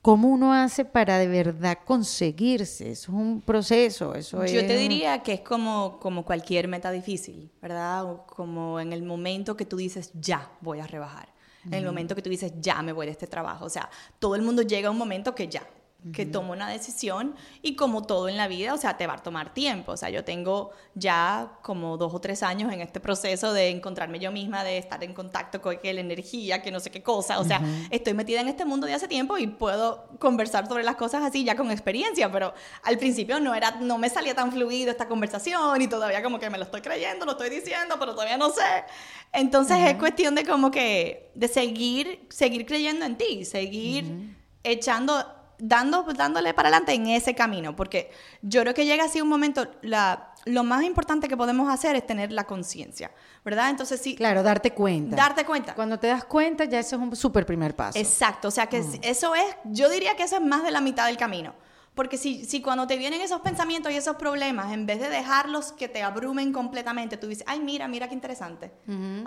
¿Cómo 0.03 0.27
uno 0.27 0.51
hace 0.51 0.83
para 0.83 1.17
de 1.17 1.29
verdad 1.29 1.77
conseguirse? 1.85 2.91
Eso 2.91 3.13
es 3.13 3.17
un 3.17 3.39
proceso, 3.39 4.15
eso 4.15 4.45
Yo 4.45 4.67
te 4.67 4.75
diría 4.75 5.23
que 5.23 5.31
es 5.31 5.39
como, 5.39 5.97
como 6.01 6.25
cualquier 6.25 6.67
meta 6.67 6.91
difícil, 6.91 7.49
¿verdad? 7.61 8.25
como 8.27 8.81
en 8.81 8.91
el 8.91 9.01
momento 9.01 9.55
que 9.55 9.63
tú 9.63 9.77
dices, 9.77 10.11
ya 10.13 10.51
voy 10.59 10.81
a 10.81 10.87
rebajar. 10.87 11.29
En 11.63 11.75
el 11.75 11.85
momento 11.85 12.15
que 12.15 12.21
tú 12.21 12.29
dices, 12.29 12.51
ya 12.59 12.81
me 12.81 12.91
voy 12.91 13.05
de 13.05 13.13
este 13.13 13.27
trabajo. 13.27 13.63
O 13.63 13.69
sea, 13.69 13.89
todo 14.19 14.35
el 14.35 14.41
mundo 14.41 14.63
llega 14.63 14.89
a 14.89 14.91
un 14.91 14.97
momento 14.97 15.33
que 15.33 15.47
ya, 15.47 15.65
que 16.11 16.25
toma 16.25 16.51
una 16.51 16.67
decisión 16.67 17.35
y 17.61 17.75
como 17.75 18.03
todo 18.03 18.27
en 18.27 18.35
la 18.35 18.47
vida, 18.47 18.73
o 18.73 18.77
sea, 18.77 18.97
te 18.97 19.07
va 19.07 19.13
a 19.13 19.17
tomar 19.17 19.53
tiempo. 19.53 19.93
O 19.93 19.97
sea, 19.97 20.09
yo 20.09 20.25
tengo 20.25 20.71
ya 20.95 21.53
como 21.61 21.97
dos 21.97 22.13
o 22.13 22.19
tres 22.19 22.43
años 22.43 22.73
en 22.73 22.81
este 22.81 22.99
proceso 22.99 23.53
de 23.53 23.69
encontrarme 23.69 24.19
yo 24.19 24.31
misma, 24.31 24.63
de 24.63 24.77
estar 24.77 25.03
en 25.03 25.13
contacto 25.13 25.61
con 25.61 25.77
la 25.81 25.89
energía, 25.89 26.61
que 26.61 26.71
no 26.71 26.79
sé 26.79 26.91
qué 26.91 27.01
cosa. 27.01 27.39
O 27.39 27.45
sea, 27.45 27.61
estoy 27.89 28.13
metida 28.13 28.41
en 28.41 28.49
este 28.49 28.65
mundo 28.65 28.85
de 28.85 28.93
hace 28.93 29.07
tiempo 29.07 29.37
y 29.37 29.47
puedo 29.47 30.09
conversar 30.19 30.67
sobre 30.67 30.83
las 30.83 30.95
cosas 30.95 31.23
así 31.23 31.43
ya 31.43 31.55
con 31.55 31.71
experiencia, 31.71 32.31
pero 32.31 32.53
al 32.83 32.97
principio 32.97 33.39
no 33.39 33.55
era, 33.55 33.71
no 33.79 33.97
me 33.97 34.09
salía 34.09 34.35
tan 34.35 34.51
fluido 34.51 34.91
esta 34.91 35.07
conversación 35.07 35.81
y 35.81 35.87
todavía 35.87 36.21
como 36.21 36.39
que 36.39 36.49
me 36.49 36.57
lo 36.57 36.65
estoy 36.65 36.81
creyendo, 36.81 37.25
lo 37.25 37.31
estoy 37.31 37.49
diciendo, 37.49 37.95
pero 37.99 38.13
todavía 38.13 38.37
no 38.37 38.49
sé. 38.49 38.83
Entonces 39.31 39.77
es 39.79 39.95
cuestión 39.95 40.35
de 40.35 40.45
como 40.45 40.69
que, 40.69 41.31
de 41.33 41.47
seguir, 41.47 42.27
seguir 42.29 42.65
creyendo 42.65 43.05
en 43.05 43.17
ti, 43.17 43.45
seguir 43.45 44.35
echando 44.63 45.42
dando, 45.63 46.03
dándole 46.03 46.53
para 46.53 46.67
adelante 46.67 46.93
en 46.93 47.07
ese 47.07 47.33
camino, 47.35 47.73
porque 47.75 48.11
yo 48.41 48.61
creo 48.61 48.73
que 48.73 48.85
llega 48.85 49.05
así 49.05 49.21
un 49.21 49.29
momento, 49.29 49.65
la, 49.81 50.33
lo 50.43 50.63
más 50.63 50.83
importante 50.83 51.29
que 51.29 51.37
podemos 51.37 51.73
hacer 51.73 51.95
es 51.95 52.05
tener 52.05 52.33
la 52.33 52.43
conciencia, 52.43 53.11
¿verdad? 53.45 53.69
Entonces 53.69 54.01
sí. 54.01 54.15
Claro, 54.15 54.43
darte 54.43 54.71
cuenta. 54.71 55.15
Darte 55.15 55.45
cuenta. 55.45 55.73
Cuando 55.73 55.97
te 55.97 56.07
das 56.07 56.25
cuenta, 56.25 56.65
ya 56.65 56.79
eso 56.79 56.97
es 56.97 57.01
un 57.01 57.15
súper 57.15 57.45
primer 57.45 57.75
paso. 57.75 57.97
Exacto, 57.97 58.49
o 58.49 58.51
sea 58.51 58.67
que 58.67 58.81
mm. 58.81 58.99
eso 59.03 59.35
es, 59.35 59.55
yo 59.63 59.89
diría 59.89 60.17
que 60.17 60.23
eso 60.23 60.35
es 60.35 60.41
más 60.41 60.63
de 60.63 60.71
la 60.71 60.81
mitad 60.81 61.07
del 61.07 61.15
camino. 61.17 61.53
Porque 61.95 62.17
si, 62.17 62.43
si 62.45 62.59
cuando 62.61 62.87
te 62.87 62.97
vienen 62.97 63.21
esos 63.21 63.41
pensamientos 63.41 63.91
y 63.91 63.95
esos 63.95 64.15
problemas, 64.15 64.71
en 64.73 64.87
vez 64.87 64.99
de 64.99 65.09
dejarlos 65.09 65.71
que 65.73 65.87
te 65.87 66.01
abrumen 66.01 66.51
completamente, 66.51 67.17
tú 67.17 67.27
dices, 67.27 67.43
ay, 67.47 67.59
mira, 67.59 67.87
mira 67.87 68.07
qué 68.07 68.15
interesante. 68.15 68.71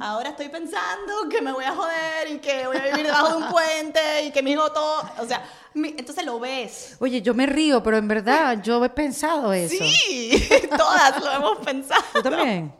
Ahora 0.00 0.30
estoy 0.30 0.48
pensando 0.48 1.28
que 1.30 1.40
me 1.40 1.52
voy 1.52 1.64
a 1.64 1.74
joder 1.74 2.28
y 2.28 2.38
que 2.38 2.66
voy 2.66 2.76
a 2.76 2.82
vivir 2.82 3.06
debajo 3.06 3.28
de 3.28 3.36
un 3.36 3.48
puente 3.50 4.00
y 4.26 4.32
que 4.32 4.42
mi 4.42 4.52
hijo 4.52 4.72
todo... 4.72 5.08
O 5.18 5.26
sea, 5.26 5.44
entonces 5.74 6.24
lo 6.24 6.40
ves. 6.40 6.96
Oye, 6.98 7.22
yo 7.22 7.34
me 7.34 7.46
río, 7.46 7.82
pero 7.84 7.98
en 7.98 8.08
verdad 8.08 8.60
yo 8.60 8.84
he 8.84 8.90
pensado 8.90 9.52
eso. 9.52 9.84
Sí, 9.84 10.48
todas 10.76 11.22
lo 11.22 11.30
hemos 11.30 11.58
pensado. 11.58 12.02
¿Tú 12.14 12.22
también? 12.22 12.72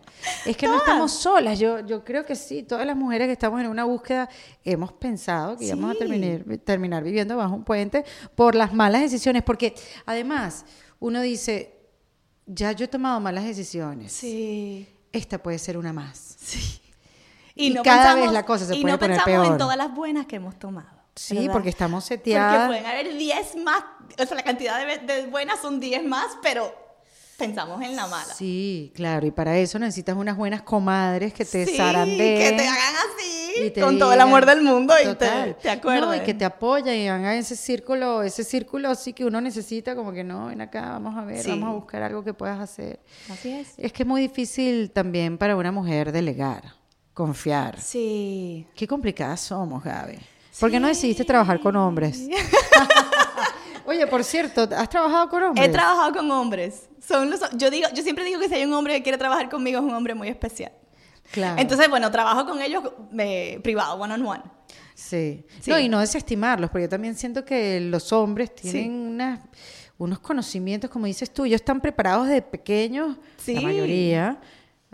Es 0.44 0.56
que 0.56 0.66
no 0.66 0.76
estamos 0.78 1.12
solas. 1.12 1.58
Yo, 1.58 1.80
yo 1.80 2.04
creo 2.04 2.24
que 2.24 2.34
sí, 2.36 2.62
todas 2.62 2.86
las 2.86 2.96
mujeres 2.96 3.26
que 3.26 3.32
estamos 3.32 3.60
en 3.60 3.66
una 3.66 3.84
búsqueda 3.84 4.28
hemos 4.64 4.92
pensado 4.92 5.56
que 5.56 5.66
íbamos 5.66 5.94
a 5.94 5.98
terminar, 5.98 6.42
terminar 6.64 7.02
viviendo 7.02 7.36
bajo 7.36 7.54
un 7.54 7.64
puente 7.64 8.04
por 8.34 8.54
las 8.54 8.72
malas 8.72 9.00
decisiones. 9.02 9.42
Porque 9.42 9.74
además, 10.04 10.64
uno 11.00 11.20
dice, 11.20 11.76
ya 12.46 12.72
yo 12.72 12.84
he 12.84 12.88
tomado 12.88 13.20
malas 13.20 13.44
decisiones. 13.44 14.12
Sí. 14.12 14.88
Esta 15.12 15.42
puede 15.42 15.58
ser 15.58 15.78
una 15.78 15.92
más. 15.92 16.36
Sí. 16.38 16.80
Y, 17.54 17.74
cada 17.82 18.14
vez 18.14 18.30
la 18.32 18.44
cosa 18.44 18.66
se 18.66 18.76
puede 18.80 18.98
poner 18.98 18.98
peor. 18.98 19.08
Y 19.08 19.08
no 19.08 19.24
pensamos 19.24 19.48
en 19.52 19.58
todas 19.58 19.76
las 19.76 19.94
buenas 19.94 20.26
que 20.26 20.36
hemos 20.36 20.58
tomado. 20.58 20.96
Sí, 21.14 21.48
porque 21.50 21.70
estamos 21.70 22.04
seteadas. 22.04 22.68
Porque 22.68 22.82
pueden 22.82 22.86
haber 22.86 23.16
10 23.16 23.56
más, 23.64 23.82
o 24.18 24.26
sea, 24.26 24.36
la 24.36 24.42
cantidad 24.42 24.86
de, 24.86 24.98
de 24.98 25.26
buenas 25.26 25.60
son 25.60 25.80
10 25.80 26.04
más, 26.04 26.36
pero 26.42 26.85
pensamos 27.36 27.82
en 27.82 27.94
la 27.96 28.06
mala. 28.06 28.34
Sí, 28.34 28.92
claro, 28.94 29.26
y 29.26 29.30
para 29.30 29.56
eso 29.58 29.78
necesitas 29.78 30.16
unas 30.16 30.36
buenas 30.36 30.62
comadres 30.62 31.32
que 31.32 31.44
te 31.44 31.66
sí, 31.66 31.72
que 31.72 31.78
te 31.78 32.68
hagan 32.68 32.94
así, 32.96 33.80
con 33.80 33.98
todo 33.98 34.12
el 34.12 34.20
amor 34.20 34.46
del 34.46 34.62
mundo 34.62 34.94
y 35.02 35.14
te, 35.14 35.54
te 35.54 35.70
acuerden. 35.70 36.20
y 36.20 36.24
que 36.24 36.34
te 36.34 36.44
apoyen 36.44 36.94
y 36.96 37.08
hagan 37.08 37.34
ese 37.34 37.56
círculo, 37.56 38.22
ese 38.22 38.44
círculo 38.44 38.94
sí 38.94 39.12
que 39.12 39.24
uno 39.24 39.40
necesita, 39.40 39.94
como 39.94 40.12
que 40.12 40.24
no, 40.24 40.46
ven 40.46 40.60
acá, 40.60 40.90
vamos 40.90 41.16
a 41.16 41.24
ver, 41.24 41.46
vamos 41.46 41.68
a 41.68 41.72
buscar 41.72 42.02
algo 42.02 42.24
que 42.24 42.34
puedas 42.34 42.58
hacer. 42.58 43.00
Así 43.30 43.52
es. 43.52 43.74
Es 43.76 43.92
que 43.92 44.02
es 44.02 44.06
muy 44.06 44.20
difícil 44.20 44.90
también 44.90 45.38
para 45.38 45.56
una 45.56 45.72
mujer 45.72 46.12
delegar, 46.12 46.74
confiar. 47.12 47.80
Sí. 47.80 48.66
Qué 48.74 48.86
complicadas 48.86 49.40
somos, 49.40 49.84
Gaby. 49.84 50.18
¿Por 50.58 50.70
qué 50.70 50.80
no 50.80 50.88
decidiste 50.88 51.24
trabajar 51.24 51.60
con 51.60 51.76
hombres? 51.76 52.26
Oye, 53.86 54.06
por 54.06 54.24
cierto, 54.24 54.68
¿has 54.76 54.88
trabajado 54.88 55.28
con 55.28 55.42
hombres? 55.42 55.66
He 55.68 55.70
trabajado 55.70 56.12
con 56.12 56.30
hombres. 56.30 56.88
Son 57.06 57.30
los, 57.30 57.40
yo, 57.56 57.70
digo, 57.70 57.88
yo 57.94 58.02
siempre 58.02 58.24
digo 58.24 58.40
que 58.40 58.48
si 58.48 58.54
hay 58.56 58.64
un 58.64 58.72
hombre 58.72 58.94
que 58.96 59.02
quiere 59.02 59.18
trabajar 59.18 59.48
conmigo 59.48 59.78
es 59.78 59.84
un 59.84 59.94
hombre 59.94 60.14
muy 60.14 60.28
especial. 60.28 60.72
Claro. 61.32 61.60
Entonces, 61.60 61.88
bueno, 61.88 62.10
trabajo 62.10 62.46
con 62.46 62.60
ellos 62.62 62.82
eh, 63.18 63.60
privado, 63.62 63.94
one 63.96 64.14
on 64.14 64.26
one. 64.26 64.42
Sí. 64.94 65.44
Sí. 65.60 65.70
No, 65.70 65.78
y 65.78 65.88
no 65.88 66.00
desestimarlos, 66.00 66.70
porque 66.70 66.84
yo 66.84 66.88
también 66.88 67.14
siento 67.14 67.44
que 67.44 67.80
los 67.80 68.12
hombres 68.12 68.54
tienen 68.54 68.82
Sí. 68.82 68.88
unas, 68.88 69.40
unos 69.98 70.18
conocimientos, 70.20 70.90
como 70.90 71.06
dices 71.06 71.32
tú, 71.32 71.44
ellos 71.44 71.60
están 71.60 71.80
preparados 71.80 72.28
de 72.28 72.42
pequeños, 72.42 73.16
Sí. 73.36 73.54
la 73.54 73.60
mayoría, 73.62 74.40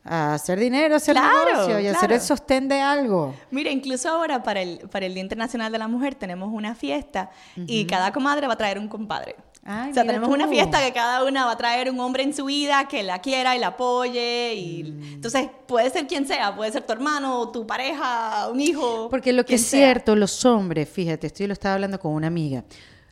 a 0.05 0.34
hacer 0.34 0.59
dinero, 0.59 0.94
a 0.94 0.96
hacer 0.96 1.14
Claro, 1.14 1.53
negocio 1.53 1.80
y 1.80 1.86
hacer 1.86 2.12
el 2.12 2.20
sostén 2.20 2.68
de 2.68 2.80
algo. 2.80 3.34
Mira, 3.50 3.70
incluso 3.70 4.09
ahora 4.09 4.42
para 4.42 4.61
el, 4.61 4.78
para 4.90 5.07
el 5.07 5.14
Día 5.14 5.22
Internacional 5.22 5.70
de 5.70 5.78
la 5.78 5.86
Mujer 5.88 6.14
tenemos 6.16 6.50
una 6.53 6.74
fiesta 6.74 7.30
y 7.57 7.84
cada 7.86 8.12
comadre 8.12 8.46
va 8.46 8.55
a 8.55 8.59
traer 8.59 8.78
un 8.78 8.88
compadre. 8.88 9.36
Ay, 9.64 9.92
o 9.92 9.94
sea, 9.94 10.05
tenemos 10.05 10.28
tú. 10.28 10.34
una 10.34 10.48
fiesta 10.48 10.80
que 10.80 10.92
cada 10.92 11.22
una 11.24 11.44
va 11.46 11.53
a 11.53 11.57
traer 11.57 11.88
un 11.88 12.00
hombre 12.00 12.24
en 12.24 12.34
su 12.34 12.46
vida 12.46 12.88
que 12.88 13.05
la 13.05 13.20
quiera 13.20 13.55
y 13.55 13.61
la 13.61 13.68
apoye. 13.68 14.55
Y, 14.55 14.82
Mm. 14.82 15.03
Entonces, 15.14 15.48
puede 15.68 15.88
ser 15.90 16.09
quien 16.09 16.26
sea, 16.26 16.57
puede 16.57 16.72
ser 16.72 16.82
tu 16.84 16.92
hermano, 16.92 17.48
tu 17.53 17.64
pareja, 17.64 18.48
un 18.50 18.61
hijo. 18.61 19.07
Porque 19.09 19.32
lo 19.32 19.44
que 19.44 19.55
es 19.55 19.64
sea. 19.64 19.78
cierto, 19.86 20.16
los 20.16 20.44
hombres, 20.44 20.88
fíjate, 20.88 21.28
esto 21.28 21.44
yo 21.44 21.46
lo 21.46 21.53
estaba 21.53 21.74
hablando 21.76 22.00
con 22.00 22.12
una 22.12 22.26
amiga, 22.26 22.64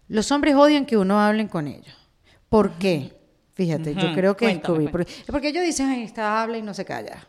los 0.09 0.33
hombres 0.33 0.57
odian 0.57 0.87
que 0.87 0.97
uno 0.97 1.21
hablen 1.21 1.47
con 1.47 1.69
ellos. 1.69 1.95
¿Por 2.49 2.73
qué? 2.73 3.13
Fíjate, 3.65 3.95
yo 3.95 4.15
creo 4.15 4.37
que 4.37 4.47
Cuéntame, 4.47 4.79
descubrí. 4.79 4.89
Porque, 4.91 5.13
porque 5.27 5.49
ellos 5.49 5.65
dicen, 5.65 5.89
Ay, 5.91 6.03
esta 6.05 6.43
habla 6.43 6.57
y 6.57 6.63
no 6.63 6.73
se 6.73 6.85
calla. 6.87 7.27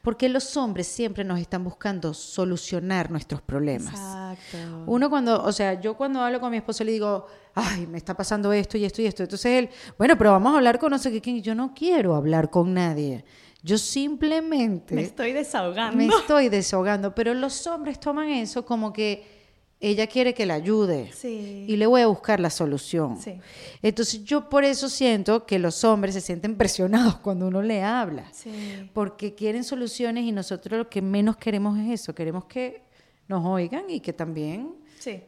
Porque 0.00 0.28
los 0.28 0.56
hombres 0.56 0.86
siempre 0.86 1.24
nos 1.24 1.38
están 1.40 1.64
buscando 1.64 2.14
solucionar 2.14 3.10
nuestros 3.10 3.42
problemas. 3.42 3.92
Exacto. 3.92 4.84
Uno 4.86 5.10
cuando, 5.10 5.42
o 5.42 5.52
sea, 5.52 5.80
yo 5.80 5.96
cuando 5.96 6.20
hablo 6.22 6.40
con 6.40 6.50
mi 6.50 6.56
esposo 6.58 6.82
le 6.84 6.92
digo, 6.92 7.26
ay, 7.54 7.86
me 7.88 7.98
está 7.98 8.14
pasando 8.16 8.52
esto 8.52 8.78
y 8.78 8.84
esto 8.84 9.02
y 9.02 9.06
esto. 9.06 9.22
Entonces 9.24 9.52
él, 9.52 9.68
bueno, 9.98 10.16
pero 10.16 10.30
vamos 10.30 10.52
a 10.54 10.56
hablar 10.58 10.78
con 10.78 10.90
no 10.92 10.98
sé 10.98 11.10
qué. 11.12 11.20
quién". 11.20 11.42
Yo 11.42 11.54
no 11.56 11.74
quiero 11.74 12.14
hablar 12.14 12.50
con 12.50 12.72
nadie. 12.72 13.24
Yo 13.62 13.76
simplemente 13.78 14.94
Me 14.94 15.02
estoy 15.02 15.32
desahogando. 15.32 15.96
me 15.96 16.06
estoy 16.06 16.48
desahogando. 16.48 17.14
Pero 17.14 17.34
los 17.34 17.66
hombres 17.66 17.98
toman 17.98 18.28
eso 18.28 18.64
como 18.64 18.92
que 18.92 19.35
ella 19.80 20.06
quiere 20.06 20.32
que 20.34 20.46
la 20.46 20.54
ayude. 20.54 21.10
Sí. 21.14 21.64
Y 21.68 21.76
le 21.76 21.86
voy 21.86 22.00
a 22.00 22.06
buscar 22.06 22.40
la 22.40 22.50
solución. 22.50 23.20
Sí. 23.20 23.38
Entonces 23.82 24.24
yo 24.24 24.48
por 24.48 24.64
eso 24.64 24.88
siento 24.88 25.44
que 25.44 25.58
los 25.58 25.84
hombres 25.84 26.14
se 26.14 26.20
sienten 26.20 26.56
presionados 26.56 27.16
cuando 27.22 27.48
uno 27.48 27.62
le 27.62 27.82
habla. 27.82 28.24
Sí. 28.32 28.90
Porque 28.92 29.34
quieren 29.34 29.64
soluciones 29.64 30.24
y 30.24 30.32
nosotros 30.32 30.78
lo 30.78 30.88
que 30.88 31.02
menos 31.02 31.36
queremos 31.36 31.78
es 31.78 32.00
eso. 32.00 32.14
Queremos 32.14 32.46
que 32.46 32.82
nos 33.28 33.44
oigan 33.44 33.84
y 33.88 34.00
que 34.00 34.12
también 34.12 34.74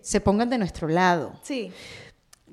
se 0.01 0.21
pongan 0.21 0.51
de 0.51 0.59
nuestro 0.59 0.89
lado. 0.89 1.35
Sí. 1.43 1.71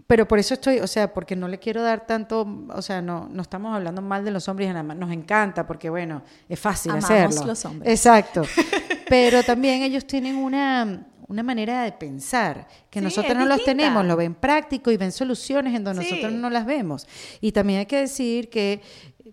Pero 0.08 0.28
por 0.28 0.38
eso 0.38 0.54
estoy, 0.54 0.80
o 0.80 0.88
sea, 0.88 1.14
porque 1.14 1.36
no 1.36 1.48
le 1.48 1.58
quiero 1.58 1.82
dar 1.82 2.06
tanto, 2.06 2.48
o 2.70 2.82
sea, 2.82 3.02
no, 3.02 3.28
no 3.32 3.42
estamos 3.42 3.74
hablando 3.76 4.02
mal 4.02 4.24
de 4.24 4.30
los 4.30 4.48
hombres 4.48 4.68
y 4.68 4.70
nada 4.70 4.84
más 4.84 4.98
nos 4.98 5.12
encanta 5.12 5.66
porque, 5.66 5.90
bueno, 5.90 6.22
es 6.48 6.60
fácil 6.60 6.92
Amamos 6.92 7.10
hacerlo. 7.10 7.46
los 7.48 7.66
hombres. 7.66 7.92
Exacto. 7.92 8.44
Pero 9.10 9.42
también 9.44 9.82
ellos 9.82 10.06
tienen 10.06 10.36
una, 10.36 11.08
una 11.28 11.44
manera 11.44 11.84
de 11.84 11.92
pensar 11.92 12.68
que 12.90 13.00
Sí, 13.00 13.04
nosotros 13.06 13.36
no 13.36 13.46
los 13.46 13.58
distinta. 13.58 13.78
tenemos, 13.84 14.06
lo 14.06 14.16
ven 14.16 14.36
práctico 14.36 14.92
y 14.92 14.98
ven 14.98 15.12
soluciones 15.12 15.74
en 15.76 15.84
donde 15.84 16.04
Sí. 16.04 16.10
nosotros 16.12 16.34
no 16.34 16.50
las 16.50 16.66
vemos. 16.66 17.08
Y 17.42 17.52
también 17.52 17.80
hay 17.80 17.86
que 17.86 17.98
decir 17.98 18.50
que 18.50 18.82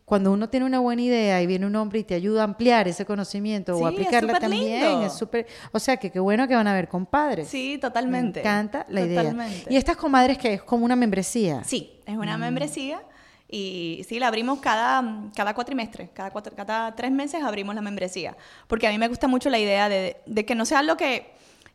cuando 0.05 0.33
uno 0.33 0.49
tiene 0.49 0.67
una 0.67 0.79
buena 0.81 1.01
idea 1.03 1.41
y 1.43 1.47
viene 1.47 1.67
un 1.67 1.77
hombre 1.77 2.01
y 2.01 2.05
te 2.05 2.15
ayuda 2.15 2.41
a 2.43 2.45
ampliar 2.45 2.89
ese 2.89 3.05
conocimiento 3.05 3.77
Sí, 3.77 3.83
o 3.83 3.87
aplicarla 3.87 4.39
también, 4.39 4.83
lindo. 4.91 5.07
es 5.07 5.13
súper, 5.15 5.47
o 5.71 5.79
sea, 5.79 5.97
que 5.97 6.11
qué 6.11 6.19
bueno 6.19 6.49
que 6.49 6.55
van 6.55 6.67
a 6.67 6.75
ver 6.75 6.89
compadres. 6.89 7.49
Sí, 7.49 7.79
totalmente. 7.81 8.41
Me 8.41 8.49
encanta 8.49 8.85
la 8.89 9.01
idea. 9.03 9.49
Y 9.71 9.77
estas 9.77 9.97
comadres 9.97 10.39
que 10.39 10.55
es 10.55 10.63
como 10.63 10.85
una 10.85 10.97
membresía. 10.97 11.63
Sí, 11.65 11.93
es 12.07 12.17
una 12.17 12.37
Mm. 12.37 12.41
membresía 12.41 13.03
y 13.49 14.05
sí, 14.09 14.19
la 14.19 14.29
abrimos 14.29 14.61
cada, 14.61 15.29
cada 15.37 15.55
cuatrimestre, 15.55 16.09
cada, 16.15 16.31
cuatro, 16.31 16.55
cada 16.57 16.95
tres 16.95 17.11
meses 17.13 17.43
abrimos 17.43 17.75
la 17.75 17.83
membresía, 17.83 18.35
porque 18.67 18.87
a 18.87 18.91
mí 18.91 18.99
me 18.99 19.09
gusta 19.09 19.29
mucho 19.29 19.51
la 19.51 19.59
idea 19.59 19.89
de, 19.91 20.17
de 20.27 20.45
que 20.47 20.55
no 20.55 20.65
sea 20.65 20.83
lo 20.83 20.97
que, 20.97 21.31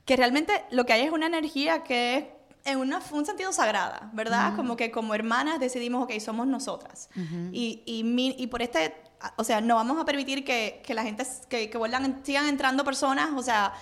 que 0.08 0.16
realmente 0.16 0.64
lo 0.72 0.86
que 0.88 0.94
hay 0.94 1.02
es 1.02 1.12
una 1.12 1.28
energía 1.28 1.84
que 1.84 2.18
es 2.18 2.26
en 2.66 2.80
una- 2.80 3.02
un 3.12 3.26
sentido 3.26 3.52
sagrada, 3.54 4.10
¿verdad? 4.14 4.56
Como 4.56 4.76
que 4.76 4.90
como 4.90 5.14
hermanas 5.14 5.60
decidimos, 5.60 6.04
ok, 6.06 6.20
somos 6.20 6.48
nosotras. 6.48 7.10
y, 7.54 7.84
y, 7.86 8.04
mi- 8.04 8.36
y 8.40 8.48
por 8.48 8.62
este, 8.64 8.96
o 9.36 9.44
sea, 9.44 9.62
no 9.62 9.76
vamos 9.76 10.00
a 10.00 10.06
permitir 10.06 10.44
que, 10.44 10.82
que 10.86 10.94
la 10.94 11.04
gente, 11.04 11.24
que, 11.50 11.70
que 11.70 11.78
vuelvan, 11.78 12.22
sigan 12.26 12.48
entrando 12.48 12.84
personas, 12.84 13.30
o 13.36 13.44
sea, 13.44 13.74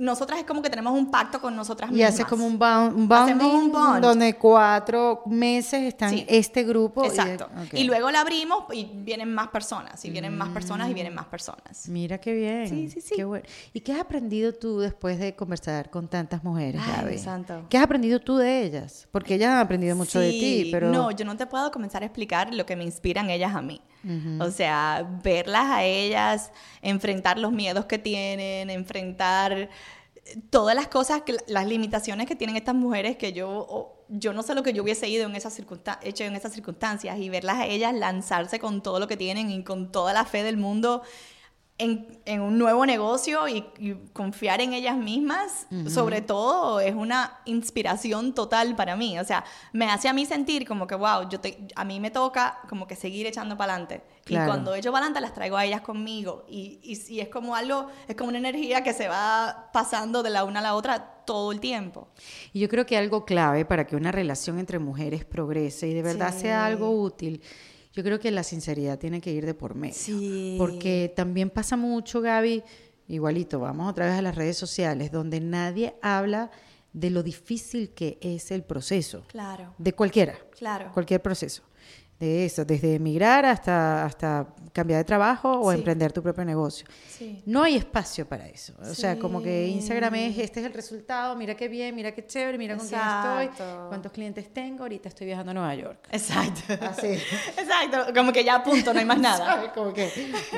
nosotras 0.00 0.40
es 0.40 0.44
como 0.46 0.62
que 0.62 0.70
tenemos 0.70 0.92
un 0.98 1.10
pacto 1.10 1.40
con 1.40 1.54
nosotras 1.54 1.90
Y 1.90 1.94
mismas. 1.94 2.14
haces 2.14 2.26
como 2.26 2.46
un, 2.46 2.58
bound, 2.58 2.96
un 2.96 3.06
bond. 3.72 4.00
donde 4.02 4.34
cuatro 4.34 5.22
meses 5.26 5.82
están 5.82 6.10
Sí. 6.10 6.24
este 6.28 6.64
grupo. 6.64 7.04
y- 7.04 7.08
Exacto. 7.08 7.48
Y 7.72 7.84
luego 7.84 8.10
la 8.10 8.20
abrimos 8.22 8.64
y 8.72 8.84
vienen 8.92 9.32
más 9.34 9.48
personas, 9.48 10.04
y 10.04 10.10
vienen 10.10 10.36
más 10.36 10.48
personas 10.48 10.88
y 10.90 10.94
vienen 10.94 11.14
más 11.14 11.26
personas. 11.26 11.88
Mira 11.88 12.18
qué 12.18 12.32
bien. 12.34 12.68
Sí, 12.68 12.90
sí, 12.90 13.00
sí. 13.00 13.14
Qué 13.14 13.24
bueno. 13.24 13.44
¿Y 13.72 13.80
qué 13.80 13.92
has 13.92 14.00
aprendido 14.00 14.52
tú 14.54 14.80
después 14.80 15.18
de 15.18 15.36
conversar 15.36 15.90
con 15.90 16.08
tantas 16.08 16.42
mujeres, 16.42 16.80
Ay, 16.84 17.04
Gaby? 17.04 17.18
santo. 17.18 17.66
¿Qué 17.68 17.76
has 17.78 17.84
aprendido 17.84 18.20
tú 18.20 18.36
de 18.36 18.62
ellas? 18.64 19.06
Porque 19.12 19.34
ellas 19.34 19.50
han 19.52 19.58
aprendido 19.58 19.94
mucho 19.96 20.18
de 20.18 20.30
ti, 20.30 20.68
pero... 20.72 20.90
No, 20.90 21.10
yo 21.10 21.24
no 21.24 21.36
te 21.36 21.46
puedo 21.46 21.70
comenzar 21.70 22.02
a 22.02 22.06
explicar 22.06 22.52
lo 22.54 22.64
que 22.66 22.74
me 22.76 22.84
inspiran 22.84 23.28
ellas 23.30 23.54
a 23.54 23.60
mí. 23.62 23.80
O 24.40 24.50
sea, 24.50 25.06
verlas 25.22 25.66
a 25.66 25.84
ellas, 25.84 26.52
enfrentar 26.80 27.38
los 27.38 27.52
miedos 27.52 27.84
que 27.84 27.98
tienen, 27.98 28.70
enfrentar 28.70 29.68
todas 30.50 30.74
las 30.74 30.88
cosas, 30.88 31.22
las 31.46 31.66
limitaciones 31.66 32.26
que 32.26 32.36
tienen 32.36 32.56
estas 32.56 32.74
mujeres 32.74 33.16
que 33.16 33.32
yo, 33.32 34.04
yo 34.08 34.32
no 34.32 34.42
sé 34.42 34.54
lo 34.54 34.62
que 34.62 34.72
yo 34.72 34.82
hubiese 34.82 35.08
ido 35.08 35.26
en 35.26 35.36
esas 35.36 35.58
hecho 36.02 36.24
en 36.24 36.36
esas 36.36 36.52
circunstancias 36.52 37.18
y 37.18 37.28
verlas 37.28 37.56
a 37.56 37.66
ellas 37.66 37.94
lanzarse 37.94 38.58
con 38.58 38.82
todo 38.82 38.98
lo 38.98 39.08
que 39.08 39.16
tienen 39.16 39.50
y 39.50 39.64
con 39.64 39.92
toda 39.92 40.12
la 40.12 40.24
fe 40.24 40.42
del 40.42 40.56
mundo 40.56 41.02
en, 41.80 42.20
en 42.26 42.42
un 42.42 42.58
nuevo 42.58 42.84
negocio 42.84 43.48
y, 43.48 43.64
y 43.78 43.94
confiar 44.12 44.60
en 44.60 44.74
ellas 44.74 44.96
mismas, 44.96 45.66
sobre 45.88 46.20
todo, 46.20 46.78
es 46.80 46.94
una 46.94 47.38
inspiración 47.46 48.34
total 48.34 48.76
para 48.76 48.96
mí. 48.96 49.18
O 49.18 49.24
sea, 49.24 49.44
me 49.72 49.86
hace 49.86 50.08
a 50.08 50.12
mí 50.12 50.26
sentir 50.26 50.66
como 50.68 50.86
que, 50.86 50.94
wow, 50.94 51.28
yo 51.28 51.40
te, 51.40 51.66
a 51.74 51.84
mí 51.84 51.98
me 51.98 52.10
toca 52.10 52.58
como 52.68 52.86
que 52.86 52.96
seguir 52.96 53.26
echando 53.26 53.56
para 53.56 53.72
adelante. 53.74 54.02
Claro. 54.24 54.44
Y 54.44 54.46
cuando 54.48 54.74
echo 54.74 54.92
para 54.92 55.06
adelante, 55.06 55.20
las 55.22 55.32
traigo 55.34 55.56
a 55.56 55.64
ellas 55.64 55.80
conmigo. 55.80 56.44
Y, 56.48 56.78
y, 56.82 57.14
y 57.14 57.20
es 57.20 57.28
como 57.28 57.56
algo, 57.56 57.88
es 58.06 58.14
como 58.14 58.28
una 58.28 58.38
energía 58.38 58.82
que 58.84 58.92
se 58.92 59.08
va 59.08 59.70
pasando 59.72 60.22
de 60.22 60.30
la 60.30 60.44
una 60.44 60.60
a 60.60 60.62
la 60.62 60.74
otra 60.74 61.16
todo 61.24 61.50
el 61.52 61.60
tiempo. 61.60 62.08
Y 62.52 62.60
yo 62.60 62.68
creo 62.68 62.84
que 62.84 62.96
algo 62.98 63.24
clave 63.24 63.64
para 63.64 63.86
que 63.86 63.96
una 63.96 64.12
relación 64.12 64.58
entre 64.58 64.78
mujeres 64.78 65.24
progrese 65.24 65.88
y 65.88 65.94
de 65.94 66.02
verdad 66.02 66.32
Sí. 66.34 66.40
sea 66.40 66.66
algo 66.66 66.90
útil, 66.90 67.40
yo 67.92 68.02
creo 68.02 68.18
que 68.20 68.30
la 68.30 68.42
sinceridad 68.42 68.98
tiene 68.98 69.20
que 69.20 69.32
ir 69.32 69.44
de 69.46 69.54
por 69.54 69.74
medio. 69.74 69.94
Sí. 69.94 70.56
Porque 70.58 71.12
también 71.14 71.50
pasa 71.50 71.76
mucho, 71.76 72.20
Gaby, 72.20 72.62
igualito, 73.08 73.58
vamos 73.60 73.90
otra 73.90 74.06
vez 74.06 74.14
a 74.14 74.22
las 74.22 74.34
redes 74.34 74.56
sociales, 74.56 75.10
donde 75.10 75.40
nadie 75.40 75.94
habla 76.02 76.50
de 76.92 77.10
lo 77.10 77.22
difícil 77.22 77.90
que 77.90 78.18
es 78.20 78.50
el 78.50 78.62
proceso, 78.64 79.24
Claro, 79.28 79.74
de 79.78 79.92
cualquiera, 79.92 80.34
claro. 80.56 80.90
cualquier 80.92 81.22
proceso. 81.22 81.62
De 82.20 82.44
eso, 82.44 82.66
desde 82.66 82.96
emigrar 82.96 83.46
hasta, 83.46 84.04
hasta 84.04 84.46
cambiar 84.74 84.98
de 84.98 85.04
trabajo 85.04 85.58
o 85.58 85.72
Sí. 85.72 85.78
emprender 85.78 86.12
tu 86.12 86.22
propio 86.22 86.44
negocio. 86.44 86.86
Sí. 87.08 87.42
No 87.46 87.62
hay 87.62 87.76
espacio 87.76 88.28
para 88.28 88.46
eso. 88.46 88.74
O 88.82 88.94
sea, 88.94 89.18
como 89.18 89.42
que. 89.42 89.66
Instagram 89.68 90.14
es, 90.16 90.38
este 90.38 90.60
es 90.60 90.66
el 90.66 90.74
resultado, 90.74 91.34
mira 91.34 91.54
qué 91.56 91.66
bien, 91.68 91.94
mira 91.94 92.12
qué 92.12 92.26
chévere, 92.26 92.58
mira 92.58 92.76
con 92.76 92.86
quién 92.86 93.00
estoy, 93.00 93.44
Exacto. 93.46 93.86
cuántos 93.88 94.12
clientes 94.12 94.52
tengo, 94.52 94.82
ahorita 94.82 95.08
estoy 95.08 95.28
viajando 95.28 95.52
a 95.52 95.54
Nueva 95.54 95.74
York. 95.74 96.08
Exacto. 96.12 96.60
Así. 96.84 97.06
Exacto, 97.58 98.12
como 98.14 98.32
que 98.34 98.44
ya 98.44 98.62
punto, 98.62 98.92
no 98.92 99.00
hay 99.00 99.06
más 99.06 99.18
nada. 99.18 99.72
Como 99.74 99.94
que, 99.94 100.10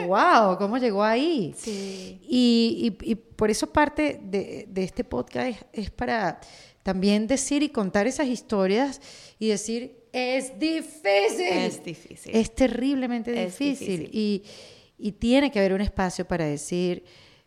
wow, 0.07 0.59
¿cómo 0.59 0.79
llegó 0.79 1.05
ahí? 1.05 1.55
Sí. 1.57 2.21
Y, 2.29 2.97
y- 3.01 3.13
y 3.13 3.15
por 3.15 3.51
eso 3.51 3.69
parte 3.69 4.21
de, 4.23 4.67
de 4.69 4.83
este 4.83 5.05
podcast 5.05 5.47
es, 5.47 5.85
es 5.85 5.91
para 5.93 6.41
también 6.83 7.29
decir 7.29 7.63
y 7.63 7.69
contar 7.69 8.09
esas 8.09 8.27
historias 8.27 9.01
y 9.39 9.47
decir, 9.49 10.02
es 10.13 10.59
difícil. 10.59 11.49
Es 11.49 11.83
difícil. 11.85 12.35
Es 12.37 12.55
terriblemente 12.55 13.31
Es 13.43 13.59
difícil. 13.59 14.01
difícil. 14.01 14.11
Y, 14.13 14.43
y 14.99 15.13
tiene 15.13 15.51
que 15.51 15.59
haber 15.59 15.73
un 15.73 15.81
espacio 15.81 16.27
para 16.27 16.45
decir, 16.45 17.05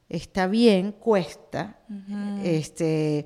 está 0.09 0.47
bien, 0.47 0.91
cuesta, 0.91 1.79
este, 2.43 3.25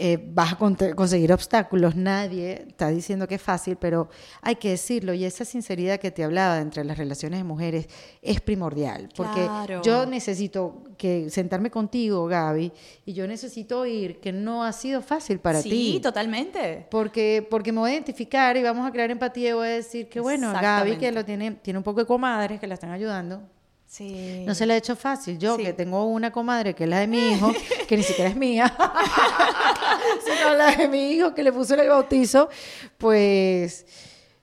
eh, 0.00 0.16
vas 0.32 0.52
a 0.52 0.56
conseguir 0.94 1.32
obstáculos, 1.32 1.96
nadie 1.96 2.66
está 2.68 2.86
diciendo 2.88 3.26
que 3.26 3.34
es 3.34 3.42
fácil, 3.42 3.74
pero 3.76 4.08
hay 4.42 4.54
que 4.54 4.70
decirlo. 4.70 5.12
Y 5.12 5.24
esa 5.24 5.44
sinceridad 5.44 5.98
que 5.98 6.12
te 6.12 6.22
hablaba 6.22 6.60
entre 6.60 6.84
las 6.84 6.96
relaciones 6.96 7.40
de 7.40 7.44
mujeres 7.44 7.88
es 8.22 8.40
primordial, 8.40 9.08
porque 9.16 9.40
Claro. 9.42 9.82
yo 9.82 10.06
necesito 10.06 10.84
que 10.96 11.30
sentarme 11.30 11.72
contigo, 11.72 12.26
Gaby, 12.26 12.70
y 13.06 13.12
yo 13.12 13.26
necesito 13.26 13.80
oír 13.80 14.20
que 14.20 14.30
no 14.30 14.62
ha 14.62 14.72
sido 14.72 15.02
fácil 15.02 15.40
para 15.40 15.62
sí, 15.62 15.68
ti. 15.68 16.00
totalmente. 16.00 16.86
Porque, 16.92 17.44
porque 17.50 17.72
me 17.72 17.80
voy 17.80 17.90
a 17.90 17.94
identificar 17.94 18.56
y 18.56 18.62
vamos 18.62 18.86
a 18.88 18.92
crear 18.92 19.10
empatía 19.10 19.50
y 19.50 19.52
voy 19.54 19.66
a 19.66 19.70
decir 19.70 20.08
que 20.08 20.20
bueno, 20.20 20.52
Gaby 20.52 20.96
que 20.98 21.10
lo 21.10 21.24
tiene, 21.24 21.50
tiene 21.60 21.76
un 21.78 21.82
poco 21.84 21.98
de 22.00 22.06
comadres 22.06 22.60
que 22.60 22.68
la 22.68 22.74
están 22.74 22.92
ayudando. 22.92 23.42
Sí. 23.88 24.44
No 24.46 24.54
se 24.54 24.66
le 24.66 24.74
ha 24.74 24.76
hecho 24.76 24.94
fácil. 24.96 25.38
Yo, 25.38 25.56
Sí. 25.56 25.64
que 25.64 25.72
tengo 25.72 26.04
una 26.04 26.30
comadre 26.30 26.74
que 26.74 26.84
es 26.84 26.90
la 26.90 27.00
de 27.00 27.06
mi 27.06 27.32
hijo, 27.32 27.50
que 27.88 27.96
ni 27.96 28.02
siquiera 28.02 28.28
es 28.30 28.36
mía, 28.36 28.72
sino 30.24 30.54
la 30.54 30.76
de 30.76 30.88
mi 30.88 31.12
hijo 31.12 31.34
que 31.34 31.42
le 31.42 31.52
puso 31.52 31.74
el 31.74 31.88
bautizo, 31.88 32.48
pues 32.98 33.86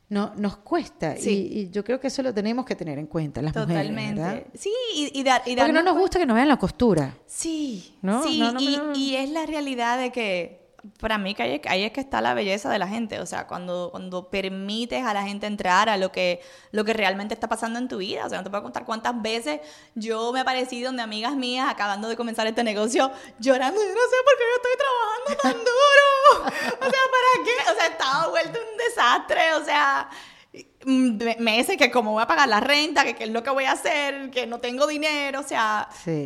no, 0.09 0.33
nos 0.37 0.57
cuesta. 0.57 1.15
Sí. 1.17 1.49
Y, 1.51 1.59
y 1.61 1.69
yo 1.69 1.83
creo 1.83 1.99
que 1.99 2.07
eso 2.07 2.21
lo 2.23 2.33
tenemos 2.33 2.65
que 2.65 2.75
tener 2.75 2.97
en 2.99 3.07
cuenta, 3.07 3.41
las 3.41 3.55
mujeres. 3.55 3.83
Totalmente. 3.87 4.47
sí, 4.57 4.71
y, 4.95 5.19
y, 5.19 5.23
dar, 5.23 5.41
y 5.45 5.55
Porque 5.55 5.71
no 5.73 5.83
nos 5.83 5.97
gusta 5.97 6.19
que 6.19 6.25
nos 6.25 6.35
vean 6.35 6.47
la 6.47 6.57
costura. 6.57 7.15
Sí, 7.27 7.97
¿No? 8.01 8.23
sí, 8.23 8.39
No, 8.39 8.51
no, 8.53 8.59
y, 8.59 8.77
no, 8.77 8.83
no. 8.87 8.95
y 8.95 9.15
es 9.15 9.29
la 9.29 9.45
realidad 9.45 9.99
de 9.99 10.11
que 10.11 10.64
para 10.99 11.17
mí 11.17 11.33
que 11.35 11.43
ahí, 11.43 11.61
ahí 11.67 11.83
es 11.83 11.91
que 11.91 11.99
está 12.01 12.21
la 12.21 12.33
belleza 12.33 12.69
de 12.69 12.79
la 12.79 12.87
gente, 12.87 13.19
o 13.19 13.25
sea, 13.25 13.47
cuando, 13.47 13.89
cuando 13.91 14.29
permites 14.29 15.03
a 15.05 15.13
la 15.13 15.23
gente 15.23 15.47
entrar 15.47 15.89
a 15.89 15.97
lo 15.97 16.11
que, 16.11 16.41
lo 16.71 16.83
que 16.85 16.93
realmente 16.93 17.33
está 17.33 17.47
pasando 17.47 17.79
en 17.79 17.87
tu 17.87 17.97
vida, 17.97 18.25
o 18.25 18.29
sea, 18.29 18.37
no 18.39 18.43
te 18.43 18.49
puedo 18.49 18.63
contar 18.63 18.85
cuántas 18.85 19.21
veces 19.21 19.61
yo 19.95 20.31
me 20.33 20.39
aparecí 20.41 20.81
donde 20.81 21.01
amigas 21.03 21.35
mías 21.35 21.67
acabando 21.69 22.07
de 22.07 22.15
comenzar 22.15 22.45
este 22.47 22.63
negocio 22.63 23.11
llorando, 23.39 23.79
yo 23.81 23.87
no 23.87 23.93
sé 23.93 24.15
por 24.25 24.37
qué 24.37 24.43
yo 24.51 24.55
estoy 24.57 24.77
trabajando 24.77 25.41
tan 25.41 25.65
duro, 25.65 26.51
o 26.79 26.89
sea, 26.89 27.01
¿para 27.11 27.45
qué? 27.45 27.71
O 27.71 27.75
sea, 27.75 27.87
estaba 27.87 28.27
vuelto 28.29 28.59
un 28.71 28.77
desastre, 28.77 29.53
o 29.55 29.63
sea... 29.65 30.09
me- 30.85 31.35
meses 31.39 31.77
que 31.77 31.91
cómo 31.91 32.11
voy 32.13 32.23
a 32.23 32.27
pagar 32.27 32.47
la 32.47 32.59
renta, 32.59 33.03
que 33.03 33.15
qué 33.15 33.25
es 33.25 33.29
lo 33.29 33.43
que 33.43 33.49
voy 33.49 33.65
a 33.65 33.71
hacer, 33.73 34.29
que 34.31 34.45
no 34.47 34.59
tengo 34.59 34.87
dinero, 34.87 35.39
o 35.39 35.43
sea, 35.43 35.89
Sí. 36.03 36.25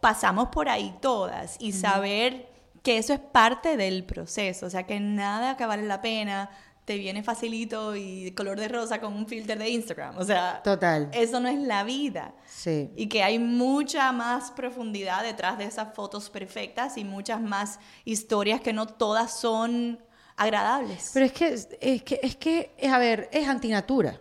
pasamos 0.00 0.48
por 0.48 0.68
ahí 0.68 0.94
todas 1.00 1.56
y 1.58 1.72
saber 1.72 2.48
que 2.86 2.98
eso 2.98 3.12
es 3.12 3.18
parte 3.18 3.76
del 3.76 4.04
proceso, 4.04 4.66
o 4.66 4.70
sea, 4.70 4.84
que 4.86 5.00
nada 5.00 5.56
que 5.56 5.66
vale 5.66 5.82
la 5.82 6.00
pena 6.00 6.48
te 6.84 6.96
viene 6.98 7.24
facilito 7.24 7.96
y 7.96 8.30
color 8.30 8.60
de 8.60 8.68
rosa 8.68 9.00
con 9.00 9.12
un 9.12 9.26
filter 9.26 9.58
de 9.58 9.70
Instagram, 9.70 10.16
o 10.16 10.24
sea, 10.24 10.62
Total. 10.62 11.10
eso 11.12 11.40
no 11.40 11.48
es 11.48 11.58
la 11.58 11.82
vida. 11.82 12.32
Sí. 12.46 12.92
Y 12.94 13.08
que 13.08 13.24
hay 13.24 13.40
mucha 13.40 14.12
más 14.12 14.52
profundidad 14.52 15.24
detrás 15.24 15.58
de 15.58 15.64
esas 15.64 15.96
fotos 15.96 16.30
perfectas 16.30 16.96
y 16.96 17.02
muchas 17.02 17.40
más 17.40 17.80
historias 18.04 18.60
que 18.60 18.72
no 18.72 18.86
todas 18.86 19.36
son 19.36 20.00
agradables. 20.36 21.10
Pero 21.12 21.26
es 21.26 21.32
que, 21.32 21.54
es 21.80 22.02
que, 22.04 22.20
es 22.22 22.36
que, 22.36 22.76
a 22.88 22.98
ver, 22.98 23.28
es 23.32 23.48
antinatura. 23.48 24.20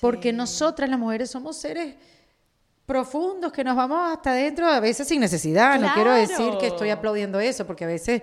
Porque 0.00 0.32
nosotras 0.32 0.88
las 0.88 0.98
mujeres 0.98 1.30
somos 1.30 1.58
seres 1.58 1.96
profundos 2.86 3.52
que 3.52 3.64
nos 3.64 3.76
vamos 3.76 4.12
hasta 4.12 4.30
adentro 4.30 4.66
a 4.66 4.80
veces 4.80 5.06
sin 5.08 5.20
necesidad. 5.20 5.80
No 5.80 5.92
quiero 5.94 6.12
decir 6.12 6.56
que 6.58 6.68
estoy 6.68 6.90
aplaudiendo 6.90 7.40
eso, 7.40 7.66
porque 7.66 7.84
a 7.84 7.88
veces 7.88 8.22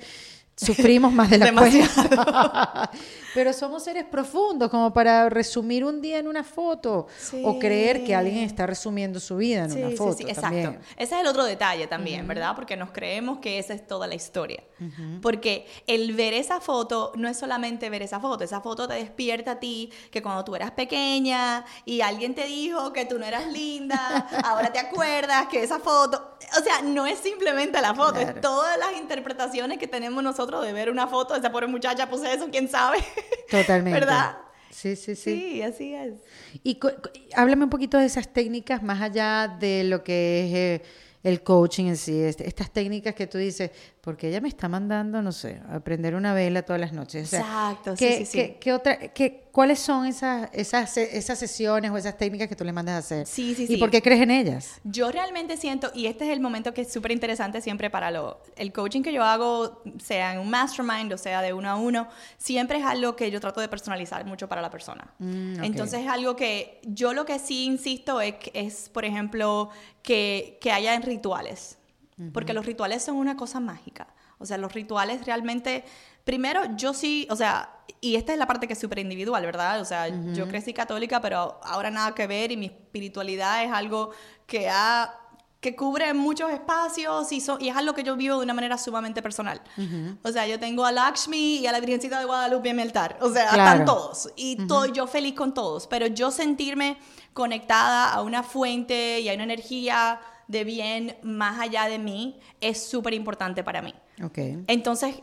sufrimos 0.65 1.11
más 1.13 1.29
de 1.29 1.37
la 1.37 1.53
cuenta. 1.53 2.91
Pero 3.33 3.53
somos 3.53 3.83
seres 3.83 4.05
profundos 4.05 4.69
como 4.69 4.91
para 4.91 5.29
resumir 5.29 5.85
un 5.85 6.01
día 6.01 6.17
en 6.17 6.27
una 6.27 6.43
foto 6.43 7.05
o 7.43 7.59
creer 7.59 8.03
que 8.03 8.15
alguien 8.15 8.39
Sí. 8.39 8.43
está 8.45 8.65
resumiendo 8.65 9.19
su 9.19 9.37
vida 9.37 9.65
en 9.65 9.71
Sí, 9.71 9.77
una 9.79 9.89
sí, 9.91 9.95
foto 9.97 10.13
sí, 10.17 10.23
exacto. 10.23 10.41
también. 10.49 10.79
Ese 10.97 11.15
es 11.15 11.21
el 11.21 11.27
otro 11.27 11.43
detalle 11.43 11.85
también, 11.87 12.27
¿verdad? 12.27 12.55
Porque 12.55 12.75
nos 12.75 12.91
creemos 12.91 13.37
que 13.39 13.59
esa 13.59 13.73
es 13.73 13.85
toda 13.87 14.07
la 14.07 14.15
historia. 14.15 14.63
Porque 15.21 15.67
el 15.87 16.13
ver 16.13 16.33
esa 16.33 16.59
foto 16.59 17.11
no 17.15 17.27
es 17.27 17.37
solamente 17.37 17.89
ver 17.89 18.01
esa 18.01 18.19
foto, 18.19 18.43
esa 18.43 18.61
foto 18.61 18.87
te 18.87 18.95
despierta 18.95 19.51
a 19.51 19.59
ti 19.59 19.91
que 20.09 20.21
cuando 20.23 20.43
tú 20.43 20.55
eras 20.55 20.71
pequeña 20.71 21.65
y 21.85 22.01
alguien 22.01 22.33
te 22.33 22.45
dijo 22.45 22.91
que 22.93 23.05
tú 23.05 23.19
no 23.19 23.25
eras 23.25 23.47
linda, 23.51 24.27
ahora 24.43 24.71
te 24.73 24.79
acuerdas 24.79 25.47
que 25.47 25.61
esa 25.63 25.79
foto, 25.79 26.37
o 26.59 26.63
sea, 26.63 26.81
no 26.81 27.05
es 27.05 27.19
simplemente 27.19 27.79
la 27.81 27.93
foto, 27.93 28.13
Claro. 28.13 28.29
es 28.35 28.41
todas 28.41 28.77
las 28.79 28.93
interpretaciones 28.99 29.77
que 29.77 29.87
tenemos 29.87 30.23
nosotros 30.23 30.48
de 30.61 30.73
ver 30.73 30.89
una 30.89 31.07
foto, 31.07 31.35
esa 31.35 31.51
pobre 31.51 31.67
muchacha 31.67 32.09
puso 32.09 32.25
eso, 32.25 32.47
quién 32.51 32.67
sabe. 32.67 32.97
Totalmente. 33.49 33.99
¿Verdad? 33.99 34.37
Sí, 34.71 34.95
sí, 34.95 35.15
sí. 35.15 35.35
Sí, 35.35 35.61
así 35.61 35.93
es. 35.93 36.13
Y 36.63 36.79
háblame 37.35 37.63
un 37.65 37.69
poquito 37.69 37.97
de 37.97 38.05
esas 38.05 38.31
técnicas 38.31 38.81
más 38.83 39.01
allá 39.01 39.47
de 39.59 39.83
lo 39.83 40.03
que 40.03 40.45
es 40.45 40.55
eh, 40.55 40.83
el 41.23 41.43
coaching 41.43 41.85
en 41.85 41.97
sí, 41.97 42.19
este- 42.21 42.47
estas 42.47 42.71
técnicas 42.71 43.13
que 43.15 43.27
tú 43.27 43.37
dices, 43.37 43.71
porque 44.01 44.29
ella 44.29 44.39
me 44.41 44.47
está 44.49 44.67
mandando, 44.69 45.21
no 45.21 45.31
sé, 45.31 45.61
a 45.69 45.79
prender 45.81 46.15
una 46.15 46.33
vela 46.33 46.61
todas 46.63 46.79
las 46.79 46.93
noches. 46.93 47.27
O 47.27 47.29
sea, 47.29 47.39
Exacto, 47.39 47.95
sí, 47.97 48.05
¿qué, 48.05 48.17
sí, 48.19 48.25
sí. 48.25 48.37
qué- 48.37 48.57
qué 48.59 48.73
otra, 48.73 48.97
qué- 49.09 49.43
¿Cuáles 49.51 49.79
son 49.79 50.05
esas, 50.05 50.47
esas, 50.53 50.95
esas 50.95 51.37
sesiones 51.37 51.89
o 51.91 51.97
esas 51.97 52.15
técnicas 52.17 52.47
que 52.47 52.55
tú 52.55 52.63
le 52.63 52.71
mandas 52.71 52.95
a 52.95 52.97
hacer? 52.99 53.25
Sí, 53.27 53.55
sí, 53.55 53.63
¿Y 53.63 53.67
sí. 53.67 53.77
por 53.77 53.89
qué 53.89 54.01
crees 54.01 54.21
en 54.21 54.31
ellas? 54.31 54.79
Yo 54.85 55.11
realmente 55.11 55.57
siento, 55.57 55.91
y 55.93 56.05
este 56.05 56.25
es 56.25 56.31
el 56.31 56.39
momento 56.39 56.73
que 56.73 56.81
es 56.81 56.93
súper 56.93 57.11
interesante 57.11 57.59
siempre 57.59 57.89
para 57.89 58.09
lo, 58.11 58.41
el 58.55 58.71
coaching 58.71 59.01
que 59.01 59.11
yo 59.11 59.23
hago, 59.23 59.81
sea 60.01 60.33
en 60.33 60.39
un 60.39 60.49
mastermind 60.49 61.11
o 61.11 61.17
sea 61.17 61.41
de 61.41 61.51
uno 61.51 61.67
a 61.69 61.75
uno, 61.75 62.07
siempre 62.37 62.77
es 62.77 62.85
algo 62.85 63.15
que 63.17 63.31
yo 63.31 63.41
trato 63.41 63.59
de 63.59 63.67
personalizar 63.67 64.23
mucho 64.23 64.47
para 64.47 64.61
la 64.61 64.69
persona. 64.69 65.13
Mm. 65.17 65.63
Entonces 65.63 66.01
es 66.01 66.07
algo 66.07 66.35
que 66.37 66.79
yo 66.83 67.13
lo 67.13 67.25
que 67.25 67.37
sí 67.39 67.65
insisto 67.65 68.21
es, 68.21 68.35
es 68.53 68.87
por 68.89 69.03
ejemplo, 69.03 69.71
que, 70.03 70.57
que 70.61 70.71
haya 70.71 70.93
porque 72.33 72.53
los 72.53 72.65
rituales 72.65 73.03
son 73.03 73.15
una 73.15 73.35
cosa 73.37 73.59
mágica. 73.59 74.07
O 74.39 74.45
sea, 74.45 74.57
los 74.57 74.73
rituales 74.73 75.25
realmente, 75.25 75.83
primero 76.23 76.61
yo 76.75 76.93
sí, 76.93 77.27
o 77.29 77.35
sea, 77.35 77.69
y 78.01 78.15
esta 78.15 78.31
es 78.33 78.39
la 78.39 78.47
parte 78.47 78.67
que 78.67 78.73
es 78.73 78.79
súper 78.79 78.99
individual, 78.99 79.45
¿verdad? 79.45 79.81
O 79.81 79.85
sea, 79.85 80.07
yo 80.33 80.47
crecí 80.47 80.73
católica, 80.73 81.19
pero 81.21 81.59
ahora 81.63 81.89
nada 81.91 82.13
que 82.15 82.27
ver 82.27 82.51
y 82.51 82.57
mi 82.57 82.67
espiritualidad 82.67 83.63
es 83.63 83.71
algo 83.71 84.11
que 84.45 84.69
ha 84.69 85.13
que 85.61 85.75
cubre 85.75 86.13
muchos 86.13 86.49
espacios 86.51 87.33
y, 87.33 87.41
so- 87.41 87.57
y 87.59 87.67
es 87.67 87.75
algo 87.75 87.93
que 87.93 88.01
yo 88.01 88.15
vivo 88.15 88.37
de 88.37 88.43
una 88.45 88.53
manera 88.53 88.77
sumamente 88.77 89.21
personal. 89.21 89.61
O 90.23 90.31
sea, 90.31 90.47
yo 90.47 90.57
tengo 90.57 90.85
a 90.85 90.91
Lakshmi 90.93 91.57
y 91.57 91.67
a 91.67 91.73
la 91.73 91.81
Virgencita 91.81 92.17
de 92.17 92.23
Guadalupe 92.23 92.69
en 92.69 92.77
mi 92.77 92.81
altar. 92.81 93.17
O 93.19 93.29
sea, 93.29 93.49
Claro. 93.49 93.71
están 93.81 93.85
todos. 93.85 94.29
Y 94.37 94.55
to- 94.67 94.85
yo 94.85 95.05
feliz 95.05 95.33
con 95.35 95.53
todos. 95.53 95.85
Pero 95.87 96.07
yo 96.07 96.31
sentirme 96.31 96.97
conectada 97.33 98.13
a 98.13 98.21
una 98.21 98.41
fuente 98.43 99.19
y 99.19 99.27
a 99.27 99.33
una 99.33 99.43
energía 99.43 100.21
de 100.49 100.63
bien 100.63 101.15
más 101.21 101.59
allá 101.59 101.85
de 101.85 101.99
mí 101.99 102.39
es 102.59 102.83
súper 102.83 103.13
importante 103.13 103.63
para 103.63 103.81
mí. 103.81 103.93
Ok. 104.21 104.39
Entonces, 104.67 105.21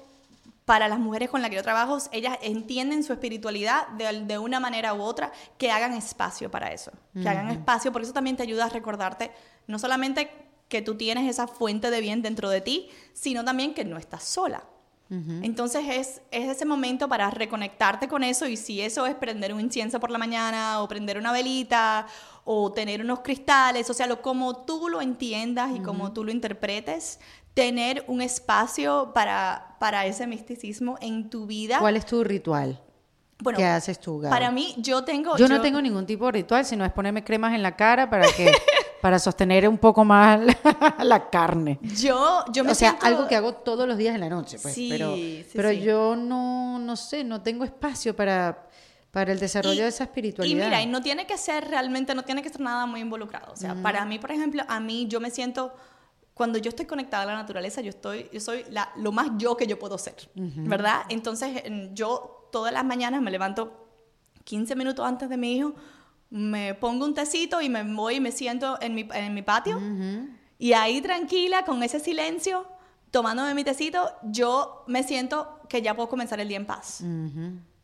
para 0.64 0.88
las 0.88 0.98
mujeres 0.98 1.28
con 1.28 1.42
las 1.42 1.50
que 1.50 1.56
yo 1.56 1.62
trabajo, 1.62 1.98
ellas 2.12 2.38
entienden 2.42 3.02
su 3.02 3.12
espiritualidad 3.12 3.88
de, 3.88 4.24
de 4.24 4.38
una 4.38 4.60
manera 4.60 4.94
u 4.94 5.02
otra, 5.02 5.32
que 5.58 5.70
hagan 5.70 5.92
espacio 5.92 6.50
para 6.50 6.72
eso, 6.72 6.92
que 7.12 7.28
hagan 7.28 7.50
espacio, 7.50 7.92
porque 7.92 8.04
eso 8.04 8.14
también 8.14 8.36
te 8.36 8.44
ayuda 8.44 8.66
a 8.66 8.68
recordarte 8.68 9.32
no 9.66 9.78
solamente 9.78 10.30
que 10.68 10.80
tú 10.80 10.96
tienes 10.96 11.28
esa 11.28 11.46
fuente 11.46 11.90
de 11.90 12.00
bien 12.00 12.22
dentro 12.22 12.48
de 12.48 12.60
ti, 12.60 12.88
sino 13.12 13.44
también 13.44 13.74
que 13.74 13.84
no 13.84 13.98
estás 13.98 14.24
sola. 14.24 14.64
Entonces 15.08 15.84
es, 15.88 16.20
es 16.32 16.48
ese 16.48 16.64
momento 16.64 17.08
para 17.08 17.30
reconectarte 17.30 18.08
con 18.08 18.24
eso 18.24 18.48
y 18.48 18.56
si 18.56 18.80
eso 18.80 19.06
es 19.06 19.14
prender 19.14 19.54
un 19.54 19.60
incienso 19.60 20.00
por 20.00 20.10
la 20.10 20.18
mañana 20.18 20.82
o 20.82 20.88
prender 20.88 21.16
una 21.16 21.30
velita 21.30 22.08
o 22.48 22.72
tener 22.72 23.00
unos 23.00 23.20
cristales, 23.20 23.90
o 23.90 23.94
sea, 23.94 24.06
lo, 24.06 24.22
como 24.22 24.58
tú 24.64 24.88
lo 24.88 25.02
entiendas 25.02 25.74
y 25.74 25.80
como 25.80 26.12
tú 26.12 26.22
lo 26.22 26.30
interpretes, 26.30 27.18
tener 27.54 28.04
un 28.06 28.22
espacio 28.22 29.10
para, 29.12 29.74
para 29.80 30.06
ese 30.06 30.28
misticismo 30.28 30.96
en 31.00 31.28
tu 31.28 31.46
vida. 31.46 31.80
¿Cuál 31.80 31.96
es 31.96 32.06
tu 32.06 32.22
ritual? 32.22 32.80
Bueno, 33.42 33.58
¿Qué 33.58 33.64
haces 33.64 33.98
tú, 33.98 34.20
Gaby? 34.20 34.30
Para 34.30 34.50
mí, 34.52 34.74
yo 34.78 35.02
tengo... 35.02 35.36
Yo 35.36 35.48
no 35.48 35.60
tengo 35.60 35.82
ningún 35.82 36.06
tipo 36.06 36.26
de 36.26 36.32
ritual, 36.32 36.64
sino 36.64 36.84
es 36.84 36.92
ponerme 36.92 37.24
cremas 37.24 37.52
en 37.52 37.62
la 37.62 37.74
cara 37.74 38.08
para 38.08 38.26
que 38.32 38.52
para 39.02 39.18
sostener 39.18 39.68
un 39.68 39.78
poco 39.78 40.04
más 40.04 40.40
la, 40.40 40.94
la 41.04 41.28
carne. 41.28 41.78
Yo, 41.82 42.44
yo 42.52 42.62
me 42.64 42.72
o 42.72 42.74
sea, 42.74 42.90
siento- 42.90 43.06
algo 43.06 43.26
que 43.28 43.34
hago 43.36 43.54
todos 43.54 43.88
los 43.88 43.98
días 43.98 44.14
en 44.14 44.20
la 44.20 44.28
noche, 44.28 44.58
pues. 44.62 44.72
Sí, 44.72 44.88
pero 44.88 45.14
sí, 45.14 45.46
pero 45.54 45.70
sí. 45.70 45.80
yo 45.80 46.14
no, 46.16 46.78
no 46.78 46.96
sé, 46.96 47.24
no 47.24 47.42
tengo 47.42 47.64
espacio 47.64 48.14
para, 48.14 48.65
para 49.10 49.32
el 49.32 49.38
desarrollo 49.38 49.80
Y- 49.80 49.82
de 49.82 49.88
esa 49.88 50.04
espiritualidad. 50.04 50.62
Y 50.62 50.64
mira, 50.66 50.82
y 50.82 50.86
no 50.86 51.00
tiene 51.00 51.26
que 51.26 51.38
ser 51.38 51.68
realmente, 51.68 52.14
no 52.14 52.24
tiene 52.24 52.42
que 52.42 52.48
ser 52.50 52.60
nada 52.60 52.86
muy 52.86 53.00
involucrado. 53.00 53.52
O 53.52 53.56
sea, 53.56 53.74
para 53.82 54.04
mí, 54.04 54.18
por 54.18 54.30
ejemplo, 54.30 54.62
a 54.68 54.78
mí 54.80 55.06
yo 55.08 55.20
me 55.20 55.30
siento, 55.30 55.74
cuando 56.34 56.58
yo 56.58 56.68
estoy 56.68 56.84
conectada 56.86 57.22
a 57.22 57.26
la 57.26 57.34
naturaleza, 57.34 57.80
yo 57.80 57.88
estoy, 57.90 58.28
yo 58.32 58.40
soy 58.40 58.64
la- 58.70 58.90
lo 58.96 59.12
más 59.12 59.28
yo 59.38 59.56
que 59.56 59.66
yo 59.66 59.78
puedo 59.78 59.96
ser, 59.96 60.16
¿verdad? 60.34 61.02
Entonces, 61.08 61.62
en- 61.64 61.94
yo 61.96 62.48
todas 62.52 62.72
las 62.72 62.84
mañanas 62.84 63.22
me 63.22 63.30
levanto 63.30 63.88
15 64.44 64.76
minutos 64.76 65.04
antes 65.06 65.28
de 65.30 65.36
mi 65.36 65.56
hijo, 65.56 65.74
me 66.28 66.74
pongo 66.74 67.04
un 67.04 67.14
tecito 67.14 67.60
y 67.62 67.68
me 67.68 67.82
voy 67.84 68.16
y 68.16 68.20
me 68.20 68.32
siento 68.32 68.78
en 68.82 68.94
mi, 68.94 69.08
en 69.14 69.32
mi 69.34 69.42
patio. 69.42 69.78
Y 70.58 70.72
ahí 70.74 71.00
tranquila, 71.00 71.64
con 71.64 71.82
ese 71.82 72.00
silencio, 72.00 72.66
tomándome 73.10 73.54
mi 73.54 73.64
tecito, 73.64 74.10
yo 74.24 74.84
me 74.88 75.02
siento 75.04 75.60
que 75.68 75.80
ya 75.82 75.94
puedo 75.94 76.08
comenzar 76.08 76.38
el 76.40 76.48
día 76.48 76.56
en 76.58 76.66
paz. 76.66 77.02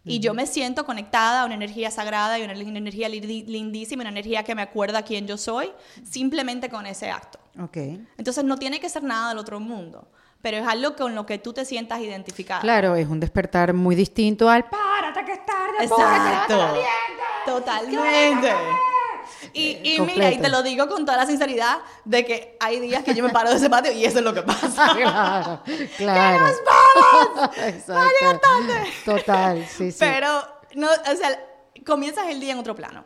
Y 0.04 0.18
yo 0.18 0.34
me 0.34 0.46
siento 0.46 0.84
conectada 0.84 1.42
a 1.42 1.44
una 1.44 1.54
energía 1.54 1.90
sagrada 1.90 2.38
y 2.38 2.42
una, 2.42 2.54
una 2.54 2.78
energía 2.78 3.08
lindísima, 3.08 4.02
una 4.02 4.10
energía 4.10 4.42
que 4.42 4.54
me 4.54 4.62
acuerda 4.62 5.02
quién 5.02 5.26
yo 5.26 5.36
soy, 5.36 5.70
simplemente 6.02 6.68
con 6.68 6.86
ese 6.86 7.10
acto. 7.10 7.38
Ok. 7.60 7.76
Entonces 8.18 8.44
no 8.44 8.56
tiene 8.56 8.80
que 8.80 8.88
ser 8.88 9.02
nada 9.02 9.28
del 9.28 9.38
otro 9.38 9.60
mundo, 9.60 10.08
pero 10.40 10.56
es 10.56 10.66
algo 10.66 10.96
con 10.96 11.14
lo 11.14 11.24
que 11.24 11.38
tú 11.38 11.52
te 11.52 11.64
sientas 11.64 12.00
identificada. 12.00 12.60
Claro, 12.62 12.96
es 12.96 13.08
un 13.08 13.20
despertar 13.20 13.74
muy 13.74 13.94
distinto 13.94 14.50
al 14.50 14.64
párate 14.64 15.24
que 15.24 15.32
es 15.32 15.46
tarde, 15.46 15.76
Exacto. 15.80 16.56
los 16.56 16.72
dientes". 16.74 17.22
Totalmente. 17.46 18.52
Y, 19.52 19.78
y 19.82 20.00
mira, 20.00 20.30
y 20.30 20.38
te 20.38 20.48
lo 20.48 20.62
digo 20.62 20.88
con 20.88 21.04
toda 21.04 21.18
la 21.18 21.26
sinceridad 21.26 21.78
de 22.04 22.24
que 22.24 22.56
hay 22.60 22.80
días 22.80 23.04
que 23.04 23.14
yo 23.14 23.24
me 23.24 23.30
paro 23.30 23.50
de 23.50 23.56
ese 23.56 23.70
patio 23.70 23.92
y 23.92 24.04
eso 24.04 24.18
es 24.18 24.24
lo 24.24 24.34
que 24.34 24.42
pasa. 24.42 24.92
Claro, 25.02 25.62
claro. 25.96 26.46
Exacto. 27.66 28.48
Total, 29.04 29.66
sí, 29.66 29.90
sí. 29.90 29.98
Pero, 29.98 30.28
no, 30.74 30.88
o 30.88 31.16
sea, 31.16 31.38
comienzas 31.84 32.28
el 32.28 32.40
día 32.40 32.52
en 32.52 32.58
otro 32.58 32.74
plano. 32.74 33.04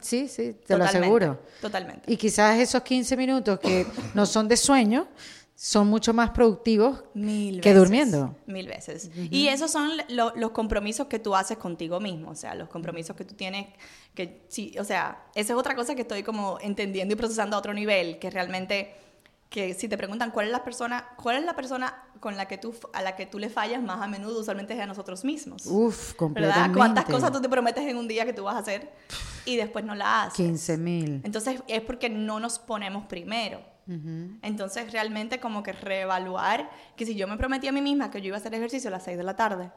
Sí, 0.00 0.26
sí, 0.26 0.56
te 0.66 0.76
lo 0.76 0.84
aseguro. 0.84 1.38
Totalmente. 1.60 2.12
Y 2.12 2.16
quizás 2.16 2.58
esos 2.58 2.82
15 2.82 3.16
minutos 3.16 3.60
que 3.60 3.86
no 4.12 4.26
son 4.26 4.48
de 4.48 4.56
sueño 4.56 5.06
son 5.54 5.86
mucho 5.88 6.12
más 6.12 6.30
productivos 6.30 7.04
Mil 7.14 7.60
que 7.60 7.68
veces, 7.70 7.82
durmiendo. 7.84 8.34
Mil 8.46 8.66
veces. 8.66 9.10
Y 9.30 9.48
esos 9.48 9.70
son 9.70 9.90
lo- 10.08 10.32
los 10.34 10.50
compromisos 10.50 11.06
que 11.06 11.18
tú 11.18 11.36
haces 11.36 11.56
contigo 11.58 12.00
mismo, 12.00 12.30
o 12.30 12.34
sea, 12.34 12.54
los 12.54 12.68
compromisos 12.68 13.14
que 13.14 13.24
tú 13.24 13.34
tienes, 13.34 13.68
que 14.14 14.42
sí, 14.48 14.74
o 14.78 14.84
sea, 14.84 15.24
esa 15.34 15.52
es 15.52 15.58
otra 15.58 15.76
cosa 15.76 15.94
que 15.94 16.02
estoy 16.02 16.22
como 16.22 16.58
entendiendo 16.60 17.14
y 17.14 17.16
procesando 17.16 17.54
a 17.56 17.58
otro 17.60 17.74
nivel, 17.74 18.18
que 18.18 18.30
realmente, 18.30 18.94
que 19.50 19.74
si 19.74 19.86
te 19.86 19.96
preguntan 19.98 20.30
cuál 20.30 20.46
es 20.46 20.52
la 20.52 20.64
persona, 20.64 21.08
cuál 21.22 21.36
es 21.36 21.44
la 21.44 21.54
persona 21.54 22.02
con 22.18 22.36
la 22.36 22.48
que 22.48 22.56
tú, 22.58 22.74
a 22.94 23.02
la 23.02 23.14
que 23.14 23.26
tú 23.26 23.38
le 23.38 23.48
fallas 23.50 23.82
más 23.82 24.00
a 24.00 24.06
menudo, 24.08 24.40
usualmente 24.40 24.74
es 24.74 24.80
a 24.80 24.86
nosotros 24.86 25.24
mismos. 25.24 25.66
Uf, 25.66 26.12
¿Verdad? 26.12 26.16
completamente. 26.16 26.76
¿Cuántas 26.78 27.04
cosas 27.04 27.30
tú 27.30 27.40
te 27.40 27.48
prometes 27.48 27.84
en 27.86 27.96
un 27.98 28.08
día 28.08 28.24
que 28.24 28.32
tú 28.32 28.44
vas 28.44 28.56
a 28.56 28.58
hacer 28.60 28.90
y 29.44 29.56
después 29.56 29.84
no 29.84 29.94
la 29.94 30.22
haces? 30.24 30.34
15 30.36 30.76
mil. 30.78 31.20
Entonces 31.24 31.60
es 31.68 31.82
porque 31.82 32.08
no 32.08 32.40
nos 32.40 32.58
ponemos 32.58 33.04
primero. 33.06 33.60
Entonces 34.42 34.92
realmente 34.92 35.40
como 35.40 35.62
que 35.62 35.72
reevaluar 35.72 36.70
que 36.96 37.06
si 37.06 37.14
yo 37.14 37.26
me 37.28 37.36
prometí 37.36 37.68
a 37.68 37.72
mí 37.72 37.80
misma 37.82 38.10
que 38.10 38.20
yo 38.20 38.28
iba 38.28 38.36
a 38.36 38.40
hacer 38.40 38.54
ejercicio 38.54 38.88
a 38.88 38.92
las 38.92 39.02
6 39.04 39.16
de 39.16 39.24
la 39.24 39.36
tarde, 39.36 39.70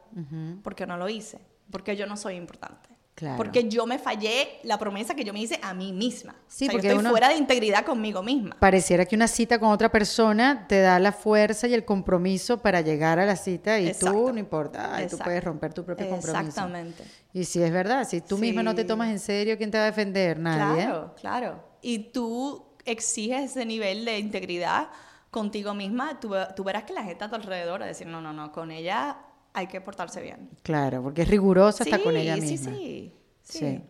¿por 0.63 0.75
qué 0.75 0.85
no 0.85 0.97
lo 0.97 1.09
hice? 1.09 1.39
Porque 1.71 1.95
yo 1.95 2.05
no 2.07 2.15
soy 2.17 2.35
importante. 2.35 2.89
Claro. 3.15 3.37
Porque 3.37 3.69
yo 3.69 3.85
me 3.85 3.97
fallé 3.97 4.59
la 4.63 4.77
promesa 4.77 5.15
que 5.15 5.23
yo 5.23 5.31
me 5.31 5.39
hice 5.39 5.57
a 5.63 5.73
mí 5.73 5.93
misma. 5.93 6.35
Sí, 6.49 6.65
o 6.65 6.67
sea, 6.67 6.73
porque 6.73 6.87
yo 6.87 6.91
estoy 6.95 6.99
uno- 6.99 7.11
fuera 7.11 7.29
de 7.29 7.35
integridad 7.37 7.85
conmigo 7.85 8.21
misma. 8.21 8.57
Pareciera 8.59 9.05
que 9.05 9.15
una 9.15 9.29
cita 9.29 9.57
con 9.57 9.69
otra 9.69 9.89
persona 9.89 10.65
te 10.67 10.81
da 10.81 10.99
la 10.99 11.13
fuerza 11.13 11.65
y 11.69 11.73
el 11.73 11.85
compromiso 11.85 12.61
para 12.61 12.81
llegar 12.81 13.17
a 13.17 13.25
la 13.25 13.37
cita 13.37 13.79
y 13.79 13.85
tú 13.85 13.89
Exacto. 14.07 14.33
no 14.33 14.37
importa, 14.39 14.93
ay, 14.95 15.07
tú 15.07 15.17
puedes 15.17 15.41
romper 15.41 15.73
tu 15.73 15.85
propio 15.85 16.09
compromiso. 16.09 16.41
Exactamente. 16.45 17.05
Y 17.31 17.45
si 17.45 17.61
es 17.63 17.71
verdad, 17.71 18.05
si 18.05 18.19
tú 18.19 18.37
misma 18.37 18.63
no 18.63 18.75
te 18.75 18.81
Sí. 18.81 18.87
tomas 18.89 19.09
en 19.09 19.19
serio, 19.19 19.57
¿quién 19.57 19.71
te 19.71 19.77
va 19.77 19.83
a 19.85 19.87
defender? 19.87 20.37
Nadie. 20.37 20.83
Claro, 20.83 21.15
claro. 21.17 21.63
Y 21.81 22.11
tú 22.11 22.64
exiges 22.85 23.51
ese 23.51 23.65
nivel 23.65 24.05
de 24.05 24.19
integridad 24.19 24.89
contigo 25.31 25.73
misma, 25.73 26.19
tú, 26.19 26.33
tú 26.55 26.63
verás 26.63 26.83
que 26.83 26.93
la 26.93 27.03
gente 27.03 27.23
a 27.25 27.29
tu 27.29 27.35
alrededor 27.35 27.81
va 27.81 27.85
a 27.85 27.87
decir, 27.89 28.07
no, 28.07 28.21
no, 28.21 28.31
no, 28.31 28.51
con 28.51 28.71
ella 28.71 29.17
hay 29.53 29.67
que 29.67 29.81
portarse 29.81 30.21
bien. 30.21 30.49
Claro, 30.63 31.01
porque 31.03 31.23
es 31.23 31.27
rigurosa 31.27 31.83
hasta 31.83 31.97
sí, 31.97 32.03
con 32.03 32.15
ella 32.15 32.35
sí, 32.35 32.41
misma. 32.41 32.71
sí, 32.71 33.11
sí. 33.43 33.59
Sí. 33.59 33.81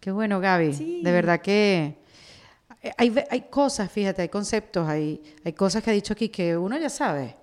Qué 0.00 0.10
bueno, 0.10 0.40
Gaby. 0.40 0.72
Sí. 0.74 1.00
De 1.02 1.12
verdad 1.12 1.40
que 1.40 1.96
hay, 2.98 3.10
ve- 3.10 3.26
hay 3.30 3.42
cosas, 3.42 3.90
fíjate, 3.90 4.22
hay 4.22 4.28
conceptos, 4.28 4.86
hay, 4.88 5.22
hay 5.44 5.52
cosas 5.54 5.82
que 5.82 5.90
ha 5.90 5.94
dicho 5.94 6.12
aquí 6.12 6.28
que 6.28 6.56
uno 6.56 6.76
ya 6.78 6.90
sabe, 6.90 7.36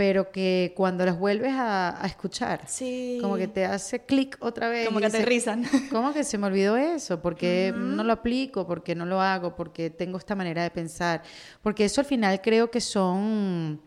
pero 0.00 0.32
que 0.32 0.72
cuando 0.74 1.04
las 1.04 1.18
vuelves 1.18 1.52
a, 1.52 2.02
a 2.02 2.06
escuchar, 2.06 2.62
Sí. 2.66 3.18
como 3.20 3.36
que 3.36 3.48
te 3.48 3.66
hace 3.66 4.06
clic 4.06 4.38
otra 4.40 4.70
vez. 4.70 4.86
Como 4.86 4.98
que 4.98 5.04
aterrizan. 5.04 5.62
¿Cómo 5.92 6.14
que 6.14 6.24
se 6.24 6.38
me 6.38 6.46
olvidó 6.46 6.78
eso? 6.78 7.20
¿Por 7.20 7.36
qué 7.36 7.70
no 7.76 8.02
lo 8.02 8.14
aplico? 8.14 8.66
¿Por 8.66 8.82
qué 8.82 8.94
no 8.94 9.04
lo 9.04 9.20
hago? 9.20 9.54
¿Por 9.54 9.74
qué 9.74 9.90
tengo 9.90 10.16
esta 10.16 10.34
manera 10.34 10.62
de 10.62 10.70
pensar? 10.70 11.22
Porque 11.60 11.84
eso 11.84 12.00
al 12.00 12.06
final 12.06 12.40
creo 12.40 12.70
que 12.70 12.80
son 12.80 13.82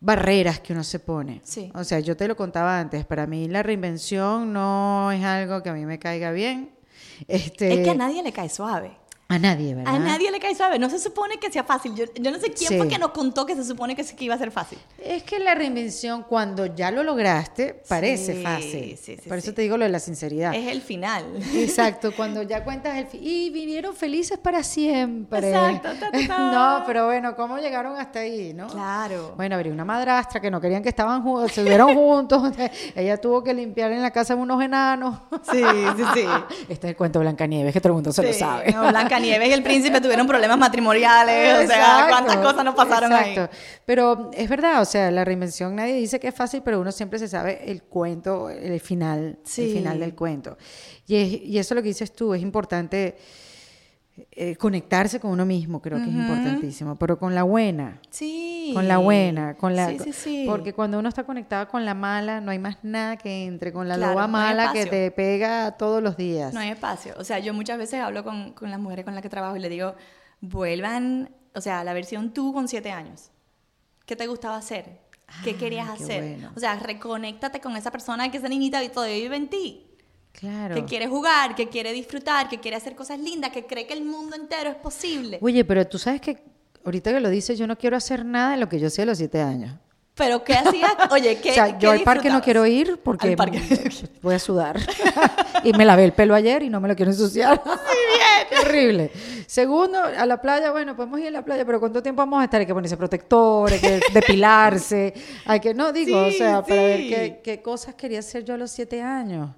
barreras 0.00 0.58
que 0.58 0.72
uno 0.72 0.82
se 0.82 0.98
pone. 0.98 1.40
Sí. 1.44 1.70
O 1.76 1.84
sea, 1.84 2.00
yo 2.00 2.16
te 2.16 2.26
lo 2.26 2.34
contaba 2.36 2.80
antes, 2.80 3.04
para 3.06 3.28
mí 3.28 3.46
la 3.46 3.62
reinvención 3.62 4.52
no 4.52 5.12
es 5.12 5.22
algo 5.24 5.62
que 5.62 5.68
a 5.68 5.74
mí 5.74 5.86
me 5.86 6.00
caiga 6.00 6.32
bien. 6.32 6.72
Este, 7.28 7.72
Es 7.72 7.80
que 7.84 7.90
a 7.90 7.94
nadie 7.94 8.20
le 8.20 8.32
cae 8.32 8.48
suave. 8.48 8.96
A 9.28 9.38
nadie, 9.40 9.74
¿verdad? 9.74 9.94
A 9.94 9.98
nadie 9.98 10.30
le 10.30 10.38
cae 10.38 10.54
suave. 10.54 10.78
No 10.78 10.88
se 10.88 10.98
supone 11.00 11.38
que 11.38 11.50
sea 11.50 11.64
fácil. 11.64 11.94
Yo, 11.96 12.04
yo 12.14 12.30
no 12.30 12.38
sé 12.38 12.52
quién 12.52 12.68
Sí. 12.70 12.78
fue 12.78 12.86
que 12.86 12.96
nos 12.98 13.10
contó 13.10 13.44
que 13.44 13.56
se 13.56 13.64
supone 13.64 13.96
que, 13.96 14.04
que 14.04 14.24
iba 14.24 14.34
a 14.34 14.38
ser 14.38 14.52
fácil. 14.52 14.78
Es 15.02 15.22
que 15.24 15.38
la 15.40 15.54
reinvención, 15.54 16.22
cuando 16.22 16.66
ya 16.66 16.90
lo 16.92 17.02
lograste, 17.02 17.82
parece 17.88 18.36
Sí, 18.36 18.42
fácil. 18.42 18.96
sí, 18.96 19.16
sí, 19.20 19.28
Por 19.28 19.38
eso 19.38 19.52
te 19.52 19.62
digo 19.62 19.76
lo 19.76 19.84
de 19.84 19.90
la 19.90 19.98
sinceridad. 19.98 20.54
Es 20.54 20.68
el 20.68 20.80
final. 20.80 21.24
Exacto, 21.54 22.12
cuando 22.16 22.42
ya 22.42 22.62
cuentas 22.62 22.96
el. 22.96 23.08
Y 23.20 23.50
vivieron 23.50 23.94
felices 23.96 24.38
para 24.38 24.62
siempre. 24.62 25.48
Exacto, 25.48 25.88
ta, 25.98 26.10
ta, 26.12 26.26
ta. 26.26 26.52
No, 26.78 26.84
pero 26.86 27.06
bueno, 27.06 27.34
¿cómo 27.34 27.58
llegaron 27.58 27.96
hasta 27.98 28.20
ahí, 28.20 28.52
no? 28.54 28.68
Claro. 28.68 29.34
Bueno, 29.36 29.56
habría 29.56 29.72
una 29.72 29.84
madrastra 29.84 30.40
que 30.40 30.50
no 30.50 30.60
querían 30.60 30.82
que 30.82 30.88
estaban 30.90 31.22
juntos, 31.22 31.50
se 31.52 31.62
vieron 31.64 31.94
juntos. 31.94 32.52
Ella 32.94 33.16
tuvo 33.20 33.42
que 33.42 33.52
limpiar 33.52 33.90
en 33.92 34.02
la 34.02 34.10
casa 34.12 34.34
unos 34.36 34.62
enanos. 34.62 35.18
Sí, 35.50 35.62
sí, 35.96 36.04
sí. 36.14 36.24
Este 36.68 36.86
es 36.86 36.90
el 36.90 36.96
cuento 36.96 37.18
de 37.18 37.24
Blancanieves, 37.24 37.72
que 37.72 37.80
todo 37.80 37.88
el 37.90 37.94
mundo 37.94 38.12
se 38.12 38.22
lo 38.22 38.32
sabe. 38.32 38.70
no, 38.72 38.90
Blancanieves 39.18 39.48
y 39.48 39.52
el 39.52 39.62
príncipe 39.62 40.00
tuvieron 40.00 40.26
problemas 40.26 40.58
matrimoniales. 40.58 41.64
O 41.64 41.66
sea, 41.66 41.76
Exacto, 41.78 42.06
cuántas 42.10 42.36
cosas 42.38 42.64
nos 42.64 42.74
pasaron 42.74 43.12
exacto. 43.12 43.50
Pero 43.84 44.30
es 44.34 44.48
verdad, 44.48 44.80
o 44.82 44.84
sea, 44.84 45.10
la 45.10 45.24
reinvención 45.24 45.74
nadie 45.76 45.94
dice 45.94 46.20
que 46.20 46.28
es 46.28 46.34
fácil, 46.34 46.62
pero 46.64 46.80
uno 46.80 46.92
siempre 46.92 47.18
se 47.18 47.28
sabe 47.28 47.70
el 47.70 47.82
cuento, 47.82 48.50
el 48.50 48.80
final, 48.80 49.18
el 49.20 49.38
Sí. 49.44 49.72
final 49.72 49.98
del 50.00 50.14
cuento. 50.14 50.56
Y, 51.06 51.16
es- 51.16 51.32
y 51.42 51.58
eso 51.58 51.74
lo 51.74 51.82
que 51.82 51.88
dices 51.88 52.12
tú, 52.12 52.34
es 52.34 52.42
importante 52.42 53.16
eh, 54.30 54.56
conectarse 54.56 55.20
con 55.20 55.30
uno 55.30 55.44
mismo, 55.44 55.82
creo 55.82 55.98
que 55.98 56.04
es 56.04 56.10
importantísimo, 56.14 56.96
pero 56.96 57.18
con 57.18 57.34
la 57.34 57.42
buena. 57.42 58.00
Sí. 58.10 58.70
Con 58.72 58.88
la 58.88 58.96
buena, 58.98 59.54
con 59.56 59.76
la 59.76 59.88
Sí, 59.90 59.98
sí, 60.04 60.12
sí. 60.12 60.44
porque 60.48 60.72
cuando 60.72 60.98
uno 60.98 61.08
está 61.08 61.24
conectado 61.24 61.68
con 61.68 61.84
la 61.84 61.92
mala, 61.94 62.40
no 62.40 62.50
hay 62.50 62.58
más 62.58 62.78
nada 62.82 63.16
que 63.18 63.44
entre 63.44 63.72
con 63.72 63.88
la 63.88 63.96
Claro, 63.96 64.12
loba 64.12 64.22
no 64.26 64.32
mala 64.32 64.72
que 64.72 64.86
te 64.86 65.10
pega 65.10 65.76
todos 65.76 66.02
los 66.02 66.16
días. 66.16 66.54
No 66.54 66.60
hay 66.60 66.70
espacio. 66.70 67.14
O 67.18 67.24
sea, 67.24 67.38
yo 67.40 67.52
muchas 67.52 67.76
veces 67.78 68.00
hablo 68.00 68.24
con, 68.24 68.52
con 68.52 68.70
las 68.70 68.80
mujeres 68.80 69.04
con 69.04 69.14
las 69.14 69.22
que 69.22 69.28
trabajo 69.28 69.56
y 69.56 69.60
le 69.60 69.68
digo, 69.68 69.94
vuelvan, 70.40 71.30
o 71.54 71.60
sea, 71.60 71.84
la 71.84 71.92
versión 71.92 72.32
tú 72.32 72.52
con 72.52 72.68
siete 72.68 72.90
años. 72.90 73.30
¿Qué 74.06 74.16
te 74.16 74.26
gustaba 74.26 74.56
hacer? 74.56 75.00
¿Qué 75.42 75.50
Ah, 75.50 75.58
querías 75.58 75.88
qué 75.98 76.04
hacer? 76.04 76.22
bueno. 76.22 76.52
O 76.56 76.60
sea, 76.60 76.76
reconéctate 76.78 77.60
con 77.60 77.76
esa 77.76 77.90
persona 77.90 78.30
que 78.30 78.38
esa 78.38 78.48
niñita 78.48 78.80
todavía 78.90 79.16
vive 79.16 79.36
en 79.36 79.48
ti. 79.48 79.85
Claro. 80.38 80.74
Que 80.74 80.84
quiere 80.84 81.06
jugar, 81.08 81.54
que 81.54 81.68
quiere 81.68 81.92
disfrutar, 81.92 82.48
que 82.48 82.58
quiere 82.58 82.76
hacer 82.76 82.94
cosas 82.94 83.18
lindas, 83.18 83.50
que 83.52 83.64
cree 83.64 83.86
que 83.86 83.94
el 83.94 84.04
mundo 84.04 84.36
entero 84.36 84.68
es 84.70 84.76
posible. 84.76 85.38
Oye, 85.40 85.64
pero 85.64 85.86
tú 85.86 85.98
sabes 85.98 86.20
que 86.20 86.38
ahorita 86.84 87.12
que 87.12 87.20
lo 87.20 87.30
dices, 87.30 87.58
yo 87.58 87.66
no 87.66 87.76
quiero 87.76 87.96
hacer 87.96 88.24
nada 88.24 88.52
de 88.52 88.58
lo 88.58 88.68
que 88.68 88.78
yo 88.78 88.88
hacía 88.88 89.04
a 89.04 89.06
los 89.06 89.18
siete 89.18 89.40
años. 89.40 89.72
Pero 90.14 90.42
¿qué 90.44 90.54
hacías? 90.54 90.94
Oye, 91.10 91.38
¿qué 91.40 91.50
o 91.50 91.54
sea, 91.54 91.78
qué 91.78 91.84
yo 91.84 91.90
al 91.90 92.02
parque 92.02 92.30
no 92.30 92.40
quiero 92.40 92.66
ir 92.66 92.98
porque 93.02 93.36
voy 94.22 94.34
a 94.34 94.38
sudar. 94.38 94.78
y 95.64 95.72
me 95.72 95.84
lavé 95.84 96.04
el 96.04 96.12
pelo 96.12 96.34
ayer 96.34 96.62
y 96.62 96.70
no 96.70 96.80
me 96.80 96.88
lo 96.88 96.96
quiero 96.96 97.10
ensuciar. 97.10 97.62
Bien. 97.64 98.62
Terrible. 98.62 99.10
Segundo, 99.46 100.02
a 100.02 100.26
la 100.26 100.40
playa, 100.40 100.70
bueno, 100.70 100.96
podemos 100.96 101.20
ir 101.20 101.28
a 101.28 101.30
la 101.32 101.44
playa, 101.44 101.64
pero 101.64 101.78
¿cuánto 101.80 102.02
tiempo 102.02 102.20
vamos 102.20 102.40
a 102.40 102.44
estar? 102.44 102.60
Hay 102.60 102.66
que 102.66 102.74
ponerse 102.74 102.96
protector, 102.96 103.72
hay 103.72 103.78
que 103.78 104.00
depilarse, 104.12 105.12
hay 105.44 105.60
que, 105.60 105.74
no 105.74 105.92
digo, 105.92 106.18
o 106.18 106.30
Sí, 106.30 106.38
sea, 106.38 106.62
para 106.62 106.82
ver 106.82 107.00
qué, 107.00 107.40
qué 107.44 107.62
cosas 107.62 107.94
quería 107.94 108.20
hacer 108.20 108.44
yo 108.44 108.54
a 108.54 108.56
los 108.56 108.70
siete 108.70 109.02
años. 109.02 109.50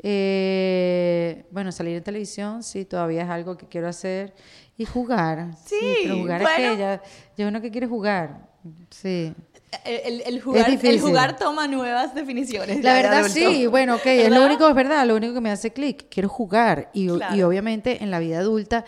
Eh, 0.00 1.44
bueno, 1.50 1.72
salir 1.72 1.96
en 1.96 2.02
televisión, 2.02 2.62
sí, 2.62 2.84
todavía 2.84 3.22
es 3.22 3.28
algo 3.30 3.56
que 3.56 3.66
quiero 3.66 3.88
hacer. 3.88 4.34
Y 4.76 4.84
jugar. 4.84 5.50
Sí, 5.66 5.74
Sí, 5.80 5.96
pero 6.04 6.18
jugar 6.18 6.40
bueno. 6.42 6.56
es 6.64 6.70
que 6.72 6.76
ya, 6.78 7.02
ya 7.36 7.48
uno 7.48 7.60
que 7.60 7.70
quiere 7.70 7.86
jugar. 7.86 8.48
Sí. 8.90 9.34
El, 9.84 10.00
el- 10.04 10.22
el 10.26 10.40
jugar, 10.40 10.70
el 10.70 11.00
jugar 11.00 11.36
toma 11.36 11.66
nuevas 11.66 12.14
definiciones. 12.14 12.82
La 12.82 12.94
verdad 12.94 13.24
sí, 13.28 13.66
bueno, 13.66 13.96
ok, 13.96 14.06
es 14.06 14.30
lo 14.30 14.44
único, 14.46 14.68
es 14.68 14.74
verdad, 14.74 15.04
lo 15.06 15.14
único 15.16 15.34
que 15.34 15.40
me 15.40 15.50
hace 15.50 15.72
clic, 15.72 16.06
quiero 16.08 16.28
jugar 16.28 16.90
y, 16.94 17.08
y 17.34 17.42
obviamente 17.42 18.02
en 18.02 18.10
la 18.10 18.18
vida 18.18 18.38
adulta 18.38 18.84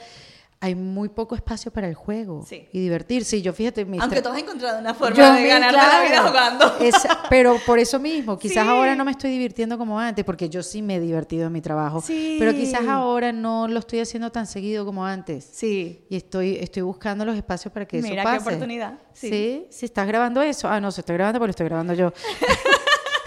hay 0.63 0.75
muy 0.75 1.09
poco 1.09 1.35
espacio 1.35 1.71
para 1.73 1.89
el 1.89 1.95
juego 1.95 2.45
Sí. 2.47 2.69
y 2.71 2.81
divertirse. 2.81 3.39
Y 3.39 3.43
yo 3.43 3.55
fíjate, 3.55 3.87
mi 3.87 3.99
Aunque 3.99 4.21
tú 4.21 4.29
has 4.29 4.39
encontrado 4.39 4.79
una 4.79 4.93
forma 4.93 5.17
yo 5.17 5.25
de 5.35 5.41
me- 5.41 5.49
ganarte 5.49 5.77
la 5.77 5.83
claro, 5.89 6.09
vida 6.09 6.23
jugando. 6.29 6.77
es- 6.81 7.09
pero 7.31 7.57
por 7.65 7.79
eso 7.79 7.99
mismo, 7.99 8.39
quizás 8.39 8.65
Sí. 8.65 8.71
ahora 8.71 8.95
no 8.95 9.05
me 9.07 9.11
estoy 9.13 9.31
divirtiendo 9.31 9.79
como 9.79 9.99
antes, 9.99 10.23
porque 10.25 10.51
yo 10.51 10.63
sí 10.63 10.83
me 10.83 10.97
he 10.97 11.01
divertido 11.01 11.47
en 11.47 11.53
mi 11.53 11.63
trabajo, 11.63 12.03
Sí. 12.03 12.37
pero 12.39 12.53
quizás 12.53 12.87
ahora 12.87 13.33
no 13.33 13.69
lo 13.69 13.79
estoy 13.79 14.01
haciendo 14.01 14.31
tan 14.31 14.47
seguido 14.47 14.85
como 14.85 15.07
antes. 15.07 15.49
Sí. 15.51 16.05
Y 16.11 16.17
estoy, 16.17 16.57
estoy 16.61 16.83
buscando 16.83 17.25
los 17.25 17.37
espacios 17.37 17.73
para 17.73 17.87
que 17.87 18.03
Mira 18.03 18.23
eso 18.23 18.31
qué 18.31 18.37
pase. 18.37 18.49
oportunidad. 18.51 18.95
Sí. 19.15 19.29
Sí. 19.31 19.67
si 19.71 19.87
estás 19.87 20.07
grabando 20.07 20.41
eso. 20.43 20.69
Ah, 20.69 20.79
no, 20.81 20.91
se 20.93 21.01
estoy 21.01 21.15
grabando 21.17 21.39
porque 21.39 21.49
lo 21.49 21.51
estoy 21.53 21.67
grabando 21.67 21.95
yo. 21.95 22.13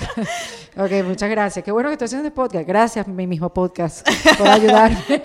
ok, 0.78 0.92
muchas 1.06 1.30
gracias. 1.30 1.64
Qué 1.64 1.72
bueno 1.72 1.90
que 1.90 1.94
estoy 1.94 2.06
haciendo 2.06 2.28
este 2.28 2.36
podcast. 2.36 2.68
Gracias, 2.68 3.08
mi 3.08 3.28
mismo 3.28 3.54
podcast, 3.54 4.08
por 4.38 4.48
ayudarme. 4.48 4.98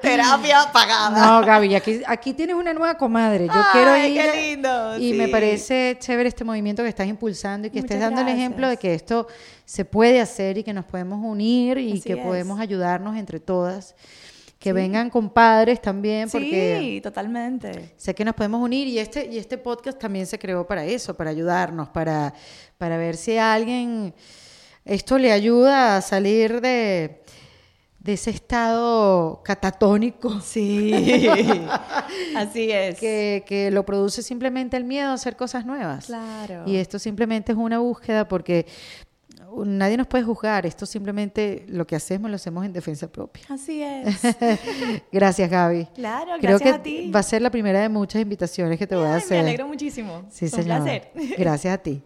Terapia 0.00 0.70
pagada. 0.72 1.40
no, 1.40 1.46
Gaby, 1.46 1.74
aquí, 1.74 2.00
aquí 2.06 2.34
tienes 2.34 2.56
una 2.56 2.72
nueva 2.72 2.96
comadre. 2.96 3.46
Yo 3.46 3.52
Ay, 3.54 3.64
quiero 3.72 3.96
ir. 3.96 4.20
qué 4.32 4.50
lindo, 4.50 4.98
Y 4.98 5.14
me 5.14 5.28
parece 5.28 5.96
chévere 5.98 6.28
este 6.28 6.44
movimiento 6.44 6.82
que 6.82 6.88
estás 6.88 7.06
impulsando 7.06 7.66
y 7.68 7.70
que 7.70 7.78
estés 7.80 7.96
Muchas 7.96 8.10
dando 8.10 8.30
el 8.30 8.36
ejemplo 8.36 8.68
de 8.68 8.76
que 8.76 8.94
esto 8.94 9.26
se 9.64 9.84
puede 9.84 10.20
hacer 10.20 10.58
y 10.58 10.64
que 10.64 10.72
nos 10.72 10.84
podemos 10.84 11.20
unir 11.22 11.78
y 11.78 11.92
Así 11.92 12.02
que 12.02 12.14
es. 12.14 12.18
podemos 12.24 12.60
ayudarnos 12.60 13.16
entre 13.16 13.40
todas. 13.40 13.94
Que 14.62 14.72
vengan 14.72 15.10
compadres 15.10 15.80
también, 15.82 16.30
porque 16.30 16.78
Sí, 16.80 17.00
totalmente. 17.00 17.94
Sé 17.96 18.14
que 18.14 18.24
nos 18.24 18.34
podemos 18.34 18.62
unir 18.62 18.86
y 18.86 18.98
este, 18.98 19.28
y 19.30 19.38
este 19.38 19.58
podcast 19.58 19.98
también 19.98 20.26
se 20.26 20.38
creó 20.38 20.66
para 20.66 20.84
eso, 20.84 21.14
para 21.16 21.30
ayudarnos, 21.30 21.88
para, 21.88 22.32
para 22.78 22.96
ver 22.96 23.16
si 23.16 23.36
a 23.36 23.52
alguien 23.54 24.14
esto 24.84 25.18
le 25.18 25.32
ayuda 25.32 25.96
a 25.96 26.00
salir 26.00 26.60
de, 26.60 27.22
de 27.98 28.12
ese 28.12 28.30
estado 28.30 29.42
catatónico 29.44 30.40
Sí. 30.40 30.92
Así 32.36 32.70
es. 32.70 32.98
que, 32.98 33.44
que 33.46 33.70
lo 33.70 33.84
produce 33.84 34.22
simplemente 34.22 34.76
el 34.76 34.84
miedo 34.84 35.10
a 35.10 35.14
hacer 35.14 35.36
cosas 35.36 35.64
nuevas. 35.66 36.06
Claro. 36.06 36.64
Y 36.66 36.76
esto 36.76 36.98
simplemente 36.98 37.52
es 37.52 37.58
una 37.58 37.78
búsqueda 37.78 38.28
porque 38.28 38.66
nadie 39.64 39.96
nos 39.96 40.06
puede 40.06 40.24
juzgar. 40.24 40.66
Esto 40.66 40.86
simplemente 40.86 41.64
lo 41.68 41.86
que 41.86 41.96
hacemos 41.96 42.30
lo 42.30 42.36
hacemos 42.36 42.64
en 42.64 42.72
defensa 42.72 43.10
propia. 43.10 43.42
Así 43.48 43.82
es. 43.82 44.20
gracias, 45.12 45.50
Gaby. 45.50 45.86
Claro, 45.94 46.32
Creo 46.40 46.58
gracias 46.58 46.70
que 46.70 46.80
a 46.80 46.82
ti. 46.82 47.10
va 47.10 47.20
a 47.20 47.22
ser 47.22 47.42
la 47.42 47.50
primera 47.50 47.80
de 47.80 47.88
muchas 47.88 48.22
invitaciones 48.22 48.78
que 48.78 48.86
te 48.86 48.96
voy 48.96 49.06
a 49.06 49.16
hacer. 49.16 49.32
Me 49.42 49.48
alegro 49.48 49.66
muchísimo. 49.66 50.24
Sí, 50.30 50.46
un 50.46 50.50
señor. 50.50 50.82
placer. 50.82 51.10
Gracias 51.38 51.74
a 51.74 51.78
ti. 51.78 52.02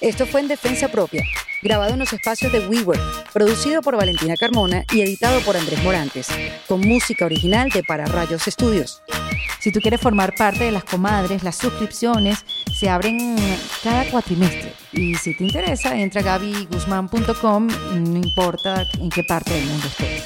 Esto 0.00 0.26
fue 0.26 0.42
en 0.42 0.48
Defensa 0.48 0.88
Propia, 0.88 1.22
grabado 1.62 1.94
en 1.94 1.98
los 1.98 2.12
espacios 2.12 2.52
de 2.52 2.68
WeWork, 2.68 3.32
producido 3.32 3.80
por 3.80 3.96
Valentina 3.96 4.34
Carmona 4.38 4.84
y 4.92 5.00
editado 5.00 5.40
por 5.40 5.56
Andrés 5.56 5.82
Morantes, 5.82 6.28
con 6.68 6.82
música 6.82 7.24
original 7.24 7.70
de 7.70 7.82
Para 7.82 8.04
Rayos 8.04 8.42
Studios. 8.42 9.00
Si 9.58 9.72
tú 9.72 9.80
quieres 9.80 10.00
formar 10.00 10.34
parte 10.34 10.64
de 10.64 10.70
las 10.70 10.84
comadres, 10.84 11.42
las 11.42 11.56
suscripciones 11.56 12.44
se 12.78 12.90
abren 12.90 13.36
cada 13.82 14.04
cuatrimestre. 14.10 14.72
Y 14.92 15.14
si 15.14 15.34
te 15.34 15.44
interesa, 15.44 15.96
entra 15.98 16.20
a 16.20 16.24
gabyguzman.com, 16.24 17.66
no 17.66 18.16
importa 18.16 18.86
en 19.00 19.08
qué 19.08 19.24
parte 19.24 19.54
del 19.54 19.64
mundo 19.64 19.86
estés. 19.86 20.24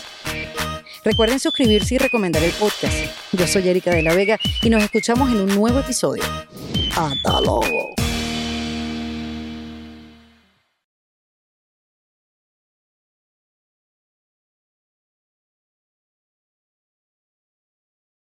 Recuerden 1.04 1.40
suscribirse 1.40 1.94
y 1.94 1.98
recomendar 1.98 2.42
el 2.42 2.52
podcast. 2.52 2.94
Yo 3.32 3.46
soy 3.46 3.68
Erika 3.68 3.90
de 3.90 4.02
la 4.02 4.14
Vega 4.14 4.38
y 4.62 4.68
nos 4.68 4.82
escuchamos 4.82 5.30
en 5.30 5.40
un 5.40 5.54
nuevo 5.54 5.78
episodio. 5.78 6.24
Hasta 6.96 7.40
luego. 7.40 7.94